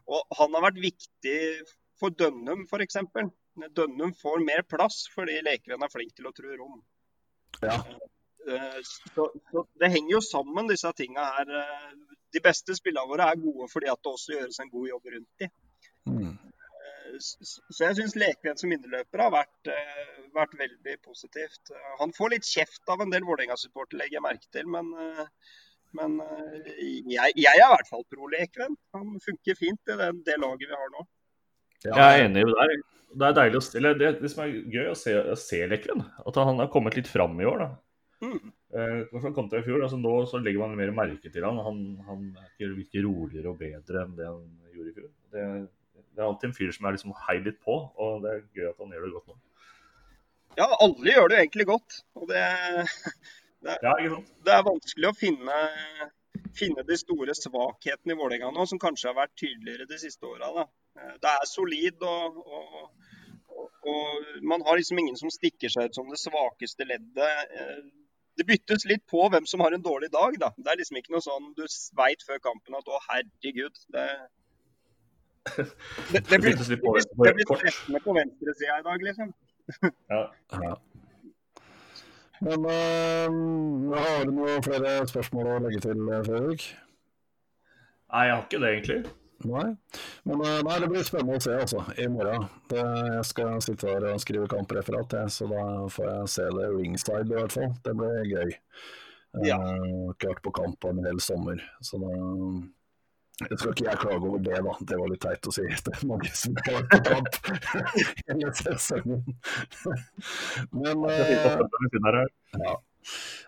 og 0.09 0.39
han 0.39 0.55
har 0.57 0.71
vært 0.71 0.81
viktig 0.81 1.41
for 1.99 2.15
Dønnum, 2.15 2.65
f.eks. 2.71 3.03
Dønnum 3.75 4.15
får 4.15 4.45
mer 4.47 4.63
plass 4.71 5.09
fordi 5.13 5.43
Lekevenn 5.43 5.83
er 5.85 5.93
flink 5.93 6.15
til 6.17 6.31
å 6.31 6.33
true 6.33 6.57
rom. 6.57 6.79
Ja. 7.61 7.83
Eh, 8.49 8.81
Så, 9.15 9.29
så 9.53 9.65
Det 9.81 9.91
henger 9.93 10.17
jo 10.17 10.21
sammen, 10.25 10.69
disse 10.71 10.93
tinga 10.97 11.25
her. 11.39 11.55
Eh, 11.63 11.93
De 12.33 12.41
beste 12.45 12.75
spillene 12.77 13.09
våre 13.09 13.31
er 13.33 13.41
gode 13.41 13.69
fordi 13.73 13.89
at 13.89 14.01
det 14.05 14.13
også 14.13 14.35
gjøres 14.37 14.59
en 14.61 14.71
god 14.71 14.89
jobb 14.89 15.07
rundt 15.15 15.43
dem. 15.45 15.51
Mm. 16.09 16.35
Så 17.19 17.63
så 17.73 17.87
jeg 17.87 17.97
syns 17.99 18.17
Lekven 18.21 18.59
som 18.61 18.73
indreløper 18.75 19.23
har 19.25 19.33
vært, 19.33 19.71
eh, 19.73 20.11
vært 20.37 20.53
veldig 20.61 20.97
positivt. 21.05 21.71
Eh, 21.73 21.95
Han 22.03 22.13
får 22.13 22.31
litt 22.35 22.45
kjeft 22.49 22.83
av 22.89 23.01
en 23.01 23.11
del 23.11 23.25
Vålerenga-supportere, 23.25 24.03
legger 24.03 24.19
jeg 24.19 24.27
merke 24.27 24.53
til. 24.53 24.67
Men, 24.67 24.93
eh, 24.93 25.25
men 25.99 26.21
eh, 26.21 26.69
jeg, 27.09 27.33
jeg 27.35 27.55
er 27.55 27.65
i 27.65 27.73
hvert 27.73 27.89
fall 27.89 28.05
pro 28.13 28.29
Lekven. 28.29 28.77
Han 28.95 29.17
funker 29.25 29.57
fint 29.57 29.81
i 29.89 29.97
det, 29.97 30.11
det 30.29 30.37
laget 30.39 30.69
vi 30.69 30.77
har 30.77 30.93
nå. 30.95 31.07
Ja, 31.87 31.95
Jeg 31.97 32.05
er 32.21 32.25
enig 32.29 32.45
med 32.45 32.55
deg. 32.61 32.87
Det 33.19 33.25
er 33.25 33.37
deilig 33.39 33.57
å 33.63 33.95
det, 33.99 34.09
det 34.21 34.31
som 34.31 34.45
er 34.45 34.57
gøy 34.69 34.89
å 34.93 34.97
se, 34.99 35.15
å 35.17 35.37
se 35.41 35.63
Lekven, 35.67 36.03
at 36.27 36.37
han 36.37 36.59
har 36.61 36.69
kommet 36.69 36.99
litt 36.99 37.09
fram 37.09 37.39
i 37.41 37.47
år. 37.49 37.65
da. 37.65 37.69
Mm. 38.21 38.53
Eh, 38.75 39.33
kom 39.35 39.47
til 39.49 39.61
i 39.61 39.65
fjor, 39.67 39.83
altså 39.85 39.99
Nå 40.01 40.13
så 40.27 40.41
legger 40.43 40.65
man 40.65 40.77
mer 40.77 40.91
merke 40.97 41.31
til 41.33 41.45
han. 41.47 41.59
Han, 41.63 41.83
han 42.09 42.23
ikke- 42.59 42.75
virker 42.77 43.05
roligere 43.07 43.53
og 43.53 43.59
bedre 43.61 44.03
enn 44.05 44.17
det 44.19 44.27
han 44.27 44.43
gjorde 44.75 44.91
i 44.91 44.97
fjor. 44.97 45.11
Det, 45.33 45.45
det 46.15 46.23
er 46.23 46.27
alltid 46.27 46.49
en 46.51 46.57
fyr 46.57 46.73
som 46.75 46.87
er 46.89 46.97
liksom 46.97 47.15
hei 47.29 47.39
litt 47.45 47.61
på, 47.63 47.77
og 47.97 48.23
det 48.25 48.33
er 48.33 48.43
gøy 48.59 48.69
at 48.73 48.79
han 48.83 48.91
gjør 48.97 49.07
det 49.07 49.13
godt 49.19 49.29
nå. 49.31 49.37
Ja, 50.59 50.67
alle 50.83 51.13
gjør 51.15 51.29
det 51.31 51.39
egentlig 51.39 51.67
godt. 51.71 52.01
Og 52.19 52.27
det, 52.29 52.43
Ja, 53.63 53.93
ikke 53.99 54.15
sant? 54.17 54.33
det 54.47 54.53
er 54.55 54.67
vanskelig 54.67 55.09
å 55.13 55.17
finne, 55.19 55.59
finne 56.59 56.83
de 56.87 56.97
store 56.99 57.35
svakhetene 57.39 58.15
i 58.15 58.19
Vålerenga 58.19 58.51
nå, 58.55 58.67
som 58.71 58.79
kanskje 58.83 59.11
har 59.13 59.17
vært 59.21 59.37
tydeligere 59.39 59.87
de 59.91 59.99
siste 60.03 60.27
åra. 60.27 60.67
Eh, 60.99 61.15
Det 61.23 61.31
er 61.37 61.47
solid, 61.47 62.03
og, 62.03 62.39
og, 62.43 62.91
og, 63.55 63.71
og 63.95 64.43
man 64.43 64.63
har 64.67 64.79
liksom 64.79 64.99
ingen 64.99 65.17
som 65.19 65.31
stikker 65.31 65.71
seg 65.71 65.91
ut 65.91 65.95
som 65.99 66.11
det 66.11 66.19
svakeste 66.19 66.87
leddet. 66.87 67.93
Det 68.39 68.47
byttes 68.47 68.85
litt 68.87 69.03
på 69.11 69.25
hvem 69.33 69.47
som 69.51 69.63
har 69.65 69.75
en 69.75 69.83
dårlig 69.83 70.13
dag, 70.15 70.37
da. 70.39 70.53
Det 70.57 70.71
er 70.73 70.81
liksom 70.81 70.99
ikke 71.01 71.15
noe 71.15 71.25
sånn 71.25 71.53
du 71.59 71.65
veit 71.99 72.23
før 72.27 72.39
kampen 72.45 72.77
at 72.79 72.91
å, 72.91 73.01
herregud. 73.11 73.79
Det, 75.49 75.71
det, 76.13 76.21
det 76.29 76.39
blir, 76.43 76.51
byttes 76.51 76.69
litt 76.69 76.83
på 76.83 76.91
blir, 76.93 77.05
på 77.17 77.25
det 77.25 77.31
blir 77.39 77.47
kort. 77.49 77.63
stressende 77.63 78.01
på 78.05 78.13
venstresida 78.13 78.75
i 78.83 78.83
dag, 78.85 79.05
liksom. 79.07 79.31
Ja. 80.13 80.19
Ja. 80.53 80.75
Men 82.45 82.67
eh, 82.69 83.39
har 84.03 84.27
du 84.29 84.35
noen 84.37 84.67
flere 84.67 84.93
spørsmål 85.09 85.49
å 85.55 85.57
legge 85.65 85.81
til, 85.87 86.03
Fredrik? 86.27 86.67
Nei, 88.13 88.27
jeg 88.29 88.35
har 88.35 88.45
ikke 88.45 88.61
det, 88.61 88.75
egentlig. 88.75 88.99
Nei. 89.47 89.67
Men 90.27 90.41
eh, 90.43 90.61
nei, 90.67 90.79
det 90.83 90.89
blir 90.91 91.05
spennende 91.07 91.39
å 91.39 91.43
se 91.43 91.55
altså, 91.55 91.85
i 91.95 92.09
morgen. 92.11 92.49
Det, 92.71 92.83
jeg 92.83 93.27
skal 93.29 93.61
sitte 93.63 93.91
her 93.91 94.09
og 94.11 94.23
skrive 94.23 94.49
kampreferat, 94.51 95.15
så 95.31 95.47
da 95.51 95.67
får 95.95 96.09
jeg 96.11 96.33
se 96.35 96.49
det 96.57 96.73
ringside 96.75 97.29
i 97.29 97.37
hvert 97.37 97.55
fall. 97.55 97.71
Det 97.85 97.95
blir 98.01 98.33
gøy. 98.33 98.57
Ja. 99.45 99.45
Jeg 99.45 99.61
har 99.61 99.87
ikke 100.17 100.33
vært 100.33 100.43
på 100.47 100.55
kamp 100.57 100.81
på 100.83 100.91
en 100.91 101.05
hel 101.07 101.23
sommer, 101.23 101.63
så 101.85 102.01
da 102.03 102.13
jeg 103.39 103.59
skal 103.61 103.71
ikke 103.71 103.85
jeg 103.87 103.99
klage 104.03 104.27
over 104.27 104.39
det, 104.43 104.57
da. 104.67 104.73
Det 104.91 104.97
var 104.99 105.11
litt 105.13 105.21
teit 105.23 105.47
å 105.47 105.53
si. 105.55 105.67
Det 105.87 105.95
er 105.95 106.07
mange 106.11 106.31
som 106.35 106.57
har 106.59 106.81
vært 106.81 106.91
på 106.91 107.01
kamp 107.07 107.37
hele 108.27 108.51
sesongen. 108.59 109.21
Men 110.81 111.05
eh, 111.13 111.35
ja. 112.59 112.73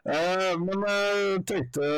Eh, 0.08 0.52
men 0.60 0.84
jeg 0.88 1.40
tenkte, 1.50 1.88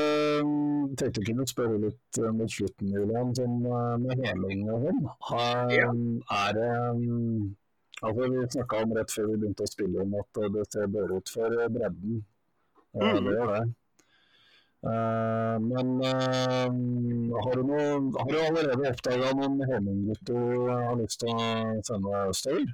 tenkte 0.98 1.22
jeg 1.22 1.28
kunne 1.28 1.46
spørre 1.46 1.80
litt 1.84 2.20
eh, 2.20 2.32
mot 2.34 2.50
slutten, 2.50 2.92
Julian, 2.96 3.34
sånn 3.38 3.58
eh, 3.62 3.96
med 4.02 4.24
heling 4.26 4.64
og 4.72 4.86
sånn. 4.88 5.02
Ja. 5.76 5.90
Er 6.42 6.56
det 6.58 6.70
mm, 6.98 7.50
Altså, 8.02 8.26
vi 8.32 8.46
snakka 8.50 8.80
om 8.82 8.92
rett 8.96 9.12
før 9.14 9.28
vi 9.30 9.36
begynte 9.38 9.62
å 9.62 9.70
spille 9.70 10.02
om 10.02 10.16
at 10.18 10.38
eh, 10.42 10.50
det 10.56 10.64
ser 10.74 10.88
bedre 10.90 11.20
ut 11.22 11.30
for 11.30 11.54
eh, 11.54 11.70
bredden. 11.70 12.18
Ja, 12.92 13.12
Mhm. 13.12 13.24
Det 13.24 13.36
gjør 13.38 13.54
det. 13.54 13.62
Uh, 14.82 15.56
men 15.62 15.90
uh, 16.02 17.38
har, 17.44 17.52
du 17.54 17.62
noe, 17.68 17.84
har 18.18 18.30
du 18.32 18.38
allerede 18.40 18.88
oppdaga 18.90 19.28
noen 19.38 19.60
heminggutter 19.70 20.34
du 20.34 20.64
har 20.66 20.96
lyst 20.98 21.20
til 21.22 21.30
å 21.30 21.44
sende 21.86 22.22
østover? 22.32 22.66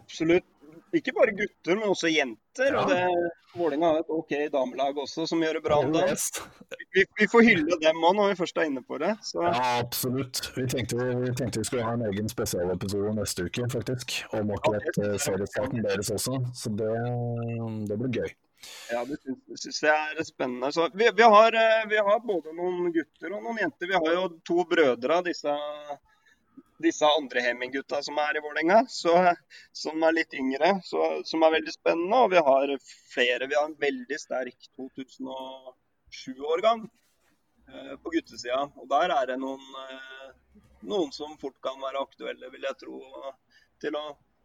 Absolutt. 0.00 0.48
Ikke 0.94 1.14
bare 1.16 1.34
gutter, 1.34 1.78
men 1.78 1.90
også 1.90 2.10
jenter. 2.12 2.70
Ja. 2.70 2.82
Og 2.82 2.90
det, 2.92 3.32
Vålerenga 3.54 3.86
har 3.86 4.00
et 4.02 4.10
OK 4.10 4.32
damelag 4.52 4.98
også, 4.98 5.26
som 5.30 5.42
gjør 5.42 5.58
det 5.58 5.62
bra 5.62 5.78
om 5.82 5.92
dagen. 5.94 6.18
Vi, 6.94 7.04
vi 7.20 7.26
får 7.30 7.44
hylle 7.46 7.78
dem 7.82 8.06
òg 8.06 8.16
når 8.18 8.32
vi 8.32 8.38
først 8.40 8.58
er 8.58 8.70
inne 8.70 8.82
på 8.82 8.98
det. 9.02 9.12
Så 9.22 9.42
Ja, 9.44 9.52
absolutt. 9.78 10.40
Vi 10.56 10.66
tenkte 10.70 10.98
vi, 10.98 11.34
tenkte 11.38 11.62
vi 11.62 11.68
skulle 11.68 11.86
ha 11.86 11.94
en 11.94 12.06
egen 12.08 12.30
spesialepisode 12.30 13.14
neste 13.18 13.46
uke, 13.46 13.68
faktisk. 13.70 14.16
Om 14.34 14.50
akkurat 14.56 14.98
eh, 15.02 15.78
deres 15.84 16.10
også. 16.14 16.40
Så 16.54 16.74
det, 16.78 16.90
det 17.90 18.00
blir 18.00 18.18
gøy. 18.22 18.34
ja, 18.90 19.04
det 19.04 19.20
syns, 19.60 19.82
jeg 19.82 20.18
er 20.18 20.26
spennende. 20.26 20.72
Så 20.72 20.88
vi, 20.94 21.10
vi, 21.16 21.22
har, 21.36 21.54
eh, 21.54 21.86
vi 21.90 22.02
har 22.08 22.26
både 22.26 22.54
noen 22.56 22.90
gutter 22.94 23.36
og 23.36 23.42
noen 23.42 23.62
jenter. 23.62 23.90
Vi 23.90 24.00
har 24.00 24.18
jo 24.18 24.28
to 24.46 24.66
brødre 24.70 25.20
av 25.20 25.28
disse, 25.30 25.54
disse 26.82 27.06
andre 27.06 27.40
Hemming-gutta 27.40 28.02
som 28.02 28.18
er 28.18 28.36
i 28.36 28.40
Vålerenga, 28.42 28.86
som 28.88 30.02
er 30.02 30.12
litt 30.16 30.34
yngre. 30.34 30.80
Så, 30.84 31.22
som 31.28 31.42
er 31.46 31.50
veldig 31.58 31.74
spennende. 31.74 32.16
Og 32.24 32.30
vi 32.34 32.40
har 32.48 32.74
flere. 33.12 33.46
Vi 33.46 33.58
har 33.58 33.66
en 33.68 33.80
veldig 33.80 34.18
sterk 34.20 34.58
2007-årgang 34.78 36.80
eh, 37.70 37.94
på 38.02 38.08
guttesida. 38.16 38.62
Og 38.74 38.84
der 38.90 39.08
er 39.14 39.24
det 39.32 39.38
noen, 39.42 39.64
eh, 39.84 40.28
noen 40.90 41.10
som 41.14 41.38
fort 41.40 41.58
kan 41.64 41.80
være 41.82 42.02
aktuelle, 42.02 42.50
vil 42.52 42.66
jeg 42.68 42.80
tro. 42.82 42.96
Til 43.82 43.92
å 43.98 44.04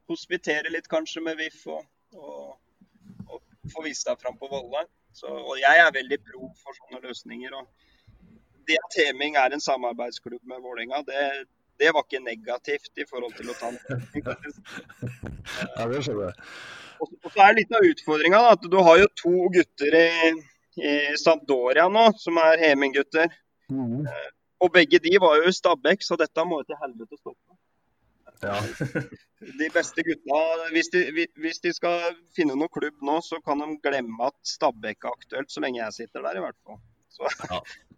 hospitere 0.10 0.74
litt 0.74 0.90
kanskje 0.90 1.22
med 1.26 1.38
VIF 1.40 1.60
og, 1.70 1.84
og, 2.18 2.58
og 3.30 3.40
få 3.74 3.80
vist 3.86 4.08
seg 4.08 4.16
fram 4.22 4.38
på 4.40 4.50
Volle. 4.52 4.82
Og 5.26 5.56
jeg 5.60 5.76
er 5.82 5.94
veldig 5.94 6.20
pro 6.26 6.44
for 6.62 6.72
sånne 6.78 7.00
løsninger. 7.08 7.52
og 7.58 7.64
Det 8.70 8.78
at 8.78 8.98
Heming 9.02 9.34
er 9.42 9.50
en 9.54 9.64
samarbeidsklubb 9.64 10.44
med 10.46 10.62
Vålerenga, 10.62 11.02
det, 11.08 11.24
det 11.80 11.94
var 11.96 12.06
ikke 12.06 12.22
negativt 12.24 13.02
i 13.02 13.06
forhold 13.10 13.34
til 13.38 13.52
å 13.52 13.58
ta 13.60 13.72
en 13.72 13.80
Ja, 15.78 15.88
det 15.90 16.04
skjønner 16.06 16.30
jeg. 16.30 16.50
og 17.00 17.14
og 17.24 17.32
så 17.32 17.46
er 17.46 17.56
litt 17.56 17.72
av 17.76 17.86
utfordringa 17.88 18.42
at 18.54 18.66
du 18.72 18.76
har 18.84 19.00
jo 19.00 19.08
to 19.22 19.36
gutter 19.56 19.96
i, 19.96 20.34
i 20.84 20.96
Sampdoria 21.22 21.88
nå, 21.92 22.10
som 22.20 22.40
er 22.44 22.60
Heming-gutter. 22.60 23.32
Mm. 23.72 24.04
Og 24.60 24.74
begge 24.76 25.00
de 25.00 25.14
var 25.24 25.38
jo 25.40 25.48
i 25.48 25.56
Stabæk, 25.56 26.04
så 26.04 26.18
dette 26.20 26.44
må 26.48 26.60
jo 26.60 26.68
til 26.68 26.80
helvete 26.82 27.20
stoppe. 27.22 27.56
Ja. 28.44 28.60
De 29.60 29.68
beste 29.72 30.04
gutta, 30.04 30.40
hvis 30.74 30.92
de, 30.92 31.28
hvis 31.40 31.62
de 31.64 31.72
skal 31.76 32.10
finne 32.36 32.56
noen 32.56 32.72
klubb 32.72 33.00
nå, 33.08 33.20
så 33.24 33.40
kan 33.44 33.64
de 33.64 33.78
glemme 33.84 34.28
at 34.28 34.36
Stabæk 34.48 35.08
er 35.08 35.14
aktuelt, 35.16 35.52
så 35.52 35.64
lenge 35.64 35.80
jeg 35.80 35.96
sitter 36.02 36.28
der 36.28 36.40
i 36.40 36.44
hvert 36.44 36.60
fall. 36.68 36.82
Så, 37.16 37.32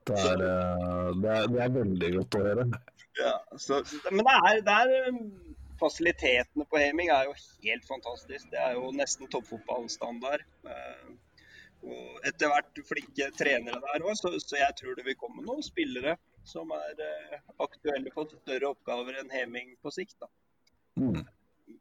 Det 0.07 0.17
er, 0.17 0.41
eh, 0.41 1.09
det, 1.21 1.29
er, 1.29 1.43
det 1.53 1.59
er 1.61 1.73
veldig 1.75 2.07
godt 2.15 2.37
å 2.39 2.39
høre. 2.45 2.63
Ja, 3.19 3.33
så, 3.59 3.81
men 4.11 4.23
det 4.25 4.35
er, 4.37 4.61
det 4.65 4.75
er 4.83 5.09
um, 5.11 5.25
Fasilitetene 5.81 6.65
på 6.69 6.77
Heming 6.77 7.09
er 7.09 7.25
jo 7.25 7.33
helt 7.65 7.85
fantastisk. 7.89 8.45
Det 8.51 8.59
er 8.61 8.75
jo 8.77 8.91
nesten 8.93 9.27
toppfotballstandard. 9.33 10.43
Eh, 10.69 11.07
Og 11.81 12.27
etter 12.29 12.51
hvert 12.51 12.81
flinke 12.85 13.31
trenere 13.33 13.79
der 13.81 14.03
òg, 14.05 14.13
så, 14.19 14.29
så 14.37 14.59
jeg 14.59 14.75
tror 14.77 14.93
det 14.99 15.05
vil 15.07 15.17
komme 15.17 15.41
noen 15.41 15.63
spillere 15.65 16.13
som 16.45 16.69
er 16.75 17.01
eh, 17.01 17.39
aktuelle 17.65 18.13
for 18.13 18.29
større 18.43 18.69
oppgaver 18.75 19.17
enn 19.23 19.33
Heming 19.33 19.73
på 19.81 19.89
sikt. 19.95 20.19
da. 20.21 20.29
Mm. 21.01 21.23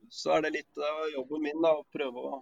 så 0.08 0.36
er 0.36 0.46
det 0.46 0.52
litt 0.54 0.80
av 0.80 1.02
jobben 1.12 1.42
min 1.42 1.60
da, 1.60 1.74
å 1.76 1.84
prøve 1.92 2.22
å 2.24 2.38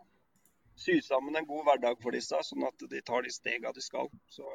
sy 0.79 1.01
sammen 1.03 1.35
en 1.37 1.47
god 1.49 1.65
hverdag 1.67 1.99
for 2.03 2.15
disse, 2.15 2.39
sånn 2.45 2.67
at 2.69 2.87
de 2.93 3.01
tar 3.03 3.27
de 3.27 3.33
stega 3.35 3.73
de 3.75 3.83
skal. 3.83 4.07
Så 4.31 4.47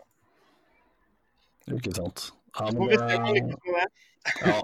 Ikke 1.73 1.91
sant. 1.99 2.29
Ja, 2.59 2.69
men 2.73 2.89
det-. 2.89 3.87
Ja, 4.45 4.59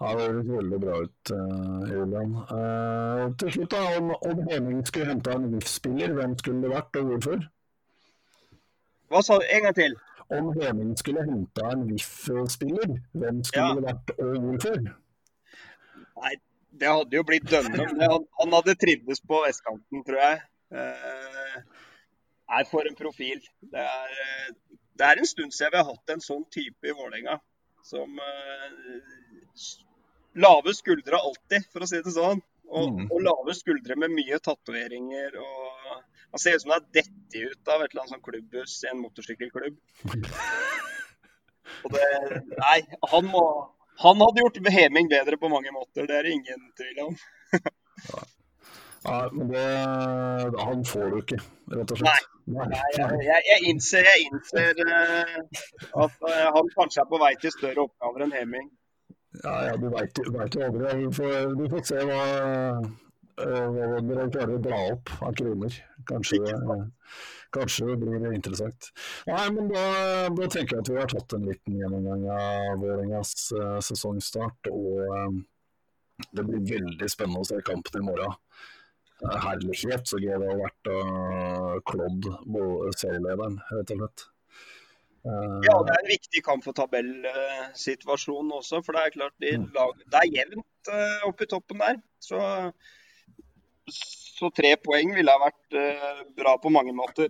ja 0.00 0.12
det 0.16 0.26
høres 0.28 0.48
veldig 0.48 0.78
bra 0.80 1.00
ut, 1.04 1.32
uh, 1.32 1.82
Julian. 1.90 2.32
Uh, 2.50 3.26
til 3.40 3.52
slutt, 3.56 3.74
da, 3.74 3.82
om, 3.98 4.14
om 4.14 4.42
Heming 4.48 4.80
skulle 4.86 5.10
henta 5.10 5.36
en 5.36 5.50
VIF-spiller, 5.52 6.14
hvem 6.16 6.38
skulle 6.40 6.64
det 6.64 6.72
vært, 6.72 6.98
og 7.00 7.12
hvorfor? 7.12 7.44
Hva 9.12 9.22
sa 9.22 9.38
du? 9.42 9.46
En 9.52 9.66
gang 9.68 9.76
til. 9.76 9.96
Om 10.32 10.50
Heming 10.56 10.94
skulle 10.98 11.24
henta 11.28 11.70
en 11.74 11.86
VIF-spiller, 11.90 12.98
hvem 13.12 13.42
skulle 13.44 13.66
Ja. 13.66 13.74
det 13.76 13.86
vært, 13.90 14.14
og 14.18 14.48
hvorfor? 14.48 14.78
Nei, 16.24 16.34
det 16.80 16.90
hadde 16.90 17.18
jo 17.18 17.24
blitt 17.28 17.50
Dønnum. 17.50 17.98
Han, 18.00 18.28
han 18.40 18.56
hadde 18.56 18.78
trivdes 18.80 19.20
på 19.28 19.42
vestkanten, 19.44 20.04
tror 20.06 20.22
jeg. 20.22 20.40
Uh, 20.74 21.58
er 22.58 22.64
for 22.70 22.88
en 22.88 22.96
profil. 22.98 23.42
Det 23.72 23.84
er, 23.84 24.16
det 24.98 25.06
er 25.08 25.20
en 25.20 25.26
stund 25.26 25.54
siden 25.54 25.72
vi 25.74 25.80
har 25.82 25.88
hatt 25.90 26.12
en 26.14 26.22
sånn 26.24 26.44
type 26.54 26.88
i 26.88 26.94
Vålerenga. 26.94 27.38
Som 27.84 28.18
eh, 28.18 29.04
Lave 30.40 30.72
skuldre 30.74 31.18
alltid, 31.20 31.66
for 31.72 31.84
å 31.84 31.88
si 31.88 32.00
det 32.02 32.14
sånn. 32.14 32.40
Og, 32.74 32.88
Mm. 32.90 33.10
og 33.12 33.20
lave 33.22 33.52
skuldre 33.54 33.94
med 34.00 34.10
mye 34.10 34.38
tatoveringer. 34.42 35.36
og 35.38 36.02
Han 36.32 36.40
ser 36.42 36.56
ut 36.56 36.62
som 36.62 36.72
han 36.72 36.80
er 36.80 37.02
dettet 37.02 37.52
ut 37.52 37.68
av 37.68 37.82
et 37.84 37.92
eller 37.92 38.02
annet 38.02 38.14
sånn 38.14 38.24
klubbhus 38.24 38.78
i 38.82 38.88
en 38.90 39.02
motorsykkelklubb. 39.04 39.76
Og 41.84 41.92
det, 41.92 42.08
nei, 42.56 42.80
han 43.12 43.28
må 43.30 43.44
Han 44.02 44.18
hadde 44.18 44.42
gjort 44.42 44.58
Heming 44.74 45.08
bedre 45.12 45.36
på 45.38 45.48
mange 45.52 45.70
måter, 45.70 46.08
det 46.08 46.16
er 46.16 46.22
det 46.26 46.32
ingen 46.34 46.64
tvil 46.74 47.04
om. 47.04 47.16
Ja, 49.04 49.18
men 49.32 49.50
det, 49.52 49.64
han 50.60 50.84
får 50.88 51.10
du 51.12 51.18
ikke, 51.20 51.40
rett 51.74 51.92
og 51.92 52.00
slett. 52.00 52.08
Nei. 52.08 52.30
Nei, 52.44 52.66
jeg, 52.92 53.20
jeg, 53.24 53.42
jeg 53.48 53.68
innser, 53.70 54.04
jeg 54.04 54.26
innser 54.28 54.80
uh, 54.84 55.36
at 56.04 56.16
uh, 56.28 56.48
han 56.52 56.66
kanskje 56.74 57.00
er 57.00 57.06
på 57.08 57.20
vei 57.22 57.30
til 57.40 57.52
større 57.54 57.86
oppgaver 57.86 58.26
enn 58.26 58.34
Heming. 58.36 58.66
Ja, 59.40 59.54
ja, 59.70 59.78
du 59.80 59.86
veit 59.92 60.18
jo 60.20 60.66
aldri. 60.66 61.06
du 61.08 61.64
får, 61.72 61.80
se 61.88 62.02
hva, 62.06 62.18
eh, 63.42 63.64
hva 63.74 63.86
dere 64.06 64.26
klarer 64.30 64.52
å 64.54 64.60
dra 64.62 64.82
opp 64.92 65.10
av 65.26 65.32
kroner. 65.40 65.78
Kanskje 66.06 66.38
det, 66.44 66.76
kanskje 67.56 67.88
det 67.88 67.96
blir 68.04 68.28
interessant. 68.30 68.92
Nei, 69.26 69.48
men 69.56 69.72
da, 69.72 69.82
da 70.36 70.46
tenker 70.52 70.76
jeg 70.76 70.84
at 70.84 70.92
vi 70.92 71.00
har 71.00 71.10
tatt 71.10 71.34
en 71.34 71.48
liten 71.48 71.80
gjennomgang 71.80 72.28
av 72.36 72.78
Vålerengas 72.84 73.34
uh, 73.58 73.80
sesongstart. 73.82 74.70
Og 74.70 75.42
det 76.30 76.46
blir 76.46 76.62
veldig 76.76 77.10
spennende 77.10 77.42
å 77.42 77.50
se 77.50 77.58
kampen 77.66 78.04
i 78.04 78.06
morgen. 78.06 78.38
Eh, 79.24 79.38
herlighet 79.46 80.06
så 80.10 80.18
gøy 80.20 80.34
det 80.42 80.48
har 80.50 80.58
vært 80.60 80.90
å 80.92 80.98
klådd 81.88 82.26
bo- 82.52 82.90
serielederen, 82.92 83.58
rett 83.72 83.92
og 83.94 84.02
slett. 84.02 84.24
Uh, 85.24 85.56
Ja, 85.64 85.78
det 85.80 85.94
er 85.94 86.02
en 86.02 86.10
viktig 86.12 86.42
kamp 86.44 86.64
for 86.66 86.76
tabellsituasjonen 86.76 88.52
også. 88.58 88.82
For 88.84 88.92
det 88.92 89.04
er 89.06 89.14
klart 89.14 89.36
de 89.40 89.54
Mm. 89.56 89.70
lag, 89.72 89.94
det 90.12 90.20
er 90.20 90.34
jevnt 90.34 90.90
uh, 90.92 91.28
oppe 91.30 91.46
i 91.46 91.48
toppen 91.48 91.78
der. 91.80 91.96
Så, 92.20 92.36
så 93.88 94.50
tre 94.52 94.74
poeng 94.76 95.14
ville 95.16 95.30
ha 95.32 95.40
vært 95.40 95.76
eh, 95.78 96.20
bra 96.36 96.56
på 96.60 96.70
mange 96.72 96.92
måter. 96.96 97.28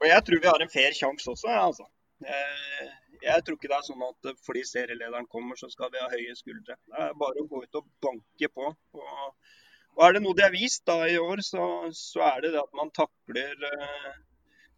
Og 0.00 0.06
jeg 0.06 0.24
tror 0.24 0.40
vi 0.40 0.48
har 0.48 0.62
en 0.62 0.72
fair 0.72 0.92
sjanse 0.96 1.28
også, 1.32 1.48
ja, 1.50 1.62
altså. 1.66 1.84
Eh, 2.24 2.88
jeg 3.24 3.44
tror 3.44 3.56
ikke 3.58 3.68
det 3.72 3.76
er 3.78 3.86
sånn 3.88 4.04
at 4.06 4.28
fordi 4.46 4.62
serielederen 4.68 5.26
kommer, 5.32 5.56
så 5.58 5.68
skal 5.72 5.90
vi 5.92 5.98
ha 6.02 6.08
høye 6.12 6.36
skuldre. 6.38 6.76
Det 6.86 7.00
er 7.08 7.16
bare 7.18 7.42
å 7.42 7.48
gå 7.50 7.62
ut 7.64 7.80
og 7.80 7.88
banke 8.04 8.48
på. 8.54 8.68
Og, 8.94 9.32
og 9.98 10.06
er 10.06 10.14
det 10.14 10.22
noe 10.22 10.36
de 10.38 10.44
har 10.46 10.54
vist 10.54 10.84
da 10.86 11.00
i 11.10 11.18
år, 11.18 11.42
så, 11.42 11.62
så 11.96 12.22
er 12.30 12.44
det 12.44 12.54
det 12.54 12.62
at 12.62 12.74
man 12.78 12.90
takler 12.94 13.68
eh, 13.68 14.12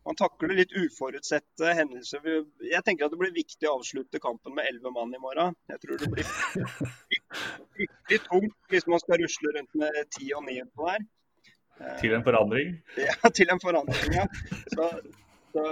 man 0.08 0.16
takler 0.16 0.54
litt 0.56 0.72
uforutsette 0.72 1.74
hendelser. 1.76 2.24
Jeg 2.64 2.80
tenker 2.86 3.04
at 3.04 3.12
det 3.12 3.18
blir 3.20 3.34
viktig 3.36 3.68
å 3.68 3.74
avslutte 3.76 4.20
kampen 4.24 4.54
med 4.56 4.64
elleve 4.70 4.92
mann 4.94 5.12
i 5.12 5.20
morgen. 5.20 5.52
Jeg 5.68 5.82
tror 5.82 6.00
det 6.00 6.08
blir 6.14 6.30
fryktelig 7.76 8.20
tungt 8.30 8.72
hvis 8.72 8.88
man 8.88 9.02
skal 9.02 9.20
rusle 9.20 9.52
rundt 9.58 9.76
med 9.82 9.98
ti 10.16 10.30
og 10.36 10.46
ni 10.48 10.56
på 10.72 10.88
der. 10.88 11.04
Eh, 11.80 11.98
Til 12.00 12.16
en 12.16 12.24
forandring. 12.24 12.72
ja, 12.96 13.32
til 13.36 13.52
en 13.52 13.60
forandring, 13.60 14.16
ja. 14.16 14.24
Så, 14.72 14.88
så, 15.52 15.66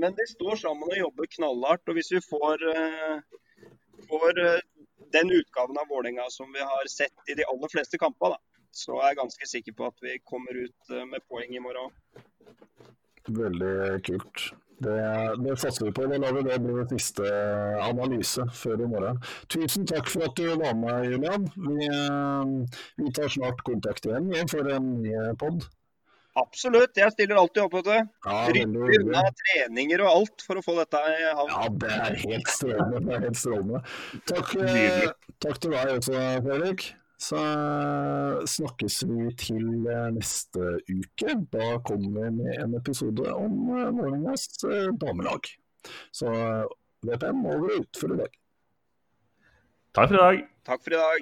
men 0.00 0.16
de 0.16 0.26
står 0.32 0.62
sammen 0.64 0.88
og 0.88 0.98
jobber 1.02 1.28
knallhardt. 1.36 1.84
Og 1.92 2.00
hvis 2.00 2.12
vi 2.16 2.22
får, 2.24 2.64
eh, 2.72 3.68
får 4.08 4.40
den 5.12 5.36
utgaven 5.42 5.76
av 5.76 5.92
Vålerenga 5.92 6.24
som 6.32 6.48
vi 6.56 6.64
har 6.72 6.88
sett 6.88 7.28
i 7.28 7.36
de 7.36 7.44
aller 7.52 7.68
fleste 7.76 8.00
kampene, 8.00 8.40
så 8.72 8.96
er 9.00 9.12
jeg 9.12 9.20
ganske 9.20 9.48
sikker 9.48 9.76
på 9.78 9.88
at 9.92 10.04
vi 10.04 10.18
kommer 10.28 10.56
ut 10.64 10.92
eh, 10.92 11.06
med 11.08 11.24
poeng 11.30 11.54
i 11.54 11.62
morgen. 11.62 11.92
Veldig 13.28 14.02
kult. 14.08 14.48
Det, 14.82 14.94
det 15.44 15.52
satser 15.62 15.86
vi 15.86 15.92
på. 15.94 16.08
Da 16.10 16.18
lar 16.18 16.34
vi 16.34 16.42
det 16.48 16.56
bli 16.64 16.86
siste 16.90 17.28
analyse 17.84 18.48
før 18.56 18.82
i 18.82 18.88
morgen. 18.90 19.20
Tusen 19.52 19.86
takk 19.86 20.10
for 20.10 20.26
at 20.26 20.34
du 20.40 20.48
var 20.58 20.74
med, 20.78 21.12
Julian. 21.12 21.46
Vi, 21.54 21.86
eh, 21.86 22.80
vi 22.98 23.14
tar 23.14 23.30
snart 23.30 23.62
kontakt 23.68 24.08
igjen 24.08 24.50
for 24.50 24.74
en 24.74 24.90
ny 25.04 25.14
pod. 25.38 25.68
Absolutt, 26.40 26.96
jeg 26.96 27.12
stiller 27.12 27.36
alltid 27.36 27.62
opp. 27.66 27.74
vet 27.76 27.84
du. 27.84 28.08
Ja, 28.24 28.36
unna 28.64 29.24
treninger 29.42 30.02
og 30.06 30.10
alt 30.14 30.44
for 30.46 30.56
å 30.56 30.64
få 30.64 30.78
dette 30.78 31.02
i 31.12 31.26
havn. 31.28 31.52
Ja, 31.52 31.68
det 31.84 31.92
er 31.92 32.18
helt 32.24 32.48
strålende. 32.48 33.02
Det 33.04 33.16
er 33.18 33.26
helt 33.26 33.40
strålende. 33.40 33.82
Takk, 34.30 34.54
eh, 34.64 35.36
takk 35.44 35.60
til 35.60 35.76
deg 35.76 35.92
også, 35.98 36.24
Fredrik. 36.48 36.86
Så 37.22 37.36
eh, 37.38 38.40
snakkes 38.50 38.96
vi 39.06 39.28
til 39.38 39.86
eh, 39.86 40.08
neste 40.16 40.60
uke. 40.90 41.36
Da 41.54 41.78
kommer 41.86 42.24
vi 42.24 42.30
med 42.40 42.52
en 42.64 42.74
episode 42.80 43.34
om 43.34 43.52
eh, 43.76 43.90
Vålerengas 43.94 44.48
eh, 44.66 44.90
damelag. 44.98 45.46
Så 46.10 46.26
eh, 46.34 46.64
VPN 47.06 47.46
over 47.46 47.68
og 47.70 47.78
ut 47.84 48.00
for 48.00 48.08
i 48.14 48.18
dag. 48.24 48.32
Takk 49.94 50.08
for 50.08 50.16
i 50.16 50.22
dag. 50.24 50.36
Takk 50.66 50.80
for 50.82 50.90
i 50.90 50.98
dag. 50.98 51.20